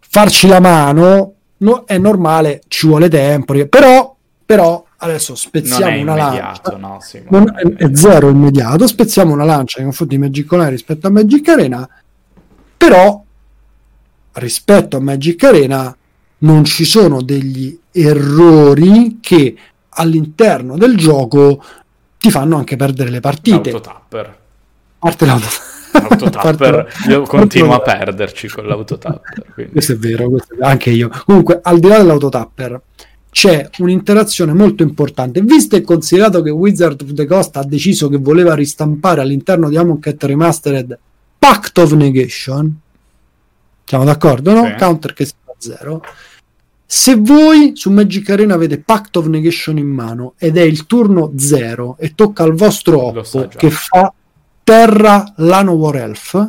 farci 0.00 0.48
la 0.48 0.60
mano 0.60 1.34
no, 1.58 1.84
è 1.84 1.98
normale, 1.98 2.62
ci 2.68 2.86
vuole 2.86 3.08
tempo, 3.08 3.54
però, 3.68 4.14
però 4.44 4.84
adesso 4.98 5.34
spezziamo 5.34 6.00
una 6.00 6.14
lancia, 6.14 6.76
no, 6.76 6.98
sì, 7.00 7.22
non 7.28 7.52
è, 7.54 7.84
è, 7.84 7.90
zero 7.92 8.28
immediato, 8.28 8.86
spezziamo 8.86 9.32
una 9.32 9.44
lancia 9.44 9.76
nei 9.78 9.86
confronti 9.86 10.16
di 10.16 10.22
Magic 10.22 10.50
Online 10.52 10.70
rispetto 10.70 11.06
a 11.06 11.10
Magic 11.10 11.48
Arena, 11.48 11.88
però 12.76 13.22
rispetto 14.32 14.96
a 14.96 15.00
Magic 15.00 15.42
Arena 15.44 15.96
non 16.38 16.64
ci 16.64 16.84
sono 16.84 17.22
degli 17.22 17.78
errori 17.90 19.18
che 19.20 19.56
all'interno 19.90 20.76
del 20.76 20.96
gioco 20.96 21.62
ti 22.18 22.30
fanno 22.30 22.56
anche 22.56 22.76
perdere 22.76 23.10
le 23.10 23.20
partite. 23.20 23.70
L'autotapper. 23.70 24.38
Parte 24.98 25.26
l'autotapper 25.26 25.67
L'autotapper, 25.92 26.86
io 27.08 27.22
continuo 27.22 27.74
a 27.74 27.80
perderci 27.80 28.48
con 28.48 28.66
l'autotapper. 28.66 29.46
Quindi. 29.54 29.72
Questo 29.72 29.92
è 29.92 29.96
vero, 29.96 30.28
questo 30.28 30.54
è 30.54 30.56
vero, 30.56 30.68
anche 30.68 30.90
io. 30.90 31.10
Comunque, 31.24 31.60
al 31.62 31.78
di 31.78 31.88
là 31.88 31.98
dell'autotapper, 31.98 32.80
c'è 33.30 33.70
un'interazione 33.78 34.52
molto 34.52 34.82
importante. 34.82 35.40
Visto 35.42 35.76
e 35.76 35.82
considerato 35.82 36.42
che 36.42 36.50
Wizard 36.50 37.00
of 37.02 37.12
the 37.12 37.26
Coast 37.26 37.56
ha 37.56 37.62
deciso 37.62 38.08
che 38.08 38.18
voleva 38.18 38.54
ristampare 38.54 39.20
all'interno 39.20 39.68
di 39.68 39.76
Amonkhet 39.76 40.22
Remastered 40.24 40.98
Pact 41.38 41.78
of 41.78 41.92
Negation, 41.92 42.80
siamo 43.84 44.04
d'accordo, 44.04 44.52
no? 44.52 44.66
Sì. 44.66 44.74
Counter 44.76 45.12
che 45.12 45.24
sta 45.24 45.36
a 45.46 45.54
zero. 45.56 46.02
Se 46.84 47.14
voi 47.16 47.72
su 47.74 47.90
Magic 47.90 48.28
Arena 48.30 48.54
avete 48.54 48.78
Pact 48.78 49.16
of 49.16 49.26
Negation 49.26 49.78
in 49.78 49.88
mano 49.88 50.34
ed 50.36 50.56
è 50.56 50.62
il 50.62 50.86
turno 50.86 51.32
0 51.36 51.96
e 51.98 52.14
tocca 52.14 52.42
al 52.42 52.54
vostro 52.54 53.06
Oppo 53.06 53.48
che 53.48 53.70
fa 53.70 54.12
Terra 54.68 55.32
Lano 55.36 55.72
War 55.72 55.96
Elf, 55.96 56.46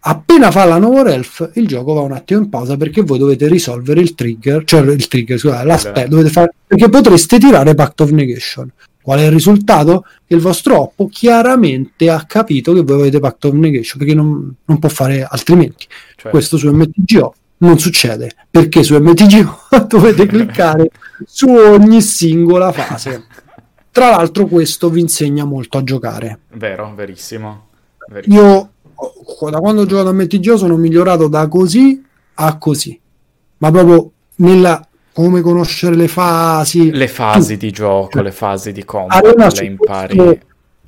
appena 0.00 0.50
fa 0.50 0.64
la 0.64 0.78
War 0.78 1.06
Elf 1.06 1.50
il 1.54 1.68
gioco 1.68 1.92
va 1.92 2.00
un 2.00 2.10
attimo 2.10 2.40
in 2.40 2.48
pausa 2.48 2.76
perché 2.76 3.02
voi 3.02 3.16
dovete 3.16 3.46
risolvere 3.46 4.00
il 4.00 4.16
trigger, 4.16 4.64
cioè 4.64 4.80
il 4.80 5.06
trigger, 5.06 5.38
scusate, 5.38 5.64
l'aspetto, 5.64 6.08
dovete 6.08 6.30
fare, 6.30 6.52
perché 6.66 6.88
potreste 6.88 7.38
tirare 7.38 7.76
Pact 7.76 8.00
of 8.00 8.10
Negation. 8.10 8.68
Qual 9.00 9.20
è 9.20 9.26
il 9.26 9.30
risultato? 9.30 10.04
Che 10.26 10.34
il 10.34 10.40
vostro 10.40 10.80
Oppo 10.80 11.06
chiaramente 11.06 12.10
ha 12.10 12.24
capito 12.24 12.72
che 12.72 12.82
voi 12.82 13.02
avete 13.02 13.20
Pact 13.20 13.44
of 13.44 13.52
Negation 13.52 13.98
perché 14.00 14.14
non, 14.14 14.56
non 14.64 14.78
può 14.80 14.88
fare 14.88 15.22
altrimenti. 15.22 15.86
Cioè. 16.16 16.32
Questo 16.32 16.56
su 16.56 16.68
MTGO 16.72 17.34
non 17.58 17.78
succede 17.78 18.32
perché 18.50 18.82
su 18.82 18.96
MTGO 18.96 19.60
dovete 19.86 20.26
cliccare 20.26 20.90
su 21.24 21.48
ogni 21.48 22.02
singola 22.02 22.72
fase. 22.72 23.26
Tra 23.98 24.10
l'altro, 24.10 24.46
questo 24.46 24.90
vi 24.90 25.00
insegna 25.00 25.44
molto 25.44 25.76
a 25.76 25.82
giocare. 25.82 26.38
Vero, 26.52 26.92
verissimo. 26.94 27.66
verissimo. 28.08 28.40
Io 28.40 28.70
da 29.50 29.58
quando 29.58 29.80
ho 29.80 29.86
giocato 29.86 30.10
a 30.10 30.12
MTGO 30.12 30.56
sono 30.56 30.76
migliorato 30.76 31.26
da 31.26 31.48
così 31.48 32.00
a 32.34 32.58
così, 32.58 32.96
ma 33.56 33.72
proprio 33.72 34.12
nella 34.36 34.86
come 35.12 35.40
conoscere 35.40 35.96
le 35.96 36.06
fasi, 36.06 36.92
le 36.92 37.08
fasi 37.08 37.54
tu. 37.54 37.66
di 37.66 37.72
gioco, 37.72 38.22
le 38.22 38.30
fasi 38.30 38.70
di 38.70 38.84
Arena 38.86 39.48
le 39.48 39.64
impari. 39.64 40.40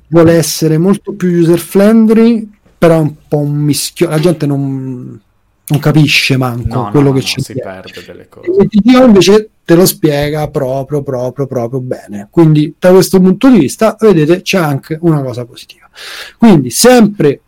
Vuole 0.07 0.31
essere 0.31 0.77
molto 0.77 1.11
più 1.11 1.37
user 1.37 1.59
friendly, 1.59 2.49
però 2.77 2.95
è 2.95 2.99
un 2.99 3.13
po' 3.27 3.39
un 3.39 3.55
mischio. 3.55 4.07
La 4.07 4.19
gente 4.19 4.45
non 4.45 5.19
non 5.67 5.79
capisce 5.79 6.35
manco 6.37 6.75
no, 6.75 6.89
quello 6.91 7.09
no, 7.09 7.13
che 7.13 7.19
no, 7.19 7.25
ci 7.25 7.41
si 7.41 7.53
perde 7.53 8.03
delle 8.05 8.27
cose. 8.27 8.67
Dio 8.69 9.05
invece 9.05 9.49
te 9.63 9.75
lo 9.75 9.85
spiega 9.85 10.49
proprio, 10.49 11.01
proprio, 11.01 11.47
proprio 11.47 11.79
bene. 11.79 12.27
Quindi, 12.29 12.73
da 12.77 12.91
questo 12.91 13.19
punto 13.19 13.49
di 13.49 13.59
vista, 13.59 13.95
vedete, 13.99 14.41
c'è 14.41 14.57
anche 14.57 14.97
una 15.01 15.21
cosa 15.21 15.45
positiva. 15.45 15.89
Quindi, 16.37 16.69
sempre 16.71 17.41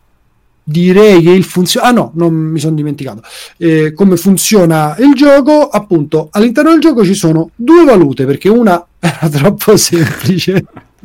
direi 0.64 1.20
che 1.20 1.30
il 1.30 1.44
funziona. 1.44 1.88
Ah, 1.88 1.90
no, 1.90 2.12
non 2.14 2.32
mi 2.32 2.58
sono 2.58 2.74
dimenticato. 2.74 3.22
Eh, 3.58 3.92
come 3.92 4.16
funziona 4.16 4.96
il 4.98 5.12
gioco? 5.14 5.68
Appunto, 5.68 6.28
all'interno 6.32 6.70
del 6.70 6.80
gioco 6.80 7.04
ci 7.04 7.14
sono 7.14 7.50
due 7.54 7.84
valute 7.84 8.24
perché 8.24 8.48
una 8.48 8.84
era 8.98 9.28
troppo 9.28 9.76
semplice. 9.76 10.64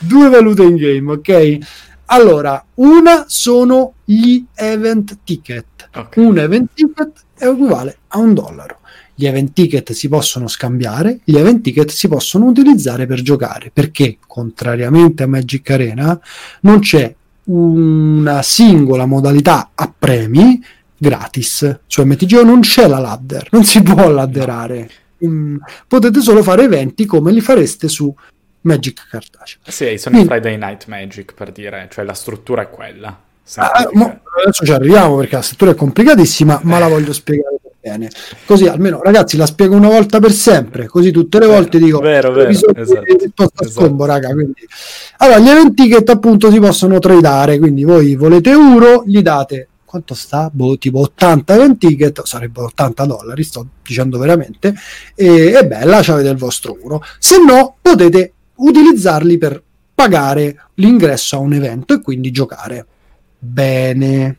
due 0.00 0.28
valute 0.30 0.62
in 0.62 0.76
game, 0.76 1.12
ok? 1.12 1.58
Allora, 2.06 2.64
una 2.74 3.24
sono 3.26 3.94
gli 4.04 4.44
event 4.54 5.18
ticket 5.24 5.76
Okay. 5.96 6.22
Un 6.22 6.38
event 6.38 6.68
ticket 6.74 7.24
è 7.38 7.46
uguale 7.46 7.98
a 8.08 8.18
un 8.18 8.34
dollaro. 8.34 8.80
Gli 9.14 9.26
event 9.26 9.54
ticket 9.54 9.92
si 9.92 10.08
possono 10.08 10.46
scambiare, 10.46 11.20
gli 11.24 11.38
event 11.38 11.62
ticket 11.62 11.88
si 11.88 12.06
possono 12.06 12.44
utilizzare 12.44 13.06
per 13.06 13.22
giocare, 13.22 13.70
perché 13.72 14.18
contrariamente 14.26 15.22
a 15.22 15.26
Magic 15.26 15.70
Arena 15.70 16.20
non 16.60 16.80
c'è 16.80 17.14
una 17.44 18.42
singola 18.42 19.06
modalità 19.06 19.70
a 19.74 19.90
premi 19.96 20.62
gratis. 20.98 21.80
Su 21.86 22.02
MTGO 22.04 22.44
non 22.44 22.60
c'è 22.60 22.86
la 22.86 22.98
ladder, 22.98 23.48
non 23.52 23.64
si 23.64 23.82
può 23.82 24.10
ladderare. 24.10 24.90
Um, 25.18 25.58
potete 25.88 26.20
solo 26.20 26.42
fare 26.42 26.64
eventi 26.64 27.06
come 27.06 27.32
li 27.32 27.40
fareste 27.40 27.88
su 27.88 28.14
Magic 28.66 29.08
Cartaceo. 29.08 29.60
Sì, 29.66 29.96
sono 29.96 30.16
Quindi, 30.16 30.34
i 30.34 30.40
Friday 30.40 30.56
Night 30.58 30.86
Magic 30.86 31.34
per 31.34 31.52
dire, 31.52 31.88
cioè 31.90 32.04
la 32.04 32.14
struttura 32.14 32.62
è 32.62 32.70
quella. 32.70 33.20
Ah, 33.56 33.88
mo, 33.92 34.22
adesso 34.42 34.64
ci 34.64 34.72
arriviamo 34.72 35.16
perché 35.16 35.36
la 35.36 35.42
struttura 35.42 35.70
è 35.70 35.74
complicatissima, 35.76 36.60
ma 36.64 36.80
la 36.80 36.88
voglio 36.88 37.12
spiegare 37.12 37.60
bene. 37.80 38.10
Così 38.44 38.66
almeno 38.66 39.00
ragazzi 39.02 39.36
la 39.36 39.46
spiego 39.46 39.76
una 39.76 39.88
volta 39.88 40.18
per 40.18 40.32
sempre, 40.32 40.86
così 40.86 41.12
tutte 41.12 41.38
le 41.38 41.46
volte 41.46 41.78
dico 41.78 42.00
vero, 42.00 42.32
vero, 42.32 42.50
esatto, 42.50 42.80
esatto. 42.80 43.68
Scombo, 43.68 44.04
raga, 44.04 44.32
quindi. 44.32 44.66
Allora, 45.18 45.38
gli 45.38 45.48
eventi 45.48 45.86
che 45.86 46.02
appunto 46.10 46.50
si 46.50 46.58
possono 46.58 46.98
tradare, 46.98 47.58
quindi 47.58 47.84
voi 47.84 48.16
volete 48.16 48.50
euro, 48.50 49.04
gli 49.06 49.22
date 49.22 49.68
quanto 49.84 50.14
sta? 50.14 50.50
Boh, 50.52 50.76
tipo 50.76 50.98
80 51.00 51.54
event 51.54 51.78
ticket, 51.78 52.22
sarebbero 52.24 52.66
80 52.66 53.04
dollari, 53.06 53.42
sto 53.44 53.66
dicendo 53.86 54.18
veramente, 54.18 54.74
e, 55.14 55.52
e 55.52 55.66
bella, 55.66 55.98
avete 55.98 56.28
il 56.28 56.36
vostro 56.36 56.76
euro. 56.76 57.02
Se 57.18 57.36
no, 57.38 57.76
potete 57.80 58.32
utilizzarli 58.56 59.38
per 59.38 59.62
pagare 59.94 60.68
l'ingresso 60.74 61.36
a 61.36 61.40
un 61.40 61.54
evento 61.54 61.94
e 61.94 62.00
quindi 62.00 62.30
giocare 62.30 62.86
bene. 63.38 64.36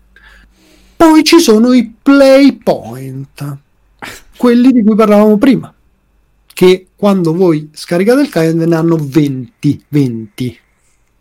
Poi 0.95 1.23
ci 1.23 1.39
sono 1.39 1.73
i 1.73 1.93
play 2.01 2.53
point, 2.57 3.57
quelli 4.37 4.71
di 4.71 4.83
cui 4.83 4.95
parlavamo 4.95 5.37
prima, 5.37 5.73
che 6.45 6.87
quando 6.95 7.33
voi 7.33 7.69
scaricate 7.71 8.21
il 8.21 8.29
client 8.29 8.63
ne 8.63 8.75
hanno 8.75 8.97
20, 8.99 9.85
20, 9.87 10.59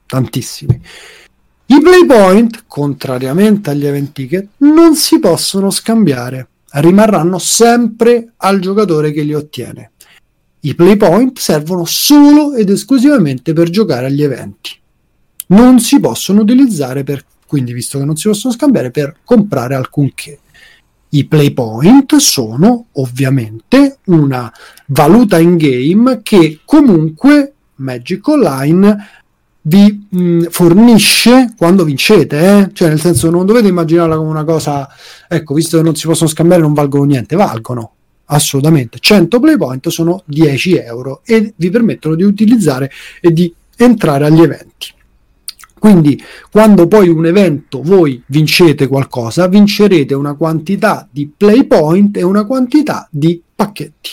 tantissimi. 0.07 0.81
I 1.67 1.81
play 1.81 2.07
point, 2.07 2.65
contrariamente 2.67 3.71
agli 3.71 3.87
event 3.87 4.13
ticket, 4.13 4.49
non 4.59 4.95
si 4.95 5.19
possono 5.19 5.71
scambiare, 5.71 6.49
rimarranno 6.71 7.39
sempre 7.39 8.33
al 8.37 8.61
giocatore 8.61 9.11
che 9.11 9.23
li 9.23 9.35
ottiene. 9.35 9.91
I 10.61 10.75
play 10.75 10.97
point 10.97 11.39
servono 11.39 11.85
solo 11.85 12.55
ed 12.55 12.71
esclusivamente 12.71 13.53
per 13.53 13.71
giocare 13.71 14.07
agli 14.07 14.23
eventi. 14.23 14.71
Non 15.49 15.79
si 15.79 16.01
possono 16.01 16.41
utilizzare 16.41 17.05
per 17.05 17.25
quindi 17.47 17.73
visto 17.73 17.99
che 17.99 18.05
non 18.05 18.17
si 18.17 18.29
possono 18.29 18.53
scambiare 18.53 18.91
per 18.91 19.17
comprare 19.25 19.75
alcunché. 19.75 20.41
I 21.11 21.25
play 21.27 21.53
point 21.53 22.17
sono 22.17 22.87
ovviamente 22.93 23.99
una 24.07 24.53
valuta 24.87 25.39
in 25.39 25.57
game 25.57 26.21
che 26.23 26.61
comunque 26.65 27.53
Magic 27.77 28.27
Online 28.27 29.09
vi 29.63 30.07
mh, 30.09 30.47
fornisce 30.51 31.55
quando 31.57 31.85
vincete, 31.85 32.39
eh? 32.39 32.71
cioè 32.73 32.89
nel 32.89 33.01
senso 33.01 33.31
non 33.31 33.47
dovete 33.47 33.69
immaginarla 33.69 34.17
come 34.17 34.31
una 34.31 34.45
cosa, 34.45 34.89
ecco, 35.29 35.55
visto 35.55 35.77
che 35.77 35.83
non 35.83 35.95
si 35.95 36.07
possono 36.07 36.29
scambiare 36.29 36.63
non 36.63 36.75
valgono 36.75 37.05
niente, 37.05 37.37
valgono 37.37 37.96
assolutamente. 38.27 38.99
100 39.01 39.41
play 39.41 39.57
point 39.57 39.89
sono 39.89 40.23
10 40.27 40.77
euro 40.77 41.23
e 41.25 41.53
vi 41.57 41.71
permettono 41.71 42.15
di 42.15 42.23
utilizzare 42.23 42.91
e 43.21 43.33
di 43.33 43.53
entrare 43.77 44.27
agli 44.27 44.41
eventi. 44.41 44.95
Quindi 45.79 46.21
quando 46.51 46.89
poi 46.89 47.09
un 47.09 47.27
evento 47.27 47.83
voi 47.83 48.21
vincete 48.27 48.87
qualcosa, 48.87 49.47
vincerete 49.47 50.15
una 50.15 50.35
quantità 50.35 51.07
di 51.11 51.31
play 51.35 51.65
point 51.65 52.17
e 52.17 52.23
una 52.23 52.45
quantità 52.45 53.07
di 53.11 53.41
pacchetti. 53.55 54.11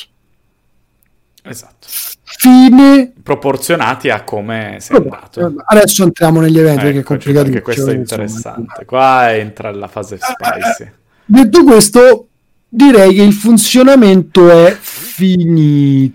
Esatto. 1.46 1.88
Fine 2.24 3.14
proporzionati 3.22 4.10
a 4.10 4.24
come 4.24 4.78
sei 4.80 4.98
andato. 4.98 5.54
Adesso 5.66 6.04
entriamo 6.04 6.42
negli 6.42 6.60
eventi 6.60 6.86
ecco, 6.86 6.94
che 6.94 7.00
è 7.00 7.04
complicato. 7.04 7.46
Perché 7.46 7.62
questo 7.62 7.90
è 7.90 7.96
interessante. 7.96 8.60
Insomma. 8.60 8.86
Qua 8.86 9.36
entra 9.36 9.72
la 9.72 9.88
fase 9.88 10.18
spicy. 10.20 10.92
Detto 11.26 11.64
questo, 11.64 12.28
direi 12.74 13.14
che 13.14 13.22
il 13.22 13.34
funzionamento 13.34 14.50
è 14.50 14.76
finito. 14.80 16.12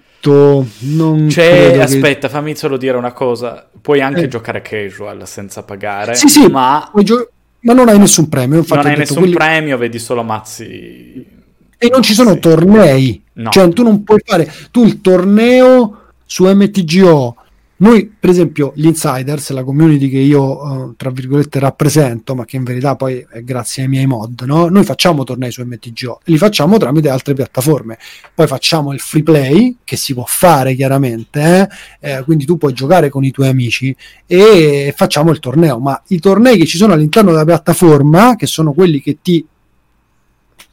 Non 0.81 1.29
C'è, 1.29 1.79
aspetta, 1.79 2.27
che... 2.27 2.33
fammi 2.35 2.57
solo 2.57 2.77
dire 2.77 2.97
una 2.97 3.13
cosa. 3.13 3.69
Puoi 3.81 4.01
anche 4.01 4.23
eh. 4.23 4.29
giocare 4.29 4.61
casual 4.61 5.27
senza 5.27 5.63
pagare, 5.63 6.17
sì, 6.17 6.29
sì, 6.29 6.47
ma... 6.49 6.91
Gio... 7.03 7.31
ma 7.61 7.73
non 7.73 7.89
hai 7.89 7.99
nessun 7.99 8.29
premio. 8.29 8.65
non 8.69 8.87
hai 8.87 8.97
nessun 8.97 9.19
quelli... 9.19 9.35
premio, 9.35 9.79
vedi 9.79 9.99
solo 9.99 10.23
mazzi. 10.23 11.37
E 11.81 11.89
non 11.91 12.03
ci 12.03 12.13
sono 12.13 12.33
sì. 12.33 12.41
tornei. 12.41 13.23
No. 13.35 13.51
Cioè, 13.51 13.69
tu 13.69 13.85
non 13.85 14.03
puoi 14.03 14.21
fare. 14.25 14.53
Tu 14.73 14.85
il 14.85 15.01
torneo 15.01 16.07
su 16.27 16.45
MTGO 16.45 17.37
noi, 17.79 18.13
per 18.19 18.31
esempio, 18.31 18.73
gli 18.75 18.87
insiders, 18.87 19.51
la 19.51 19.65
community 19.65 20.09
che 20.09 20.19
io, 20.19 20.63
uh, 20.63 20.95
tra 20.97 21.11
virgolette, 21.11 21.59
rappresento, 21.59 22.35
ma 22.35 22.45
che 22.45 22.57
in 22.57 22.65
verità 22.65 22.97
poi 22.97 23.25
è 23.31 23.43
grazie 23.43 23.85
ai 23.85 23.89
miei 23.89 24.07
mod, 24.07 24.43
no? 24.43 24.69
noi 24.69 24.85
facciamo 24.85 25.25
tornei 25.25 25.51
su 25.51 25.63
MTGO 25.63 26.21
li 26.25 26.39
facciamo 26.39 26.77
tramite 26.79 27.09
altre 27.09 27.35
piattaforme. 27.35 27.99
Poi 28.35 28.47
facciamo 28.47 28.93
il 28.93 29.01
free 29.01 29.23
play, 29.23 29.77
che 29.85 29.97
si 29.97 30.15
può 30.15 30.25
fare 30.27 30.75
chiaramente, 30.75 31.69
eh? 32.01 32.17
Eh, 32.17 32.25
quindi 32.25 32.45
tu 32.45 32.57
puoi 32.57 32.73
giocare 32.73 33.09
con 33.09 33.25
i 33.25 33.31
tuoi 33.31 33.49
amici 33.49 33.95
e 34.27 34.93
facciamo 34.97 35.31
il 35.31 35.39
torneo. 35.39 35.79
Ma 35.79 36.01
i 36.09 36.19
tornei 36.19 36.59
che 36.59 36.67
ci 36.67 36.77
sono 36.77 36.93
all'interno 36.93 37.31
della 37.31 37.45
piattaforma, 37.45 38.37
che 38.37 38.47
sono 38.47 38.73
quelli 38.73 39.01
che 39.01 39.19
ti 39.23 39.45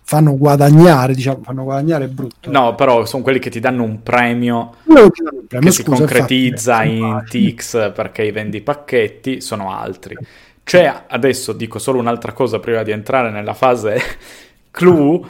fanno 0.07 0.37
guadagnare, 0.37 1.15
diciamo, 1.15 1.41
fanno 1.43 1.63
guadagnare 1.63 2.07
brutto. 2.07 2.51
No, 2.51 2.75
però 2.75 3.05
sono 3.05 3.23
quelli 3.23 3.39
che 3.39 3.49
ti 3.49 3.59
danno 3.59 3.81
un 3.81 4.03
premio, 4.03 4.75
no, 4.83 5.01
un 5.01 5.09
premio. 5.47 5.47
che 5.47 5.71
Scusa, 5.71 5.71
si 5.71 5.83
concretizza 5.83 6.83
infatti, 6.83 7.43
in 7.43 7.55
TX 7.55 7.91
perché 7.91 8.31
vendi 8.31 8.61
pacchetti, 8.61 9.41
sono 9.41 9.71
altri. 9.75 10.15
C'è 10.63 11.05
adesso, 11.07 11.53
dico 11.53 11.79
solo 11.79 11.99
un'altra 11.99 12.33
cosa 12.33 12.59
prima 12.59 12.83
di 12.83 12.91
entrare 12.91 13.31
nella 13.31 13.55
fase 13.55 13.99
clou, 14.69 15.25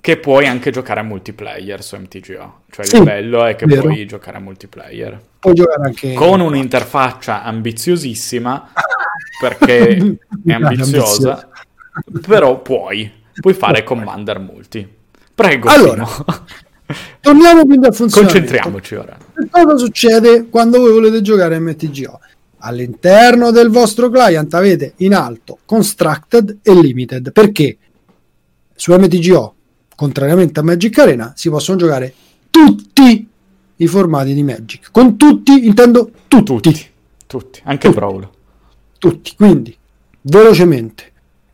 che 0.00 0.16
puoi 0.16 0.46
anche 0.48 0.72
giocare 0.72 0.98
a 0.98 1.04
multiplayer 1.04 1.80
su 1.80 1.96
MTGO. 1.96 2.60
Cioè 2.70 2.86
Sì, 2.86 2.96
il 2.96 3.04
bello 3.04 3.44
è 3.44 3.54
che 3.54 3.66
vero. 3.66 3.82
puoi 3.82 4.04
giocare 4.04 4.38
a 4.38 4.40
multiplayer. 4.40 5.20
Puoi 5.38 5.54
giocare 5.54 5.86
anche 5.86 6.14
Con 6.14 6.40
un'interfaccia 6.40 7.42
ambiziosissima, 7.44 8.72
perché 9.40 9.96
è 10.44 10.52
ambiziosa, 10.52 11.48
però 12.26 12.60
puoi. 12.60 13.17
Puoi 13.40 13.54
fare 13.54 13.84
Commander 13.84 14.38
multi. 14.38 14.86
Prego, 15.34 15.68
Allora. 15.68 16.06
Torniamo 17.20 17.64
quindi 17.66 17.86
al 17.86 17.94
funzionamento. 17.94 18.38
Concentriamoci 18.38 18.94
ora. 18.94 19.16
Che 19.34 19.48
Cosa 19.50 19.76
succede 19.76 20.48
quando 20.48 20.78
voi 20.78 20.92
volete 20.92 21.20
giocare 21.20 21.58
MTGO? 21.58 22.20
All'interno 22.60 23.50
del 23.50 23.68
vostro 23.68 24.10
client 24.10 24.52
avete 24.54 24.94
in 24.98 25.14
alto 25.14 25.58
Constructed 25.64 26.58
e 26.62 26.74
Limited. 26.74 27.30
Perché? 27.32 27.76
Su 28.74 28.92
MTGO, 28.94 29.54
contrariamente 29.94 30.60
a 30.60 30.62
Magic 30.62 30.98
Arena, 30.98 31.32
si 31.36 31.50
possono 31.50 31.78
giocare 31.78 32.12
tutti 32.50 33.28
i 33.76 33.86
formati 33.86 34.34
di 34.34 34.42
Magic. 34.42 34.88
Con 34.90 35.16
tutti 35.16 35.66
intendo 35.66 36.10
tutti. 36.26 36.54
Tutti. 36.54 36.86
Tutti. 37.26 37.60
Anche 37.64 37.86
Tutti. 37.88 37.98
Brawl. 37.98 38.28
Tutti. 38.98 39.34
Quindi, 39.36 39.76
velocemente, 40.22 41.07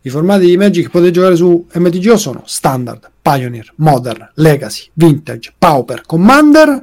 i 0.06 0.10
formati 0.10 0.44
di 0.44 0.56
Magic 0.58 0.84
che 0.84 0.90
potete 0.90 1.12
giocare 1.12 1.34
su 1.34 1.66
MTGO 1.72 2.18
sono 2.18 2.42
Standard, 2.44 3.10
Pioneer, 3.22 3.72
Modern, 3.76 4.32
Legacy, 4.34 4.90
Vintage, 4.92 5.54
Pauper, 5.56 6.02
Commander, 6.04 6.68
il 6.68 6.82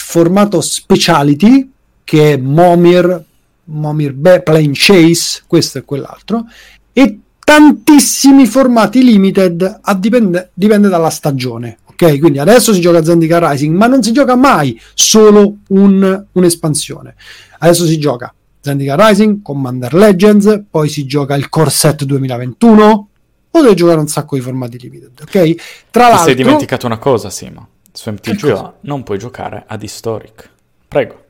formato 0.00 0.60
Speciality 0.60 1.68
che 2.04 2.34
è 2.34 2.36
Momir, 2.36 3.24
Momir 3.64 4.12
Be- 4.12 4.42
Plane 4.42 4.70
Chase, 4.74 5.42
questo 5.48 5.78
e 5.78 5.82
quell'altro, 5.82 6.44
e 6.92 7.18
tantissimi 7.44 8.46
formati 8.46 9.02
limited, 9.02 9.80
dipende, 9.96 10.50
dipende 10.54 10.88
dalla 10.88 11.10
stagione. 11.10 11.78
Ok, 11.86 12.20
quindi 12.20 12.38
adesso 12.38 12.72
si 12.72 12.80
gioca 12.80 13.02
Zendika 13.02 13.50
Rising, 13.50 13.76
ma 13.76 13.88
non 13.88 14.04
si 14.04 14.12
gioca 14.12 14.36
mai 14.36 14.80
solo 14.94 15.56
un- 15.68 16.26
un'espansione. 16.30 17.16
Adesso 17.58 17.86
si 17.86 17.98
gioca 17.98 18.32
Zendika 18.62 18.94
Rising, 18.96 19.42
Commander 19.42 19.92
Legends, 19.92 20.62
poi 20.70 20.88
si 20.88 21.04
gioca 21.04 21.34
il 21.34 21.48
Core 21.48 21.68
Set 21.70 22.04
2021, 22.04 23.08
potete 23.50 23.74
giocare 23.74 23.98
un 23.98 24.06
sacco 24.06 24.36
di 24.36 24.40
formati 24.40 24.78
limited, 24.78 25.10
ok? 25.20 25.30
Tra 25.30 26.04
Ti 26.04 26.10
l'altro, 26.10 26.24
sei 26.24 26.34
dimenticato 26.36 26.86
una 26.86 26.98
cosa, 26.98 27.28
Simo. 27.28 27.68
Su? 27.92 28.10
MTGO 28.10 28.74
non 28.82 29.02
puoi 29.02 29.18
giocare 29.18 29.64
ad 29.66 29.82
Historic. 29.82 30.48
Prego. 30.86 31.20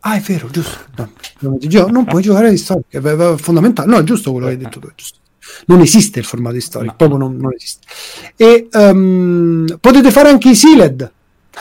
Ah, 0.00 0.16
è 0.16 0.20
vero, 0.20 0.48
giusto. 0.50 0.76
No, 0.96 1.10
MTGO 1.40 1.88
non 1.88 2.04
puoi 2.04 2.22
giocare 2.22 2.50
di 2.50 2.58
storia, 2.58 2.84
è 2.90 3.34
fondamentale. 3.36 3.88
No, 3.90 3.98
è 3.98 4.04
giusto 4.04 4.30
quello 4.30 4.46
che 4.46 4.52
hai 4.52 4.58
detto 4.58 4.78
tu, 4.78 4.88
è 4.88 4.92
giusto. 4.94 5.18
Non 5.66 5.80
esiste 5.80 6.18
il 6.18 6.26
formato 6.26 6.54
di 6.54 6.60
storia, 6.60 6.90
No. 6.90 6.96
proprio 6.96 7.18
non, 7.18 7.36
non 7.36 7.52
esiste. 7.54 7.86
E 8.36 8.68
ehm, 8.70 9.78
potete 9.80 10.10
fare 10.10 10.28
anche 10.28 10.50
i 10.50 10.54
sealed. 10.54 11.10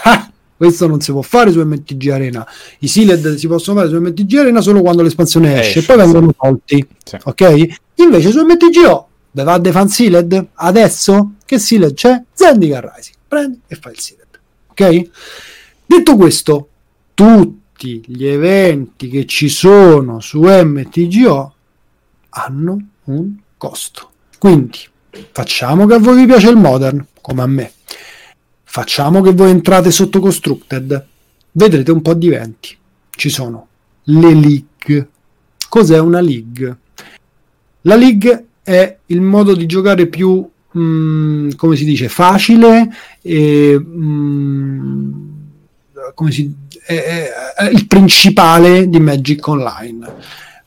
Ah, 0.03 0.29
questo 0.57 0.87
non 0.87 0.99
si 0.99 1.11
può 1.11 1.21
fare 1.21 1.51
su 1.51 1.61
MTG 1.61 2.09
Arena. 2.09 2.45
I 2.79 2.87
sealed 2.87 3.35
si 3.35 3.47
possono 3.47 3.79
fare 3.79 3.89
su 3.91 3.99
MTG 4.01 4.37
Arena 4.39 4.59
solo 4.59 4.81
quando 4.81 5.03
l'espansione 5.03 5.59
esce, 5.59 5.79
Esce, 5.79 5.93
poi 5.93 5.97
sì. 5.97 6.11
vengono 6.11 6.33
tolti. 6.35 6.87
Sì. 7.03 7.17
Ok? 7.23 7.67
Invece 7.95 8.31
su 8.31 8.43
MTGO, 8.43 9.07
ve 9.31 9.43
va 9.43 9.57
dei 9.59 9.71
fan 9.71 9.87
sealed? 9.87 10.47
Adesso 10.53 11.31
che 11.45 11.59
sealed 11.59 11.93
c'è? 11.93 12.21
Zendika 12.33 12.79
Rising. 12.79 13.15
Prendi 13.27 13.61
e 13.67 13.75
fai 13.75 13.93
il 13.93 13.99
sealed. 13.99 14.27
Ok? 14.69 15.09
Detto 15.85 16.15
questo, 16.15 16.69
tutti 17.13 18.03
gli 18.05 18.25
eventi 18.25 19.09
che 19.09 19.25
ci 19.25 19.49
sono 19.49 20.19
su 20.19 20.41
MTGO 20.41 21.53
hanno 22.29 22.87
un 23.05 23.35
costo. 23.57 24.09
Quindi 24.37 24.79
facciamo 25.31 25.85
che 25.85 25.93
a 25.93 25.99
voi 25.99 26.17
vi 26.17 26.25
piace 26.25 26.49
il 26.49 26.57
modern, 26.57 27.05
come 27.21 27.41
a 27.41 27.47
me. 27.47 27.71
Facciamo 28.69 29.21
che 29.21 29.31
voi 29.31 29.49
entrate 29.49 29.91
sotto 29.91 30.19
Constructed. 30.19 31.05
Vedrete 31.53 31.89
un 31.91 32.01
po' 32.01 32.13
di 32.13 32.27
eventi. 32.27 32.77
Ci 33.09 33.29
sono 33.29 33.67
le 34.03 34.33
league. 34.33 35.07
Cos'è 35.69 35.97
una 35.99 36.19
league? 36.19 36.77
La 37.81 37.95
league 37.95 38.45
è 38.61 38.97
il 39.05 39.21
modo 39.21 39.55
di 39.55 39.65
giocare 39.65 40.07
più, 40.07 40.47
mm, 40.77 41.51
come 41.55 41.75
si 41.77 41.85
dice, 41.85 42.09
facile 42.09 42.89
e 43.21 43.79
mm, 43.79 45.11
come 46.13 46.31
si, 46.31 46.53
è, 46.85 46.93
è- 46.93 47.29
è 47.55 47.69
il 47.69 47.87
principale 47.87 48.89
di 48.89 48.99
Magic 48.99 49.47
Online. 49.47 50.13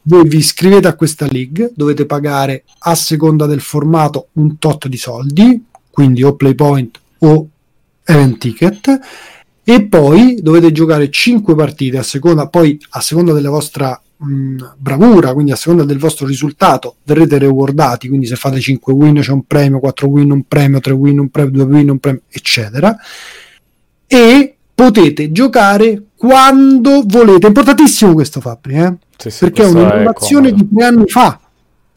Voi 0.02 0.26
vi 0.26 0.38
iscrivete 0.38 0.88
a 0.88 0.94
questa 0.96 1.26
league, 1.30 1.72
dovete 1.76 2.06
pagare 2.06 2.64
a 2.78 2.94
seconda 2.94 3.44
del 3.44 3.60
formato 3.60 4.28
un 4.32 4.58
tot 4.58 4.88
di 4.88 4.96
soldi, 4.96 5.62
quindi 5.90 6.22
o 6.22 6.34
playpoint 6.34 6.98
o 7.18 7.49
event 8.10 8.38
ticket, 8.38 9.00
e 9.62 9.84
poi 9.84 10.38
dovete 10.40 10.72
giocare 10.72 11.10
5 11.10 11.54
partite 11.54 11.98
a 11.98 12.02
seconda, 12.02 12.48
poi 12.48 12.78
a 12.90 13.00
seconda 13.00 13.32
della 13.32 13.50
vostra 13.50 14.00
mh, 14.16 14.74
bravura, 14.76 15.32
quindi 15.32 15.52
a 15.52 15.56
seconda 15.56 15.84
del 15.84 15.98
vostro 15.98 16.26
risultato, 16.26 16.96
verrete 17.04 17.38
rewardati, 17.38 18.08
quindi 18.08 18.26
se 18.26 18.36
fate 18.36 18.60
5 18.60 18.92
win 18.92 19.20
c'è 19.20 19.32
un 19.32 19.44
premio, 19.44 19.78
4 19.78 20.08
win 20.08 20.30
un 20.30 20.42
premio, 20.46 20.80
3 20.80 20.92
win 20.92 21.18
un 21.18 21.28
premio, 21.28 21.64
2 21.64 21.74
win 21.74 21.90
un 21.90 21.98
premio, 21.98 22.22
eccetera. 22.28 22.96
E 24.06 24.56
potete 24.74 25.30
giocare 25.30 26.02
quando 26.16 27.02
volete. 27.06 27.46
È 27.46 27.48
importantissimo 27.48 28.14
questo 28.14 28.40
Fabri, 28.40 28.74
eh? 28.74 28.94
Sì, 29.16 29.30
sì, 29.30 29.38
perché 29.40 29.62
è 29.62 29.66
un'innovazione 29.66 30.52
di 30.52 30.66
tre 30.74 30.84
anni 30.84 31.06
fa, 31.06 31.38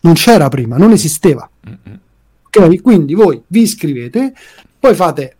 non 0.01 0.13
c'era 0.13 0.49
prima, 0.49 0.77
non 0.77 0.91
esisteva. 0.91 1.49
Mm-mm. 1.67 1.99
Ok, 2.43 2.81
quindi 2.81 3.13
voi 3.15 3.41
vi 3.47 3.61
iscrivete, 3.61 4.33
poi 4.77 4.93
fate 4.93 5.37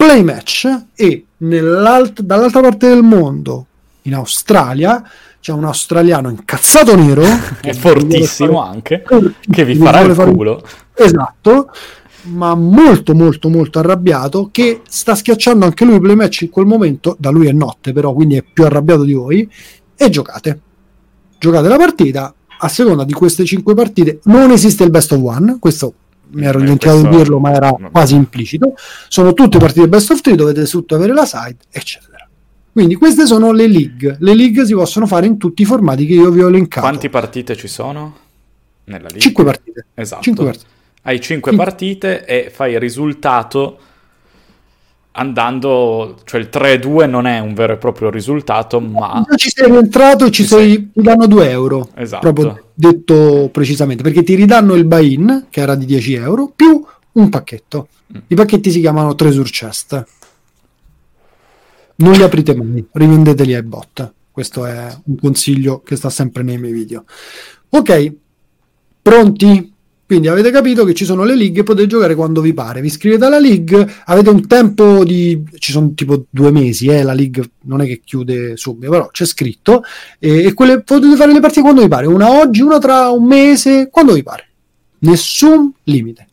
play 0.00 0.22
match 0.22 0.66
e 0.94 1.26
dall'altra 1.36 2.60
parte 2.62 2.88
del 2.88 3.02
mondo, 3.02 3.66
in 4.02 4.14
Australia, 4.14 5.06
c'è 5.38 5.52
un 5.52 5.64
australiano 5.64 6.30
incazzato 6.30 6.96
nero 6.96 7.22
È 7.60 7.74
fortissimo 7.74 8.62
anche, 8.62 9.02
Fortissimo, 9.06 9.34
che 9.50 9.64
vi 9.66 9.74
farà 9.74 10.00
il 10.00 10.14
fare- 10.14 10.32
culo. 10.32 10.62
Esatto, 10.94 11.70
ma 12.22 12.54
molto 12.54 13.14
molto 13.14 13.50
molto 13.50 13.78
arrabbiato 13.78 14.48
che 14.50 14.80
sta 14.88 15.14
schiacciando 15.14 15.66
anche 15.66 15.84
lui 15.84 16.00
play 16.00 16.14
match 16.14 16.42
in 16.42 16.50
quel 16.50 16.64
momento, 16.64 17.14
da 17.18 17.28
lui 17.28 17.48
è 17.48 17.52
notte 17.52 17.92
però, 17.92 18.14
quindi 18.14 18.36
è 18.36 18.42
più 18.42 18.64
arrabbiato 18.64 19.04
di 19.04 19.12
voi, 19.12 19.46
e 19.94 20.08
giocate. 20.08 20.60
Giocate 21.38 21.68
la 21.68 21.76
partita, 21.76 22.34
a 22.58 22.68
seconda 22.68 23.04
di 23.04 23.12
queste 23.12 23.44
cinque 23.44 23.74
partite 23.74 24.20
non 24.24 24.50
esiste 24.50 24.82
il 24.82 24.90
best 24.90 25.12
of 25.12 25.20
one, 25.22 25.58
questo 25.58 25.92
mi 26.32 26.44
ero 26.44 26.58
Eh, 26.58 26.62
dimenticato 26.62 27.02
di 27.02 27.16
dirlo 27.16 27.38
ma 27.38 27.52
era 27.52 27.70
vabbè. 27.70 27.90
quasi 27.90 28.14
implicito, 28.14 28.74
sono 29.08 29.32
tutte 29.34 29.58
partite 29.58 29.88
best 29.88 30.10
of 30.10 30.20
three, 30.20 30.36
dovete 30.36 30.64
tutto 30.64 30.94
avere 30.94 31.12
la 31.12 31.24
side, 31.26 31.56
eccetera. 31.70 32.08
Quindi 32.72 32.94
queste 32.94 33.26
sono 33.26 33.52
le 33.52 33.66
league, 33.66 34.16
le 34.20 34.34
league 34.34 34.64
si 34.64 34.74
possono 34.74 35.06
fare 35.06 35.26
in 35.26 35.38
tutti 35.38 35.62
i 35.62 35.64
formati 35.64 36.06
che 36.06 36.14
io 36.14 36.30
vi 36.30 36.40
ho 36.42 36.48
elencato. 36.48 36.86
Quante 36.86 37.08
partite 37.10 37.56
ci 37.56 37.66
sono? 37.68 38.16
Nella 38.84 39.02
League? 39.08 39.20
5 39.20 39.44
partite. 39.44 39.86
Esatto. 39.94 40.22
Cinque 40.22 40.44
partite. 40.44 40.66
Hai 41.02 41.20
5 41.20 41.50
Sì. 41.50 41.56
partite 41.56 42.24
e 42.24 42.50
fai 42.52 42.72
il 42.72 42.80
risultato 42.80 43.78
andando, 45.12 46.16
cioè 46.24 46.40
il 46.40 46.48
3-2 46.52 47.08
non 47.08 47.26
è 47.26 47.38
un 47.40 47.54
vero 47.54 47.72
e 47.72 47.76
proprio 47.76 48.10
risultato, 48.10 48.80
ma 48.80 49.24
Già 49.28 49.36
ci 49.36 49.50
sei 49.50 49.70
rientrato 49.70 50.24
e 50.24 50.30
ci 50.30 50.42
Ci 50.42 50.48
sei, 50.48 50.90
ti 50.92 51.02
danno 51.02 51.26
2 51.26 51.50
euro. 51.50 51.88
Esatto. 51.94 52.32
Proprio 52.32 52.70
detto 52.74 53.48
precisamente, 53.52 54.02
perché 54.02 54.22
ti 54.22 54.34
ridanno 54.34 54.74
il 54.74 54.84
buy-in, 54.84 55.46
che 55.50 55.60
era 55.60 55.74
di 55.74 55.84
10 55.84 56.14
euro, 56.14 56.52
più 56.54 56.84
un 57.12 57.28
pacchetto. 57.28 57.88
Mm. 58.12 58.20
I 58.28 58.34
pacchetti 58.34 58.70
si 58.70 58.80
chiamano 58.80 59.14
Treasure 59.14 59.48
Chest. 59.48 60.04
Non 61.96 62.12
li 62.12 62.22
aprite 62.22 62.54
mai, 62.54 62.86
rivendeteli 62.90 63.54
ai 63.54 63.62
bot. 63.62 64.12
Questo 64.30 64.64
è 64.64 64.96
un 65.04 65.16
consiglio 65.16 65.80
che 65.80 65.96
sta 65.96 66.08
sempre 66.08 66.42
nei 66.42 66.56
miei 66.56 66.72
video. 66.72 67.04
Ok, 67.70 68.14
pronti? 69.02 69.69
Quindi 70.10 70.26
avete 70.26 70.50
capito 70.50 70.82
che 70.84 70.92
ci 70.92 71.04
sono 71.04 71.22
le 71.22 71.36
league, 71.36 71.62
potete 71.62 71.86
giocare 71.86 72.16
quando 72.16 72.40
vi 72.40 72.52
pare. 72.52 72.80
Vi 72.80 72.88
iscrivete 72.88 73.26
alla 73.26 73.38
league, 73.38 73.88
avete 74.06 74.28
un 74.28 74.44
tempo 74.48 75.04
di... 75.04 75.40
ci 75.56 75.70
sono 75.70 75.92
tipo 75.94 76.24
due 76.28 76.50
mesi, 76.50 76.88
eh, 76.88 77.04
la 77.04 77.12
league 77.12 77.48
non 77.66 77.80
è 77.80 77.86
che 77.86 78.00
chiude 78.04 78.56
subito, 78.56 78.90
però 78.90 79.06
c'è 79.12 79.24
scritto. 79.24 79.84
E, 80.18 80.46
e 80.46 80.52
quelle 80.52 80.82
potete 80.82 81.14
fare 81.14 81.32
le 81.32 81.38
partite 81.38 81.60
quando 81.60 81.82
vi 81.82 81.86
pare. 81.86 82.08
Una 82.08 82.28
oggi, 82.28 82.60
una 82.60 82.80
tra 82.80 83.10
un 83.10 83.24
mese, 83.24 83.88
quando 83.88 84.14
vi 84.14 84.24
pare. 84.24 84.48
Nessun 84.98 85.74
limite. 85.84 86.26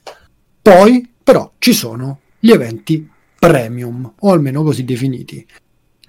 Poi, 0.59 1.07
però, 1.21 1.51
ci 1.59 1.73
sono 1.73 2.21
gli 2.39 2.49
eventi 2.49 3.07
premium, 3.37 4.11
o 4.21 4.31
almeno 4.31 4.63
così 4.63 4.85
definiti. 4.85 5.45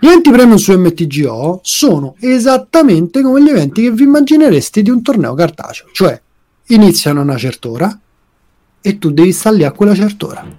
Gli 0.01 0.07
eventi 0.07 0.31
premium 0.31 0.57
su 0.57 0.73
MTGO 0.73 1.61
sono 1.62 2.14
esattamente 2.19 3.21
come 3.21 3.43
gli 3.43 3.51
eventi 3.51 3.83
che 3.83 3.91
vi 3.91 4.05
immaginereste 4.05 4.81
di 4.81 4.89
un 4.89 5.03
torneo 5.03 5.35
cartaceo, 5.35 5.89
cioè 5.93 6.19
iniziano 6.69 7.21
a 7.21 7.23
una 7.23 7.37
certa 7.37 7.69
ora 7.69 8.01
e 8.81 8.99
tu 8.99 9.11
devi 9.11 9.33
stare 9.33 9.57
lì 9.57 9.64
a 9.64 9.73
quella 9.73 9.95
certa 9.95 10.27
ora 10.27 10.57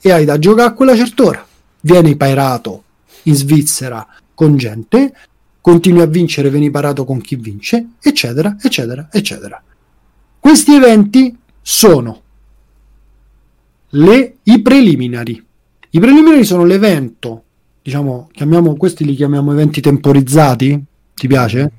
e 0.00 0.10
hai 0.10 0.24
da 0.24 0.38
giocare 0.38 0.68
a 0.68 0.72
quella 0.72 0.96
certa 0.96 1.24
ora. 1.24 1.46
Vieni 1.80 2.16
pairato 2.16 2.84
in 3.24 3.34
Svizzera 3.34 4.06
con 4.34 4.56
gente, 4.56 5.14
continui 5.60 6.00
a 6.00 6.06
vincere, 6.06 6.50
vieni 6.50 6.70
parato 6.70 7.04
con 7.04 7.20
chi 7.20 7.36
vince, 7.36 7.90
eccetera, 8.00 8.56
eccetera, 8.60 9.08
eccetera. 9.10 9.62
Questi 10.38 10.74
eventi 10.74 11.36
sono 11.60 12.20
le, 13.90 14.36
i 14.42 14.60
preliminari. 14.60 15.44
I 15.90 16.00
preliminari 16.00 16.44
sono 16.44 16.64
l'evento, 16.64 17.44
diciamo, 17.82 18.28
chiamiamo, 18.32 18.74
questi 18.74 19.04
li 19.04 19.14
chiamiamo 19.14 19.52
eventi 19.52 19.80
temporizzati. 19.80 20.82
Ti 21.14 21.26
piace? 21.28 21.72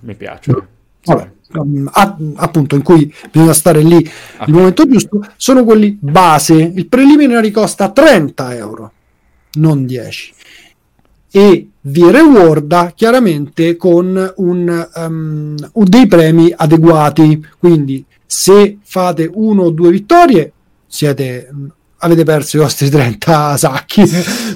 Mi 0.00 0.14
piace. 0.14 0.52
Vabbè, 1.04 1.30
um, 1.52 1.88
a, 1.92 2.16
appunto, 2.36 2.74
in 2.74 2.82
cui 2.82 3.12
bisogna 3.30 3.52
stare 3.52 3.82
lì 3.82 3.96
okay. 3.96 4.46
il 4.46 4.52
momento 4.52 4.86
giusto, 4.86 5.24
sono 5.36 5.64
quelli 5.64 5.96
base. 6.00 6.54
Il 6.54 6.86
preliminary 6.86 7.50
costa 7.50 7.90
30 7.90 8.54
euro, 8.56 8.92
non 9.54 9.86
10. 9.86 10.34
E 11.32 11.68
vi 11.82 12.10
rewarda 12.10 12.92
chiaramente 12.94 13.76
con 13.76 14.32
un, 14.36 14.88
um, 14.94 15.56
dei 15.72 16.06
premi 16.06 16.52
adeguati. 16.54 17.46
Quindi, 17.58 18.04
se 18.26 18.78
fate 18.82 19.30
uno 19.32 19.64
o 19.64 19.70
due 19.70 19.90
vittorie, 19.90 20.52
siete 20.86 21.48
avete 22.00 22.24
perso 22.24 22.56
i 22.56 22.60
vostri 22.60 22.88
30 22.90 23.56
sacchi. 23.56 24.02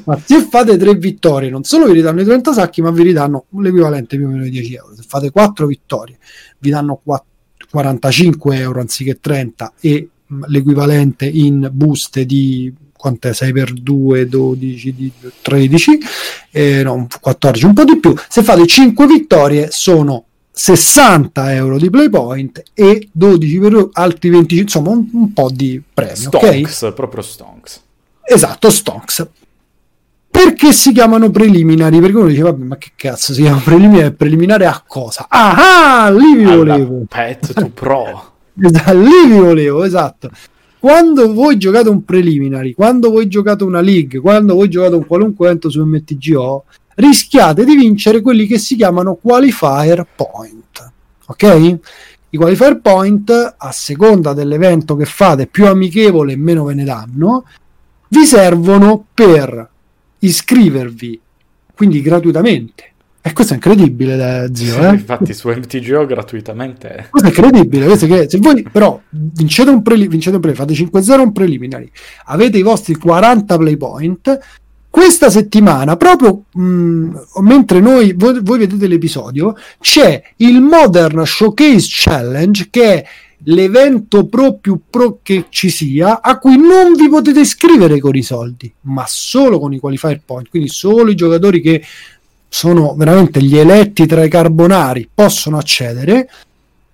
Ma 0.04 0.18
se 0.22 0.46
fate 0.50 0.76
tre 0.76 0.94
vittorie 0.94 1.50
non 1.50 1.64
solo 1.64 1.86
vi 1.86 1.92
ridanno 1.94 2.20
i 2.20 2.24
30 2.24 2.52
sacchi 2.52 2.82
ma 2.82 2.90
vi 2.90 3.02
ridanno 3.02 3.46
l'equivalente 3.58 4.16
più 4.16 4.26
o 4.26 4.28
meno 4.28 4.42
di 4.42 4.50
10 4.50 4.74
euro. 4.74 4.94
Se 4.94 5.02
fate 5.06 5.30
4 5.30 5.66
vittorie 5.66 6.18
vi 6.58 6.70
danno 6.70 7.00
4, 7.02 7.26
45 7.70 8.56
euro 8.56 8.80
anziché 8.80 9.18
30 9.20 9.74
e 9.80 10.08
l'equivalente 10.46 11.26
in 11.26 11.68
buste 11.72 12.24
di 12.24 12.72
quant'è? 12.96 13.34
6 13.34 13.52
per 13.52 13.72
2 13.72 14.28
12 14.28 15.12
13 15.42 15.98
eh, 16.50 16.82
no 16.82 17.06
14 17.20 17.64
un 17.66 17.74
po' 17.74 17.84
di 17.84 17.98
più. 17.98 18.14
Se 18.28 18.42
fate 18.42 18.66
5 18.66 19.06
vittorie 19.06 19.68
sono 19.70 20.24
60 20.56 21.52
euro 21.54 21.78
di 21.78 21.90
playpoint 21.90 22.62
e 22.74 23.08
12 23.10 23.58
per 23.58 23.88
altri 23.92 24.30
25 24.30 24.62
insomma 24.62 24.90
un, 24.90 25.08
un 25.12 25.32
po' 25.32 25.50
di 25.50 25.82
premio 25.92 26.14
stonks, 26.14 26.82
okay? 26.82 26.92
proprio 26.94 27.22
stonks 27.22 27.82
esatto 28.22 28.70
stonks 28.70 29.26
perché 30.34 30.72
si 30.72 30.90
chiamano 30.90 31.30
preliminari? 31.30 32.00
Perché 32.00 32.16
uno 32.16 32.26
dice, 32.26 32.42
vabbè, 32.42 32.64
ma 32.64 32.76
che 32.76 32.90
cazzo 32.96 33.32
si 33.32 33.42
chiama 33.42 33.60
preliminare? 33.60 34.10
Preliminare 34.10 34.66
a 34.66 34.82
cosa? 34.84 35.26
Ah, 35.28 36.10
lì 36.10 36.34
vi 36.34 36.44
volevo. 36.44 37.04
Pet 37.08 37.52
to 37.52 37.68
Pro. 37.68 38.32
lì 38.58 39.28
vi 39.28 39.38
volevo, 39.38 39.84
esatto. 39.84 40.30
Quando 40.80 41.32
voi 41.32 41.56
giocate 41.56 41.88
un 41.88 42.04
preliminary, 42.04 42.72
quando 42.72 43.10
voi 43.10 43.28
giocate 43.28 43.62
una 43.62 43.80
league, 43.80 44.18
quando 44.18 44.54
voi 44.54 44.68
giocate 44.68 44.96
un 44.96 45.06
qualunque 45.06 45.46
evento 45.46 45.70
su 45.70 45.84
MTGO, 45.84 46.64
rischiate 46.96 47.64
di 47.64 47.76
vincere 47.76 48.20
quelli 48.20 48.46
che 48.46 48.58
si 48.58 48.76
chiamano 48.76 49.14
qualifier 49.14 50.06
point. 50.14 50.92
Ok? 51.26 51.78
I 52.30 52.36
qualifier 52.36 52.80
point, 52.80 53.54
a 53.56 53.72
seconda 53.72 54.32
dell'evento 54.32 54.96
che 54.96 55.04
fate, 55.04 55.46
più 55.46 55.66
amichevole 55.66 56.32
e 56.32 56.36
meno 56.36 56.64
ve 56.64 56.74
ne 56.74 56.84
danno, 56.84 57.44
vi 58.08 58.24
servono 58.24 59.06
per 59.14 59.68
iscrivervi, 60.18 61.20
quindi 61.74 62.02
gratuitamente. 62.02 62.92
E 63.26 63.32
questo 63.32 63.54
è 63.54 63.56
incredibile, 63.56 64.50
zio. 64.52 64.74
Sì, 64.74 64.80
eh? 64.80 64.88
Infatti, 64.90 65.32
su 65.32 65.48
MTGO 65.48 66.04
gratuitamente. 66.04 67.06
Questo 67.08 67.28
è 67.28 67.32
incredibile. 67.32 67.86
Questo 67.86 68.06
che, 68.06 68.28
se 68.28 68.36
voi 68.36 68.62
però 68.70 69.00
vincete 69.08 69.70
un, 69.70 69.80
preli- 69.80 70.08
vincete 70.08 70.36
un 70.36 70.42
preliminary, 70.42 70.74
fate 70.74 71.14
5-0 71.14 71.20
un 71.20 71.32
preliminary, 71.32 71.90
avete 72.26 72.58
i 72.58 72.62
vostri 72.62 72.96
40 72.96 73.56
play 73.56 73.76
point. 73.78 74.38
Questa 74.94 75.28
settimana, 75.28 75.96
proprio 75.96 76.44
mh, 76.52 76.62
mm, 76.62 77.14
mentre 77.40 77.80
noi, 77.80 78.12
voi, 78.16 78.38
voi 78.40 78.58
vedete 78.60 78.86
l'episodio, 78.86 79.56
c'è 79.80 80.22
il 80.36 80.60
Modern 80.60 81.26
Showcase 81.26 81.88
Challenge 81.90 82.68
che 82.70 82.94
è 82.94 83.04
l'evento 83.46 84.26
pro 84.26 84.54
più 84.54 84.82
pro 84.88 85.18
che 85.20 85.46
ci 85.48 85.68
sia, 85.68 86.22
a 86.22 86.38
cui 86.38 86.56
non 86.56 86.92
vi 86.94 87.08
potete 87.08 87.40
iscrivere 87.40 87.98
con 87.98 88.14
i 88.14 88.22
soldi, 88.22 88.72
ma 88.82 89.02
solo 89.08 89.58
con 89.58 89.72
i 89.72 89.80
qualifier 89.80 90.20
point, 90.24 90.48
quindi 90.48 90.68
solo 90.68 91.10
i 91.10 91.16
giocatori 91.16 91.60
che 91.60 91.82
sono 92.48 92.94
veramente 92.94 93.42
gli 93.42 93.56
eletti 93.56 94.06
tra 94.06 94.22
i 94.22 94.28
carbonari 94.28 95.10
possono 95.12 95.58
accedere 95.58 96.30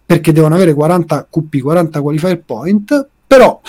perché 0.07 0.32
devono 0.32 0.55
avere 0.55 0.72
40 0.72 1.28
QP, 1.30 1.61
40 1.61 2.01
qualifier 2.01 2.40
point, 2.46 3.09
però 3.26 3.61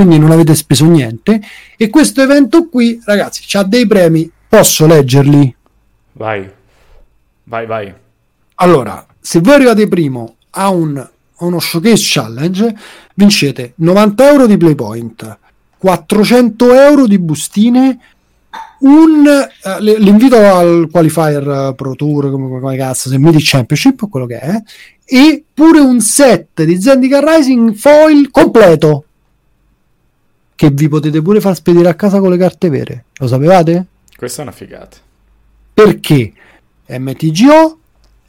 quindi 0.00 0.18
non 0.18 0.30
avete 0.30 0.54
speso 0.54 0.86
niente 0.86 1.38
e 1.76 1.90
questo 1.90 2.22
evento 2.22 2.68
qui, 2.68 2.98
ragazzi, 3.04 3.44
ha 3.58 3.62
dei 3.62 3.86
premi, 3.86 4.30
posso 4.48 4.86
leggerli? 4.86 5.54
Vai. 6.12 6.50
Vai, 7.44 7.66
vai. 7.66 7.92
Allora, 8.54 9.06
se 9.20 9.40
voi 9.40 9.54
arrivate 9.54 9.86
primo 9.88 10.36
a 10.52 10.70
un 10.70 11.06
uno 11.40 11.58
showcase 11.58 12.02
challenge, 12.06 12.74
vincete 13.14 13.74
90 13.76 14.30
euro 14.30 14.46
di 14.46 14.56
playpoint, 14.56 15.38
400 15.76 16.72
euro 16.72 17.06
di 17.06 17.18
bustine, 17.18 17.98
un, 18.80 19.26
uh, 19.26 19.82
l'invito 19.82 20.36
al 20.36 20.88
qualifier 20.90 21.74
Pro 21.76 21.94
Tour, 21.94 22.30
come, 22.30 22.58
come 22.58 22.76
cazzo, 22.78 23.10
se 23.10 23.18
Mythic 23.18 23.42
Championship, 23.44 24.08
quello 24.08 24.24
che 24.24 24.38
è, 24.38 24.62
e 25.04 25.44
pure 25.52 25.80
un 25.80 26.00
set 26.00 26.62
di 26.64 26.80
Zendika 26.80 27.20
Rising 27.22 27.74
foil 27.74 28.30
completo 28.30 29.04
che 30.60 30.68
vi 30.68 30.90
potete 30.90 31.22
pure 31.22 31.40
far 31.40 31.54
spedire 31.54 31.88
a 31.88 31.94
casa 31.94 32.20
con 32.20 32.28
le 32.28 32.36
carte 32.36 32.68
vere. 32.68 33.06
Lo 33.14 33.26
sapevate? 33.26 33.86
Questa 34.14 34.40
è 34.40 34.44
una 34.44 34.52
figata. 34.52 34.98
Perché 35.72 36.34
MTGO 36.86 37.78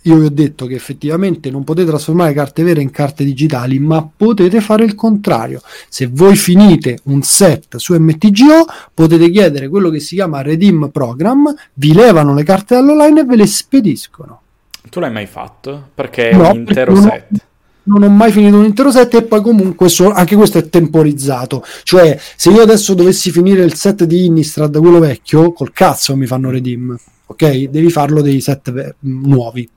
io 0.04 0.16
vi 0.16 0.26
ho 0.26 0.30
detto 0.30 0.66
che 0.66 0.76
effettivamente 0.76 1.52
non 1.52 1.66
potete 1.66 1.90
trasformare 1.90 2.32
carte 2.32 2.64
vere 2.64 2.82
in 2.82 2.90
carte 2.90 3.26
digitali, 3.26 3.80
ma 3.80 4.10
potete 4.16 4.62
fare 4.62 4.86
il 4.86 4.96
contrario. 4.96 5.62
Se 5.90 6.08
voi 6.08 6.38
finite 6.38 7.00
un 7.04 7.22
set 7.22 7.76
su 7.76 7.94
MTGO, 8.00 8.66
potete 8.94 9.30
chiedere 9.30 9.68
quello 9.68 9.90
che 9.90 10.00
si 10.00 10.16
chiama 10.16 10.42
Redeem 10.42 10.88
Program, 10.88 11.54
vi 11.74 11.92
levano 11.92 12.34
le 12.34 12.44
carte 12.44 12.76
dall'online 12.76 13.20
e 13.20 13.26
ve 13.26 13.36
le 13.36 13.46
spediscono. 13.46 14.42
Tu 14.90 15.02
l'hai 15.02 15.12
mai 15.12 15.28
fatto? 15.28 15.90
Perché 15.94 16.30
è 16.30 16.34
no, 16.38 16.52
un 16.52 16.56
intero 16.56 16.96
set. 16.96 17.50
Non 17.84 18.04
ho 18.04 18.10
mai 18.10 18.32
finito 18.32 18.58
un 18.58 18.66
intero 18.66 18.92
set 18.92 19.16
e 19.16 19.24
poi 19.24 19.42
comunque 19.42 19.90
so, 19.90 20.12
anche 20.12 20.36
questo 20.36 20.60
è 20.60 20.70
temporizzato. 20.70 21.64
Cioè, 21.84 22.20
se 22.36 22.52
io 22.52 22.62
adesso 22.62 22.94
dovessi 22.94 23.32
finire 23.32 23.64
il 23.64 23.74
set 23.74 24.04
di 24.04 24.26
Innistrad, 24.26 24.78
quello 24.78 25.00
vecchio, 25.00 25.52
col 25.52 25.72
cazzo 25.72 26.16
mi 26.16 26.28
fanno 26.28 26.52
Redeem. 26.52 26.96
Ok? 27.26 27.70
Devi 27.70 27.90
farlo 27.90 28.22
dei 28.22 28.40
set 28.42 28.72
ve- 28.72 28.96
nuovi. 29.00 29.68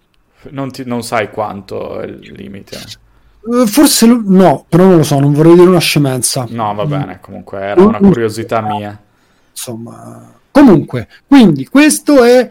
Non, 0.50 0.70
ti, 0.70 0.82
non 0.84 1.02
sai 1.02 1.30
quanto 1.30 2.00
è 2.00 2.06
il 2.06 2.32
limite. 2.34 2.78
Uh, 3.40 3.66
forse 3.66 4.06
lo, 4.06 4.22
no, 4.24 4.64
però 4.68 4.84
non 4.84 4.96
lo 4.96 5.02
so, 5.02 5.18
non 5.18 5.32
vorrei 5.32 5.54
dire 5.54 5.68
una 5.68 5.78
scemenza. 5.78 6.46
No, 6.48 6.74
va 6.74 6.86
bene, 6.86 7.18
comunque 7.20 7.60
era 7.60 7.82
una 7.82 7.98
curiosità 7.98 8.60
mia. 8.60 8.98
Insomma, 9.50 10.32
comunque, 10.50 11.08
quindi 11.26 11.66
questo 11.66 12.24
è 12.24 12.50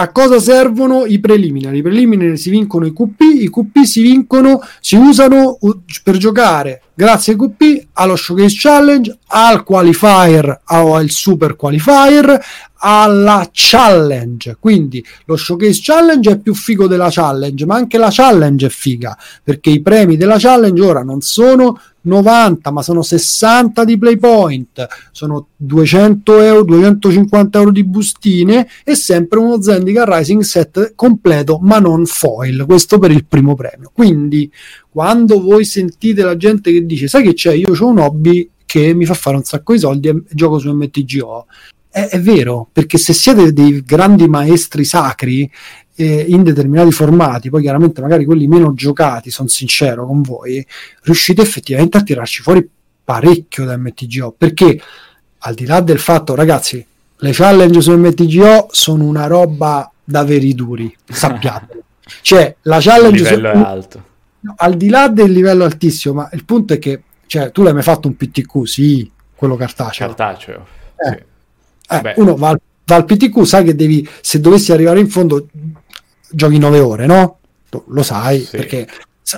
a 0.00 0.12
cosa 0.12 0.38
servono 0.38 1.06
i 1.06 1.18
preliminari? 1.18 1.78
I 1.78 1.82
preliminari 1.82 2.36
si 2.36 2.50
vincono 2.50 2.86
i 2.86 2.92
QP, 2.92 3.20
i 3.20 3.50
QP 3.50 3.82
si 3.82 4.00
vincono, 4.00 4.60
si 4.80 4.94
usano 4.96 5.58
per 6.04 6.16
giocare 6.16 6.82
grazie 6.98 7.36
QP 7.36 7.90
allo 7.92 8.16
Showcase 8.16 8.56
Challenge, 8.58 9.18
al 9.28 9.62
qualifier 9.62 10.62
al 10.64 11.10
Super 11.10 11.54
Qualifier, 11.54 12.44
alla 12.78 13.48
challenge. 13.52 14.56
Quindi 14.58 15.04
lo 15.26 15.36
showcase 15.36 15.80
challenge 15.80 16.32
è 16.32 16.38
più 16.38 16.54
figo 16.54 16.88
della 16.88 17.08
challenge, 17.08 17.66
ma 17.66 17.76
anche 17.76 17.98
la 17.98 18.08
challenge 18.10 18.66
è 18.66 18.70
figa 18.70 19.16
perché 19.42 19.70
i 19.70 19.80
premi 19.80 20.16
della 20.16 20.38
challenge 20.38 20.82
ora 20.82 21.02
non 21.02 21.20
sono 21.20 21.80
90, 22.00 22.70
ma 22.70 22.82
sono 22.82 23.02
60 23.02 23.84
di 23.84 23.98
play 23.98 24.16
point, 24.16 24.86
sono 25.12 25.48
200 25.56 26.40
euro, 26.40 26.64
250 26.64 27.58
euro 27.58 27.70
di 27.70 27.84
bustine 27.84 28.66
e 28.82 28.94
sempre 28.94 29.38
uno 29.38 29.60
Zendika 29.60 30.04
Rising 30.06 30.40
set 30.40 30.94
completo, 30.94 31.58
ma 31.60 31.78
non 31.78 32.06
foil. 32.06 32.64
Questo 32.66 32.98
per 32.98 33.10
il 33.10 33.26
primo 33.26 33.54
premio. 33.54 33.90
Quindi 33.92 34.50
quando 34.90 35.40
voi 35.40 35.64
sentite 35.64 36.22
la 36.22 36.36
gente 36.36 36.72
che 36.72 36.84
dice, 36.84 37.08
sai 37.08 37.22
che 37.22 37.34
c'è, 37.34 37.52
io 37.52 37.72
ho 37.78 37.86
un 37.86 37.98
hobby 37.98 38.48
che 38.64 38.94
mi 38.94 39.06
fa 39.06 39.14
fare 39.14 39.36
un 39.36 39.44
sacco 39.44 39.72
di 39.72 39.78
soldi 39.78 40.08
e 40.08 40.22
gioco 40.30 40.58
su 40.58 40.72
MTGO 40.72 41.46
è, 41.90 42.08
è 42.08 42.20
vero, 42.20 42.68
perché 42.72 42.98
se 42.98 43.12
siete 43.12 43.52
dei 43.52 43.82
grandi 43.82 44.28
maestri 44.28 44.84
sacri 44.84 45.50
eh, 45.96 46.24
in 46.28 46.42
determinati 46.42 46.92
formati, 46.92 47.50
poi 47.50 47.62
chiaramente 47.62 48.00
magari 48.00 48.24
quelli 48.24 48.46
meno 48.46 48.72
giocati, 48.74 49.30
sono 49.30 49.48
sincero 49.48 50.06
con 50.06 50.22
voi, 50.22 50.64
riuscite 51.02 51.42
effettivamente 51.42 51.98
a 51.98 52.02
tirarci 52.02 52.42
fuori 52.42 52.68
parecchio 53.02 53.64
da 53.64 53.76
MTGO, 53.76 54.34
perché 54.36 54.80
al 55.38 55.54
di 55.54 55.66
là 55.66 55.80
del 55.80 55.98
fatto, 55.98 56.34
ragazzi, 56.34 56.84
le 57.20 57.30
challenge 57.32 57.80
su 57.80 57.96
MTGO 57.96 58.68
sono 58.70 59.04
una 59.04 59.26
roba 59.26 59.90
da 60.04 60.24
veri 60.24 60.54
duri, 60.54 60.94
sappiate. 61.08 61.82
cioè, 62.22 62.54
la 62.62 62.78
challenge... 62.80 63.16
Il 63.16 63.22
livello 63.22 63.50
su... 63.50 63.58
è 63.58 63.64
alto. 63.64 64.04
Al 64.56 64.76
di 64.76 64.88
là 64.88 65.08
del 65.08 65.32
livello 65.32 65.64
altissimo, 65.64 66.14
ma 66.14 66.28
il 66.32 66.44
punto 66.44 66.72
è 66.72 66.78
che, 66.78 67.02
cioè, 67.26 67.50
tu 67.50 67.62
l'hai 67.62 67.72
mai 67.72 67.82
fatto 67.82 68.08
un 68.08 68.16
PTQ? 68.16 68.64
Sì, 68.64 69.10
quello 69.34 69.56
cartaceo. 69.56 70.06
Cartaceo, 70.06 70.66
eh. 70.96 71.26
sì. 71.88 71.94
Eh, 71.94 72.14
uno 72.16 72.36
va 72.36 72.50
al, 72.50 72.60
va 72.84 72.96
al, 72.96 73.04
PTQ, 73.04 73.42
sai 73.42 73.64
che 73.64 73.74
devi, 73.74 74.08
se 74.20 74.40
dovessi 74.40 74.72
arrivare 74.72 75.00
in 75.00 75.08
fondo, 75.08 75.48
giochi 76.30 76.58
9 76.58 76.78
ore, 76.78 77.06
no? 77.06 77.38
Lo 77.88 78.02
sai, 78.02 78.40
sì. 78.40 78.56
perché 78.56 78.88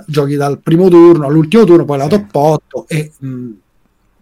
giochi 0.06 0.36
dal 0.36 0.60
primo 0.60 0.88
turno 0.88 1.26
all'ultimo 1.26 1.64
turno, 1.64 1.84
poi 1.84 1.98
la 1.98 2.06
top 2.06 2.34
8 2.34 2.84
e 2.88 3.12
mh, 3.18 3.48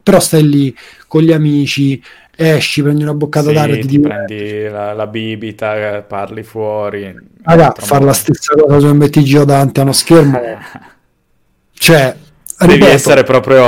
però 0.02 0.20
stai 0.20 0.48
lì 0.48 0.74
con 1.06 1.22
gli 1.22 1.32
amici, 1.32 2.02
esci, 2.40 2.82
prendi 2.82 3.02
una 3.02 3.14
boccata 3.14 3.48
Sì, 3.48 3.54
d'aria 3.54 3.80
ti 3.80 3.86
ti 3.88 4.00
prendi 4.00 4.62
la, 4.68 4.92
la 4.92 5.06
bibita, 5.08 6.02
parli 6.02 6.44
fuori. 6.44 7.14
Raga, 7.42 7.66
Altro 7.66 7.84
fare 7.84 8.04
la 8.04 8.12
stessa 8.12 8.54
cosa 8.54 8.78
su 8.78 8.94
MTGO 8.94 9.44
davanti 9.44 9.80
a 9.80 9.82
uno 9.82 9.92
schermo, 9.92 10.40
cioè, 11.72 12.14
Devi 12.58 12.72
ripeto, 12.74 12.92
essere 12.92 13.22
proprio... 13.24 13.64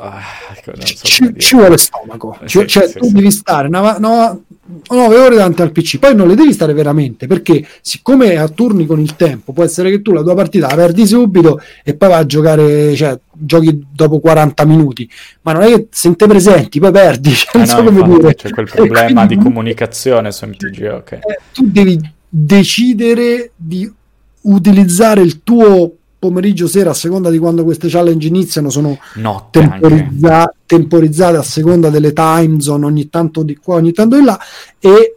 ah, 0.00 0.20
non 0.64 0.86
so 0.86 1.06
ci, 1.06 1.34
ci 1.36 1.56
vuole 1.56 1.76
stomaco, 1.76 2.38
Eh, 2.40 2.48
sì, 2.48 2.66
cioè 2.66 2.88
sì, 2.88 2.98
tu 2.98 3.10
devi 3.10 3.30
stare 3.30 3.68
una, 3.68 3.98
no, 3.98 4.44
9 4.66 5.16
ore 5.18 5.36
davanti 5.36 5.60
al 5.60 5.72
PC, 5.72 5.98
poi 5.98 6.14
non 6.14 6.26
le 6.26 6.34
devi 6.34 6.52
stare 6.52 6.72
veramente 6.72 7.26
perché 7.26 7.66
siccome 7.82 8.36
a 8.36 8.48
turni 8.48 8.86
con 8.86 8.98
il 8.98 9.14
tempo, 9.14 9.52
può 9.52 9.62
essere 9.62 9.90
che 9.90 10.00
tu 10.00 10.12
la 10.12 10.22
tua 10.22 10.34
partita 10.34 10.68
la 10.68 10.74
perdi 10.74 11.06
subito 11.06 11.60
e 11.82 11.94
poi 11.94 12.08
vai 12.08 12.20
a 12.20 12.26
giocare, 12.26 12.94
cioè 12.94 13.18
giochi 13.32 13.84
dopo 13.92 14.20
40 14.20 14.64
minuti, 14.64 15.08
ma 15.42 15.52
non 15.52 15.62
è 15.62 15.66
che 15.66 15.88
se 15.90 16.14
te 16.16 16.26
presenti 16.26 16.80
poi 16.80 16.92
perdi, 16.92 17.30
cioè, 17.34 17.50
Eh 17.52 17.58
non 17.58 17.66
no, 17.66 17.74
so 17.74 17.76
come 17.84 18.00
infatti, 18.00 18.20
dire. 18.20 18.34
C'è 18.34 18.50
quel 18.50 18.70
problema 18.72 19.26
di 19.26 19.34
quindi- 19.34 19.44
comunicazione 19.44 20.32
su 20.32 20.46
MTGO 20.46 21.02
che... 21.04 21.14
eh, 21.16 21.38
tu 21.52 21.66
devi 21.66 22.00
decidere 22.28 23.50
di 23.56 23.90
utilizzare 24.42 25.20
il 25.20 25.42
tuo 25.42 25.92
pomeriggio 26.24 26.66
sera 26.66 26.90
a 26.90 26.94
seconda 26.94 27.28
di 27.28 27.38
quando 27.38 27.64
queste 27.64 27.88
challenge 27.88 28.26
iniziano 28.26 28.70
sono 28.70 28.98
temporizza- 29.50 30.54
temporizzate 30.64 31.36
a 31.36 31.42
seconda 31.42 31.90
delle 31.90 32.12
time 32.14 32.60
zone 32.60 32.86
ogni 32.86 33.10
tanto 33.10 33.42
di 33.42 33.56
qua 33.56 33.74
ogni 33.74 33.92
tanto 33.92 34.16
di 34.16 34.24
là 34.24 34.38
e 34.78 35.16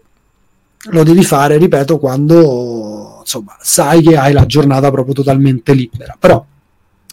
lo 0.89 1.03
devi 1.03 1.23
fare 1.23 1.57
ripeto 1.57 1.97
quando 1.97 3.19
insomma 3.21 3.55
sai 3.61 4.01
che 4.01 4.17
hai 4.17 4.33
la 4.33 4.45
giornata 4.45 4.91
proprio 4.91 5.13
totalmente 5.13 5.73
libera. 5.73 6.15
Però 6.19 6.43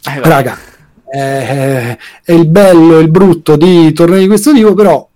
Eh, 0.06 0.20
raga 0.22 0.58
eh, 1.10 1.96
è 2.24 2.32
il 2.32 2.46
bello 2.48 2.98
e 2.98 3.02
il 3.02 3.10
brutto 3.10 3.56
di 3.56 3.92
tornei 3.92 4.22
di 4.22 4.26
questo 4.26 4.52
tipo 4.52 4.74
però 4.74 5.08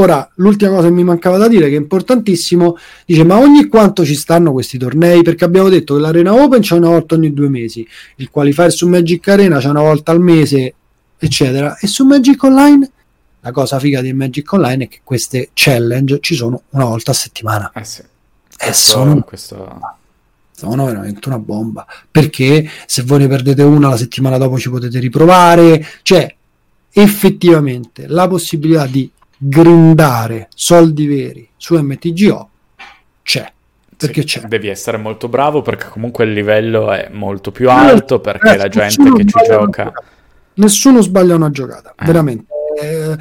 ora 0.00 0.28
l'ultima 0.36 0.70
cosa 0.72 0.88
che 0.88 0.94
mi 0.94 1.04
mancava 1.04 1.36
da 1.38 1.48
dire 1.48 1.68
che 1.68 1.74
è 1.76 1.78
importantissimo 1.78 2.76
dice 3.04 3.24
ma 3.24 3.38
ogni 3.38 3.66
quanto 3.66 4.04
ci 4.04 4.14
stanno 4.14 4.52
questi 4.52 4.78
tornei? 4.78 5.22
Perché 5.22 5.44
abbiamo 5.44 5.68
detto 5.68 5.94
che 5.94 6.00
l'Arena 6.00 6.32
Open 6.34 6.60
c'è 6.60 6.76
una 6.76 6.88
volta 6.88 7.14
ogni 7.14 7.32
due 7.32 7.48
mesi 7.48 7.86
il 8.16 8.30
qualifier 8.30 8.72
su 8.72 8.88
Magic 8.88 9.26
Arena 9.28 9.58
c'è 9.58 9.68
una 9.68 9.82
volta 9.82 10.12
al 10.12 10.20
mese 10.20 10.74
eccetera. 11.18 11.76
E 11.78 11.86
su 11.88 12.04
Magic 12.04 12.40
Online? 12.44 12.90
La 13.40 13.50
cosa 13.50 13.78
figa 13.80 14.00
di 14.00 14.12
Magic 14.12 14.52
Online 14.52 14.84
è 14.84 14.88
che 14.88 15.00
queste 15.02 15.50
challenge 15.52 16.18
ci 16.20 16.34
sono 16.36 16.62
una 16.70 16.84
volta 16.84 17.10
a 17.10 17.14
settimana. 17.14 17.72
Eh 17.74 17.84
sì. 17.84 18.00
e 18.02 18.06
Questo- 18.56 18.90
sono 18.92 19.20
questo- 19.22 19.80
sono 20.52 20.84
veramente 20.86 21.28
una 21.28 21.38
bomba. 21.38 21.86
Perché 22.10 22.68
se 22.86 23.02
voi 23.02 23.18
ne 23.20 23.26
perdete 23.28 23.62
una 23.62 23.88
la 23.88 23.96
settimana 23.96 24.38
dopo 24.38 24.58
ci 24.58 24.70
potete 24.70 24.98
riprovare. 25.00 25.84
Cioè 26.02 26.32
effettivamente 26.90 28.06
la 28.06 28.26
possibilità 28.28 28.86
di 28.86 29.10
grindare 29.38 30.48
soldi 30.54 31.06
veri 31.06 31.48
su 31.56 31.76
MTGO 31.80 32.48
c'è 33.22 33.50
perché 33.96 34.20
sì, 34.22 34.26
c'è. 34.26 34.40
Devi 34.46 34.68
essere 34.68 34.96
molto 34.96 35.28
bravo 35.28 35.62
perché 35.62 35.88
comunque 35.88 36.24
il 36.24 36.32
livello 36.32 36.92
è 36.92 37.08
molto 37.12 37.50
più 37.50 37.70
alto 37.70 38.20
perché 38.20 38.52
Eh, 38.52 38.56
la 38.56 38.68
gente 38.68 39.12
che 39.12 39.24
ci 39.24 39.38
gioca... 39.46 39.92
nessuno 40.54 41.00
sbaglia 41.00 41.34
una 41.34 41.50
giocata 41.50 41.94
Eh. 41.96 42.04
veramente. 42.04 42.52
Eh, 42.80 43.16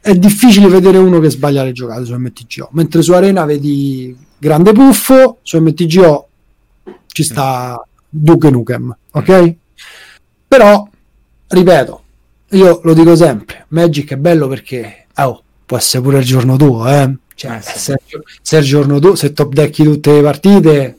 è 0.00 0.14
difficile 0.14 0.68
vedere 0.68 0.98
uno 0.98 1.20
che 1.20 1.30
sbaglia 1.30 1.62
le 1.64 1.72
giocate 1.72 2.04
su 2.04 2.14
MTGO 2.14 2.68
mentre 2.72 3.00
su 3.00 3.12
Arena 3.12 3.44
vedi 3.46 4.14
grande 4.36 4.72
puffo 4.72 5.38
su 5.42 5.58
MTGO 5.58 6.28
ci 7.06 7.22
sta 7.22 7.82
Duke 8.08 8.50
Nukem 8.50 8.94
ok? 9.12 9.54
Però 10.46 10.86
ripeto 11.48 12.02
io 12.50 12.80
lo 12.82 12.92
dico 12.92 13.16
sempre 13.16 13.64
Magic 13.68 14.12
è 14.12 14.16
bello 14.16 14.46
perché 14.48 15.03
oh, 15.16 15.42
può 15.66 15.76
essere 15.76 16.02
pure 16.02 16.18
il 16.18 16.24
giorno 16.24 16.56
tuo 16.56 16.86
eh? 16.88 17.14
Cioè, 17.34 17.56
Eh, 17.56 17.60
sì. 17.62 17.78
se, 17.78 17.96
se 18.42 18.56
il 18.58 18.64
giorno 18.64 18.98
tuo 18.98 19.14
se 19.14 19.32
top 19.32 19.52
decki 19.52 19.82
tutte 19.84 20.12
le 20.12 20.22
partite 20.22 20.98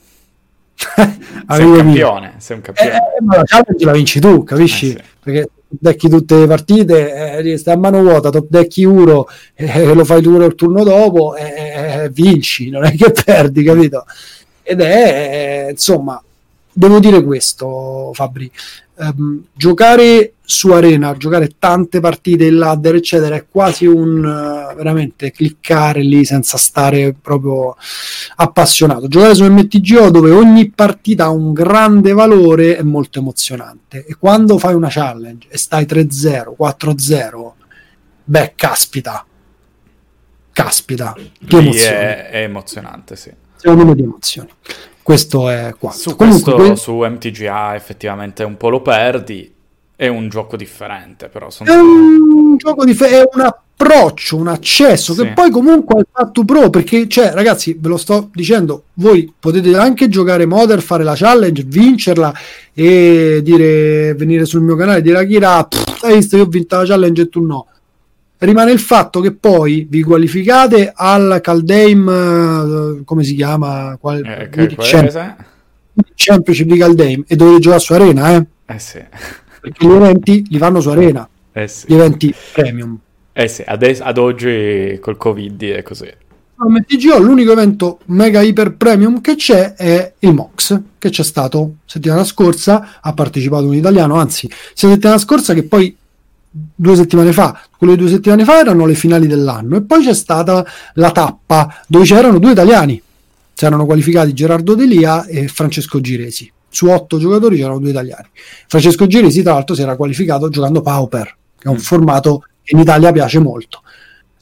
Sei 1.47 1.63
un 1.65 1.77
campione, 1.77 2.33
sei 2.37 2.57
un 2.57 2.61
campione. 2.61 2.91
eh, 2.91 3.23
ma 3.23 3.37
la 3.37 3.43
challenge 3.45 3.85
la 3.85 3.91
vinci 3.93 4.19
tu, 4.19 4.43
capisci? 4.43 4.87
Eh, 4.87 4.97
sì. 4.97 5.03
Perché 5.23 5.49
decki 5.67 6.09
tutte 6.09 6.37
le 6.39 6.47
partite, 6.47 7.37
eh, 7.37 7.57
stai 7.57 7.75
a 7.75 7.77
mano 7.77 8.01
vuota, 8.01 8.29
top 8.29 8.47
decki 8.49 8.83
Uro, 8.83 9.27
eh, 9.53 9.93
lo 9.93 10.03
fai 10.03 10.21
tu 10.21 10.35
il 10.39 10.55
turno 10.55 10.83
dopo, 10.83 11.35
eh, 11.35 12.03
eh, 12.03 12.09
vinci, 12.09 12.69
non 12.69 12.83
è 12.83 12.93
che 12.93 13.11
perdi, 13.23 13.63
capito? 13.63 14.05
Ed 14.63 14.81
è, 14.81 15.65
eh, 15.67 15.71
insomma, 15.71 16.21
devo 16.77 16.99
dire 16.99 17.23
questo, 17.23 18.11
Fabri, 18.13 18.51
ehm, 18.97 19.45
giocare 19.53 20.33
su 20.43 20.71
Arena, 20.71 21.15
giocare 21.15 21.51
tante 21.57 22.01
partite 22.01 22.45
in 22.45 22.57
ladder, 22.57 22.95
eccetera, 22.95 23.35
è 23.35 23.45
quasi 23.49 23.85
un 23.85 24.23
eh, 24.23 24.75
veramente 24.75 25.31
cliccare 25.31 26.01
lì 26.01 26.25
senza 26.25 26.57
stare 26.57 27.15
proprio 27.19 27.75
appassionato. 28.35 29.07
Giocare 29.07 29.35
su 29.35 29.45
MTGO 29.45 30.11
dove 30.11 30.31
ogni 30.31 30.69
partita 30.69 31.25
ha 31.25 31.29
un 31.29 31.53
grande 31.53 32.11
valore 32.11 32.75
è 32.75 32.83
molto 32.83 33.19
emozionante. 33.19 34.05
E 34.05 34.15
quando 34.15 34.57
fai 34.57 34.75
una 34.75 34.89
challenge 34.89 35.47
e 35.49 35.57
stai 35.57 35.85
3-0, 35.85 36.55
4-0, 36.59 37.51
beh, 38.25 38.53
caspita. 38.55 39.25
Caspita, 40.51 41.13
che 41.13 41.57
emozioni. 41.57 41.95
è, 41.95 42.29
è 42.29 42.43
emozionante, 42.43 43.15
sì. 43.15 43.31
Secondo 43.55 43.85
me 43.85 43.95
di 43.95 44.03
emozioni. 44.03 44.49
Questo 45.05 45.49
è 45.49 45.71
quanto. 45.77 45.99
Su 45.99 46.15
Comunque, 46.15 46.53
questo, 46.53 46.67
que- 46.67 46.75
su 46.75 46.93
MTGA 47.13 47.75
effettivamente 47.75 48.43
un 48.43 48.57
po' 48.57 48.69
lo 48.69 48.81
perdi, 48.81 49.53
è 49.95 50.07
un 50.07 50.29
gioco 50.29 50.57
differente, 50.57 51.29
però 51.29 51.51
sono... 51.51 51.71
è 51.71 51.75
un 51.75 52.57
gioco 52.57 52.83
di 52.83 52.95
fe- 52.95 53.21
è 53.21 53.29
un 53.31 53.41
approccio, 53.41 54.35
un 54.35 54.47
accesso 54.47 55.13
Sì. 55.13 55.21
che 55.21 55.33
poi 55.33 55.51
comunque 55.51 55.97
è 55.97 55.99
il 55.99 56.07
fatto 56.11 56.43
pro 56.43 56.71
perché 56.71 57.07
cioè 57.07 57.33
ragazzi 57.33 57.77
ve 57.79 57.87
lo 57.89 57.97
sto 57.97 58.29
dicendo 58.33 58.85
voi 58.93 59.31
potete 59.39 59.77
anche 59.77 60.07
giocare 60.09 60.47
Modern 60.47 60.81
fare 60.81 61.03
la 61.03 61.13
challenge 61.15 61.63
vincerla 61.67 62.33
e 62.73 63.41
dire 63.43 64.15
venire 64.15 64.45
sul 64.45 64.61
mio 64.61 64.75
canale 64.75 64.99
e 64.99 65.01
dire 65.03 65.19
a 65.19 65.23
Kira 65.25 65.63
"Pff, 65.65 66.03
hai 66.03 66.15
visto 66.15 66.35
io 66.35 66.43
ho 66.43 66.47
vinto 66.47 66.77
la 66.77 66.85
challenge 66.85 67.21
e 67.21 67.29
tu 67.29 67.45
no 67.45 67.67
rimane 68.37 68.71
il 68.71 68.79
fatto 68.79 69.19
che 69.21 69.31
poi 69.33 69.87
vi 69.89 70.03
qualificate 70.03 70.91
al 70.93 71.39
Caldeim 71.41 72.07
eh, 72.99 73.03
come 73.05 73.23
si 73.23 73.35
chiama 73.35 73.97
qual- 73.99 74.23
Eh, 74.25 74.49
è 74.49 74.75
Champ-? 74.77 75.35
Championship 76.13 76.67
di 76.67 76.77
Caldeim 76.77 77.23
e 77.27 77.35
dovete 77.35 77.59
giocare 77.59 77.81
su 77.81 77.93
Arena 77.93 78.35
eh 78.35 78.45
Eh 78.65 78.79
sì, 78.79 78.99
perché 79.61 79.87
gli 79.87 79.91
eventi 79.91 80.45
li 80.49 80.57
fanno 80.57 80.81
su 80.81 80.89
Arena 80.89 81.27
eh 81.53 81.67
sì. 81.67 81.85
gli 81.87 81.93
eventi 81.93 82.33
premium 82.53 82.97
Eh 83.31 83.47
sì, 83.47 83.63
ades- 83.65 84.01
ad 84.01 84.17
oggi 84.17 84.97
col 85.01 85.17
Covid 85.17 85.63
è 85.63 85.81
così. 85.83 86.07
A 86.57 86.69
MTGO 86.69 87.17
l'unico 87.19 87.51
evento 87.51 87.99
mega 88.05 88.39
iper 88.41 88.75
premium 88.75 89.19
che 89.19 89.35
c'è 89.35 89.73
è 89.73 90.13
il 90.19 90.33
MOX 90.33 90.79
che 90.97 91.09
c'è 91.09 91.23
stato 91.23 91.75
settimana 91.85 92.23
scorsa 92.23 92.99
ha 93.01 93.13
partecipato 93.13 93.65
un 93.65 93.75
italiano 93.75 94.15
anzi 94.15 94.49
settimana 94.73 95.17
scorsa 95.17 95.53
che 95.53 95.63
poi 95.63 95.93
due 96.57 96.95
settimane 96.95 97.33
fa 97.33 97.59
quelle 97.77 97.97
due 97.97 98.07
settimane 98.07 98.45
fa 98.45 98.59
erano 98.59 98.85
le 98.85 98.93
finali 98.95 99.27
dell'anno 99.27 99.75
e 99.75 99.81
poi 99.81 100.05
c'è 100.05 100.13
stata 100.13 100.65
la 100.93 101.11
tappa 101.11 101.81
dove 101.87 102.05
c'erano 102.05 102.39
due 102.39 102.51
italiani 102.51 103.01
si 103.53 103.65
erano 103.65 103.85
qualificati 103.85 104.31
Gerardo 104.33 104.73
Delia 104.75 105.25
e 105.25 105.47
Francesco 105.49 105.99
Giresi 105.99 106.49
su 106.69 106.87
otto 106.87 107.17
giocatori 107.19 107.57
c'erano 107.57 107.79
due 107.79 107.89
italiani 107.89 108.27
Francesco 108.67 109.05
Giresi 109.05 109.41
tra 109.41 109.53
l'altro 109.53 109.75
si 109.75 109.81
era 109.81 109.95
qualificato 109.97 110.47
giocando 110.49 110.81
Pauper 110.81 111.35
che 111.57 111.67
è 111.67 111.67
un 111.67 111.75
Mm. 111.75 111.79
formato 111.79 112.43
che 112.63 112.73
in 112.73 112.79
Italia 112.81 113.11
piace 113.11 113.39
molto 113.39 113.81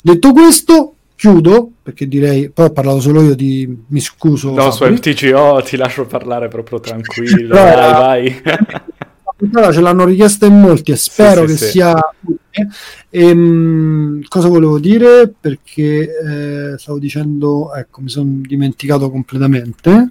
detto 0.01 0.32
questo 0.34 0.93
chiudo 1.16 1.70
perché 1.82 2.07
direi 2.07 2.49
poi 2.49 2.66
ho 2.66 2.72
parlato 2.72 2.99
solo 2.99 3.22
io 3.22 3.34
di 3.36 3.68
mi 3.88 3.99
scuso 3.99 4.51
No, 4.51 4.72
su 4.72 4.80
Fabri. 4.84 4.93
MTGO 4.95 5.61
ti 5.64 5.78
lascio 5.78 6.05
parlare 6.05 6.47
proprio 6.47 6.80
tranquillo, 6.80 7.53
vai, 7.55 7.76
vai. 7.76 8.41
Puntata 9.44 9.72
ce 9.72 9.82
l'hanno 9.82 10.06
richiesta 10.06 10.46
in 10.46 10.60
molti 10.60 10.91
e 10.91 10.96
spero 10.96 11.41
sì, 11.41 11.54
che 11.54 11.58
sì. 11.58 11.66
sia 11.66 11.94
utile. 12.22 12.70
Ehm, 13.10 14.22
cosa 14.28 14.48
volevo 14.48 14.80
dire 14.80 15.34
perché 15.39 16.74
eh, 16.74 16.78
stavo 16.78 17.00
dicendo 17.00 17.74
ecco 17.74 18.02
mi 18.02 18.10
sono 18.10 18.30
dimenticato 18.41 19.10
completamente 19.10 20.10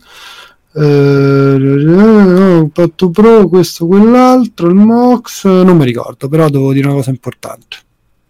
eh, 0.75 2.69
Patto 2.73 3.11
Pro 3.11 3.47
questo 3.47 3.87
quell'altro 3.87 4.69
il 4.69 4.75
Mox 4.75 5.45
non 5.45 5.77
mi 5.77 5.85
ricordo 5.85 6.29
però 6.29 6.49
devo 6.49 6.73
dire 6.73 6.87
una 6.87 6.97
cosa 6.97 7.11
importante 7.11 7.77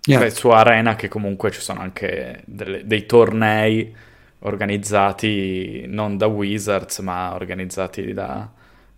Niente. 0.04 0.24
Beh, 0.26 0.30
su 0.34 0.48
Arena 0.48 0.96
che 0.96 1.08
comunque 1.08 1.50
ci 1.52 1.60
sono 1.60 1.80
anche 1.80 2.42
delle- 2.46 2.84
dei 2.84 3.06
tornei 3.06 3.94
organizzati 4.40 5.84
non 5.86 6.16
da 6.16 6.26
Wizards, 6.26 6.98
ma 6.98 7.34
organizzati 7.34 8.12
da 8.12 8.50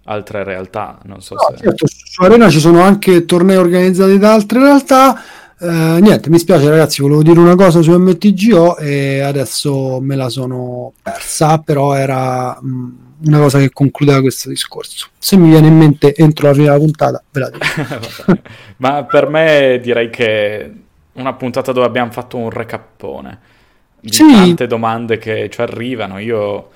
altre 0.05 0.45
realtà. 0.45 0.99
Non 1.05 1.21
so 1.21 1.35
No, 1.35 1.41
se... 1.57 1.57
certo, 1.57 1.87
su 1.87 2.23
Arena 2.23 2.49
ci 2.49 2.61
sono 2.61 2.83
anche 2.83 3.25
tornei 3.25 3.57
organizzati 3.57 4.19
da 4.19 4.33
altre 4.35 4.61
realtà. 4.61 5.21
Eh, 5.59 5.99
niente, 6.01 6.31
mi 6.31 6.39
spiace 6.39 6.69
ragazzi, 6.69 7.01
volevo 7.03 7.23
dire 7.23 7.39
una 7.41 7.55
cosa 7.55 7.81
su 7.83 7.93
MTGO 7.97 8.77
e 8.77 9.21
adesso 9.21 10.01
me 10.01 10.17
la 10.17 10.29
sono 10.29 10.93
persa, 11.03 11.59
però 11.59 11.95
era 11.95 12.59
mh, 12.61 12.97
una 13.27 13.39
cosa 13.39 13.59
che 13.59 13.71
concludeva 13.73 14.21
questo 14.21 14.49
discorso. 14.49 15.09
Se 15.19 15.37
mi 15.37 15.49
viene 15.51 15.69
in 15.69 15.77
mente 15.77 16.15
entro 16.15 16.49
la 16.49 16.53
fine 16.55 16.67
della 16.67 16.79
puntata, 16.79 17.23
ve 17.31 17.41
la 17.41 17.51
dico. 17.51 17.75
Ma 18.79 19.05
per 19.05 19.29
me 19.29 19.79
direi 19.83 20.11
che 20.11 20.73
una 21.13 21.35
puntata 21.35 21.73
dove 21.73 21.87
abbiamo 21.87 22.11
fatto 22.11 22.37
un 22.37 22.51
recappone 22.51 23.41
di 24.01 24.11
Sì. 24.11 24.25
tante 24.29 24.67
domande 24.67 25.19
che 25.19 25.49
ci 25.51 25.61
arrivano. 25.61 26.19
Io 26.19 26.71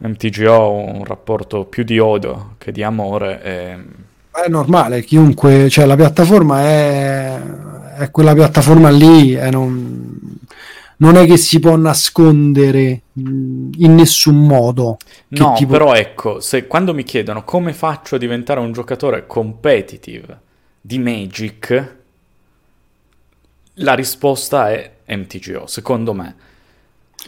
MTG 0.00 0.46
ho 0.46 0.72
un 0.72 1.04
rapporto 1.04 1.64
più 1.64 1.82
di 1.82 1.98
odio 1.98 2.54
che 2.58 2.72
di 2.72 2.82
amore. 2.82 3.42
E... 3.42 3.78
È 4.30 4.48
normale, 4.48 5.02
chiunque, 5.02 5.68
cioè 5.68 5.86
la 5.86 5.96
piattaforma 5.96 6.60
è, 6.62 7.40
è 7.98 8.10
quella 8.10 8.34
piattaforma 8.34 8.90
lì 8.90 9.34
e 9.34 9.50
non, 9.50 10.38
non 10.98 11.16
è 11.16 11.26
che 11.26 11.36
si 11.36 11.58
può 11.58 11.76
nascondere 11.76 13.02
in 13.14 13.94
nessun 13.94 14.46
modo. 14.46 14.98
No, 15.28 15.54
tipo- 15.56 15.72
però 15.72 15.94
ecco, 15.94 16.40
se 16.40 16.66
quando 16.66 16.94
mi 16.94 17.02
chiedono 17.02 17.42
come 17.44 17.72
faccio 17.72 18.14
a 18.14 18.18
diventare 18.18 18.60
un 18.60 18.72
giocatore 18.72 19.26
competitive 19.26 20.40
di 20.80 20.98
Magic, 20.98 21.96
la 23.74 23.94
risposta 23.94 24.70
è 24.70 24.90
MTGO, 25.06 25.66
secondo 25.66 26.12
me. 26.12 26.46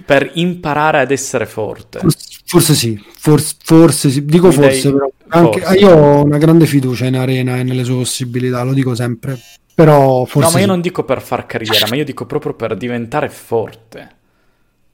Per 0.05 0.31
imparare 0.35 1.01
ad 1.01 1.11
essere 1.11 1.47
forte. 1.47 1.99
Forse, 1.99 2.39
forse 2.45 2.75
sì, 2.75 3.05
forse, 3.17 3.55
forse 3.63 4.11
sì, 4.11 4.25
dico 4.25 4.49
Mi 4.49 4.57
dai- 4.57 4.63
forse, 4.81 4.93
però 4.93 5.11
anche, 5.29 5.61
forse. 5.61 5.79
io 5.79 5.91
ho 5.91 6.25
una 6.25 6.39
grande 6.39 6.67
fiducia 6.67 7.07
in 7.07 7.17
Arena 7.17 7.57
e 7.59 7.63
nelle 7.65 7.85
sue 7.85 7.97
possibilità, 7.97 8.63
lo 8.63 8.73
dico 8.73 8.95
sempre, 8.95 9.39
però 9.75 10.25
forse 10.25 10.49
no, 10.49 10.53
ma 10.55 10.59
io 10.61 10.65
sì. 10.65 10.71
non 10.71 10.81
dico 10.81 11.05
per 11.05 11.21
far 11.21 11.45
carriera, 11.47 11.87
ma 11.89 11.97
io 11.97 12.05
dico 12.05 12.25
proprio 12.25 12.55
per 12.55 12.77
diventare 12.77 13.29
forte. 13.29 14.17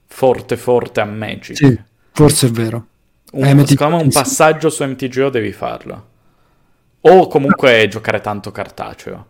Forte, 0.06 0.56
forte 0.56 1.00
a 1.00 1.04
Magic. 1.04 1.56
Sì, 1.56 1.78
forse 2.12 2.46
è 2.46 2.50
vero. 2.50 2.86
Un- 3.32 3.44
Eh, 3.44 3.54
metti- 3.54 3.70
secondo 3.70 3.96
me 3.96 4.02
un 4.02 4.10
passaggio 4.10 4.70
su 4.70 4.82
MTGO 4.84 5.28
devi 5.28 5.52
farlo. 5.52 6.06
O 7.02 7.26
comunque 7.28 7.86
giocare 7.88 8.20
tanto 8.20 8.50
cartaceo. 8.50 9.26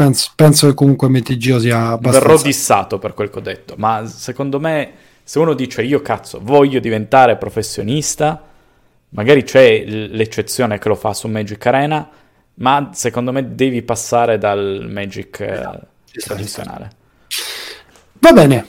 Penso, 0.00 0.30
penso 0.34 0.66
che 0.66 0.72
comunque 0.72 1.10
MTGO 1.10 1.58
sia 1.58 1.76
Verrò 1.76 1.92
abbastanza... 1.92 2.42
dissato 2.46 2.98
per 2.98 3.12
quel 3.12 3.28
che 3.28 3.38
ho 3.38 3.42
detto, 3.42 3.74
ma 3.76 4.06
secondo 4.06 4.58
me 4.58 4.92
se 5.22 5.38
uno 5.38 5.52
dice 5.52 5.82
io 5.82 6.00
cazzo 6.00 6.40
voglio 6.42 6.80
diventare 6.80 7.36
professionista, 7.36 8.42
magari 9.10 9.42
c'è 9.42 9.84
l'eccezione 9.84 10.78
che 10.78 10.88
lo 10.88 10.94
fa 10.94 11.12
su 11.12 11.28
Magic 11.28 11.66
Arena, 11.66 12.08
ma 12.54 12.88
secondo 12.94 13.30
me 13.30 13.54
devi 13.54 13.82
passare 13.82 14.38
dal 14.38 14.88
Magic 14.90 15.40
eh, 15.40 15.52
Esatto, 15.52 15.86
tradizionale. 16.24 16.90
Va 18.20 18.32
bene, 18.32 18.66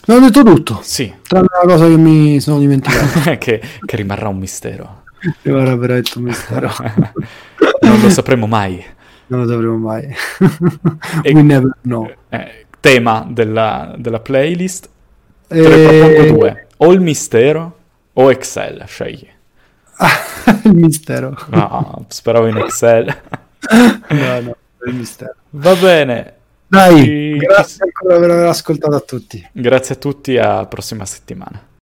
abbiamo 0.00 0.26
detto 0.26 0.42
tutto, 0.42 0.80
Sì, 0.82 1.14
tranne 1.22 1.46
una 1.62 1.72
cosa 1.72 1.86
che 1.86 1.96
mi 1.96 2.40
sono 2.40 2.58
dimenticato. 2.58 3.36
che, 3.38 3.62
che 3.84 3.96
rimarrà 3.96 4.26
un 4.26 4.38
mistero. 4.38 5.02
E 5.40 5.52
ora 5.52 5.76
veramente 5.76 6.18
un 6.18 6.24
mistero. 6.24 6.68
non 7.82 8.00
lo 8.00 8.10
sapremo 8.10 8.48
mai. 8.48 8.84
Non 9.28 9.40
lo 9.42 9.46
sapremo 9.48 9.76
mai. 9.76 10.04
E- 11.22 11.32
We 11.32 11.42
never 11.42 11.76
know. 11.82 12.10
Eh, 12.28 12.66
tema 12.80 13.26
della, 13.28 13.94
della 13.98 14.20
playlist. 14.20 14.88
Te 15.46 15.58
E- 15.58 15.98
propongo 16.22 16.38
due. 16.38 16.66
O 16.78 16.92
il 16.92 17.00
mistero 17.00 17.78
o 18.14 18.30
Excel, 18.30 18.84
scegli. 18.86 19.28
il 20.64 20.74
mistero. 20.74 21.36
No, 21.50 22.04
speravo 22.08 22.46
in 22.46 22.56
Excel. 22.58 23.06
No, 24.08 24.40
no, 24.40 24.56
il 24.86 24.94
mistero. 24.94 25.34
Va 25.50 25.74
bene. 25.74 26.32
Dai, 26.66 27.02
Ci- 27.02 27.36
grazie 27.38 27.84
ancora 27.84 28.18
per 28.20 28.30
aver 28.30 28.46
ascoltato 28.48 28.94
a 28.94 29.00
tutti. 29.00 29.48
Grazie 29.52 29.94
a 29.94 29.98
tutti, 29.98 30.36
alla 30.36 30.66
prossima 30.66 31.06
settimana. 31.06 31.72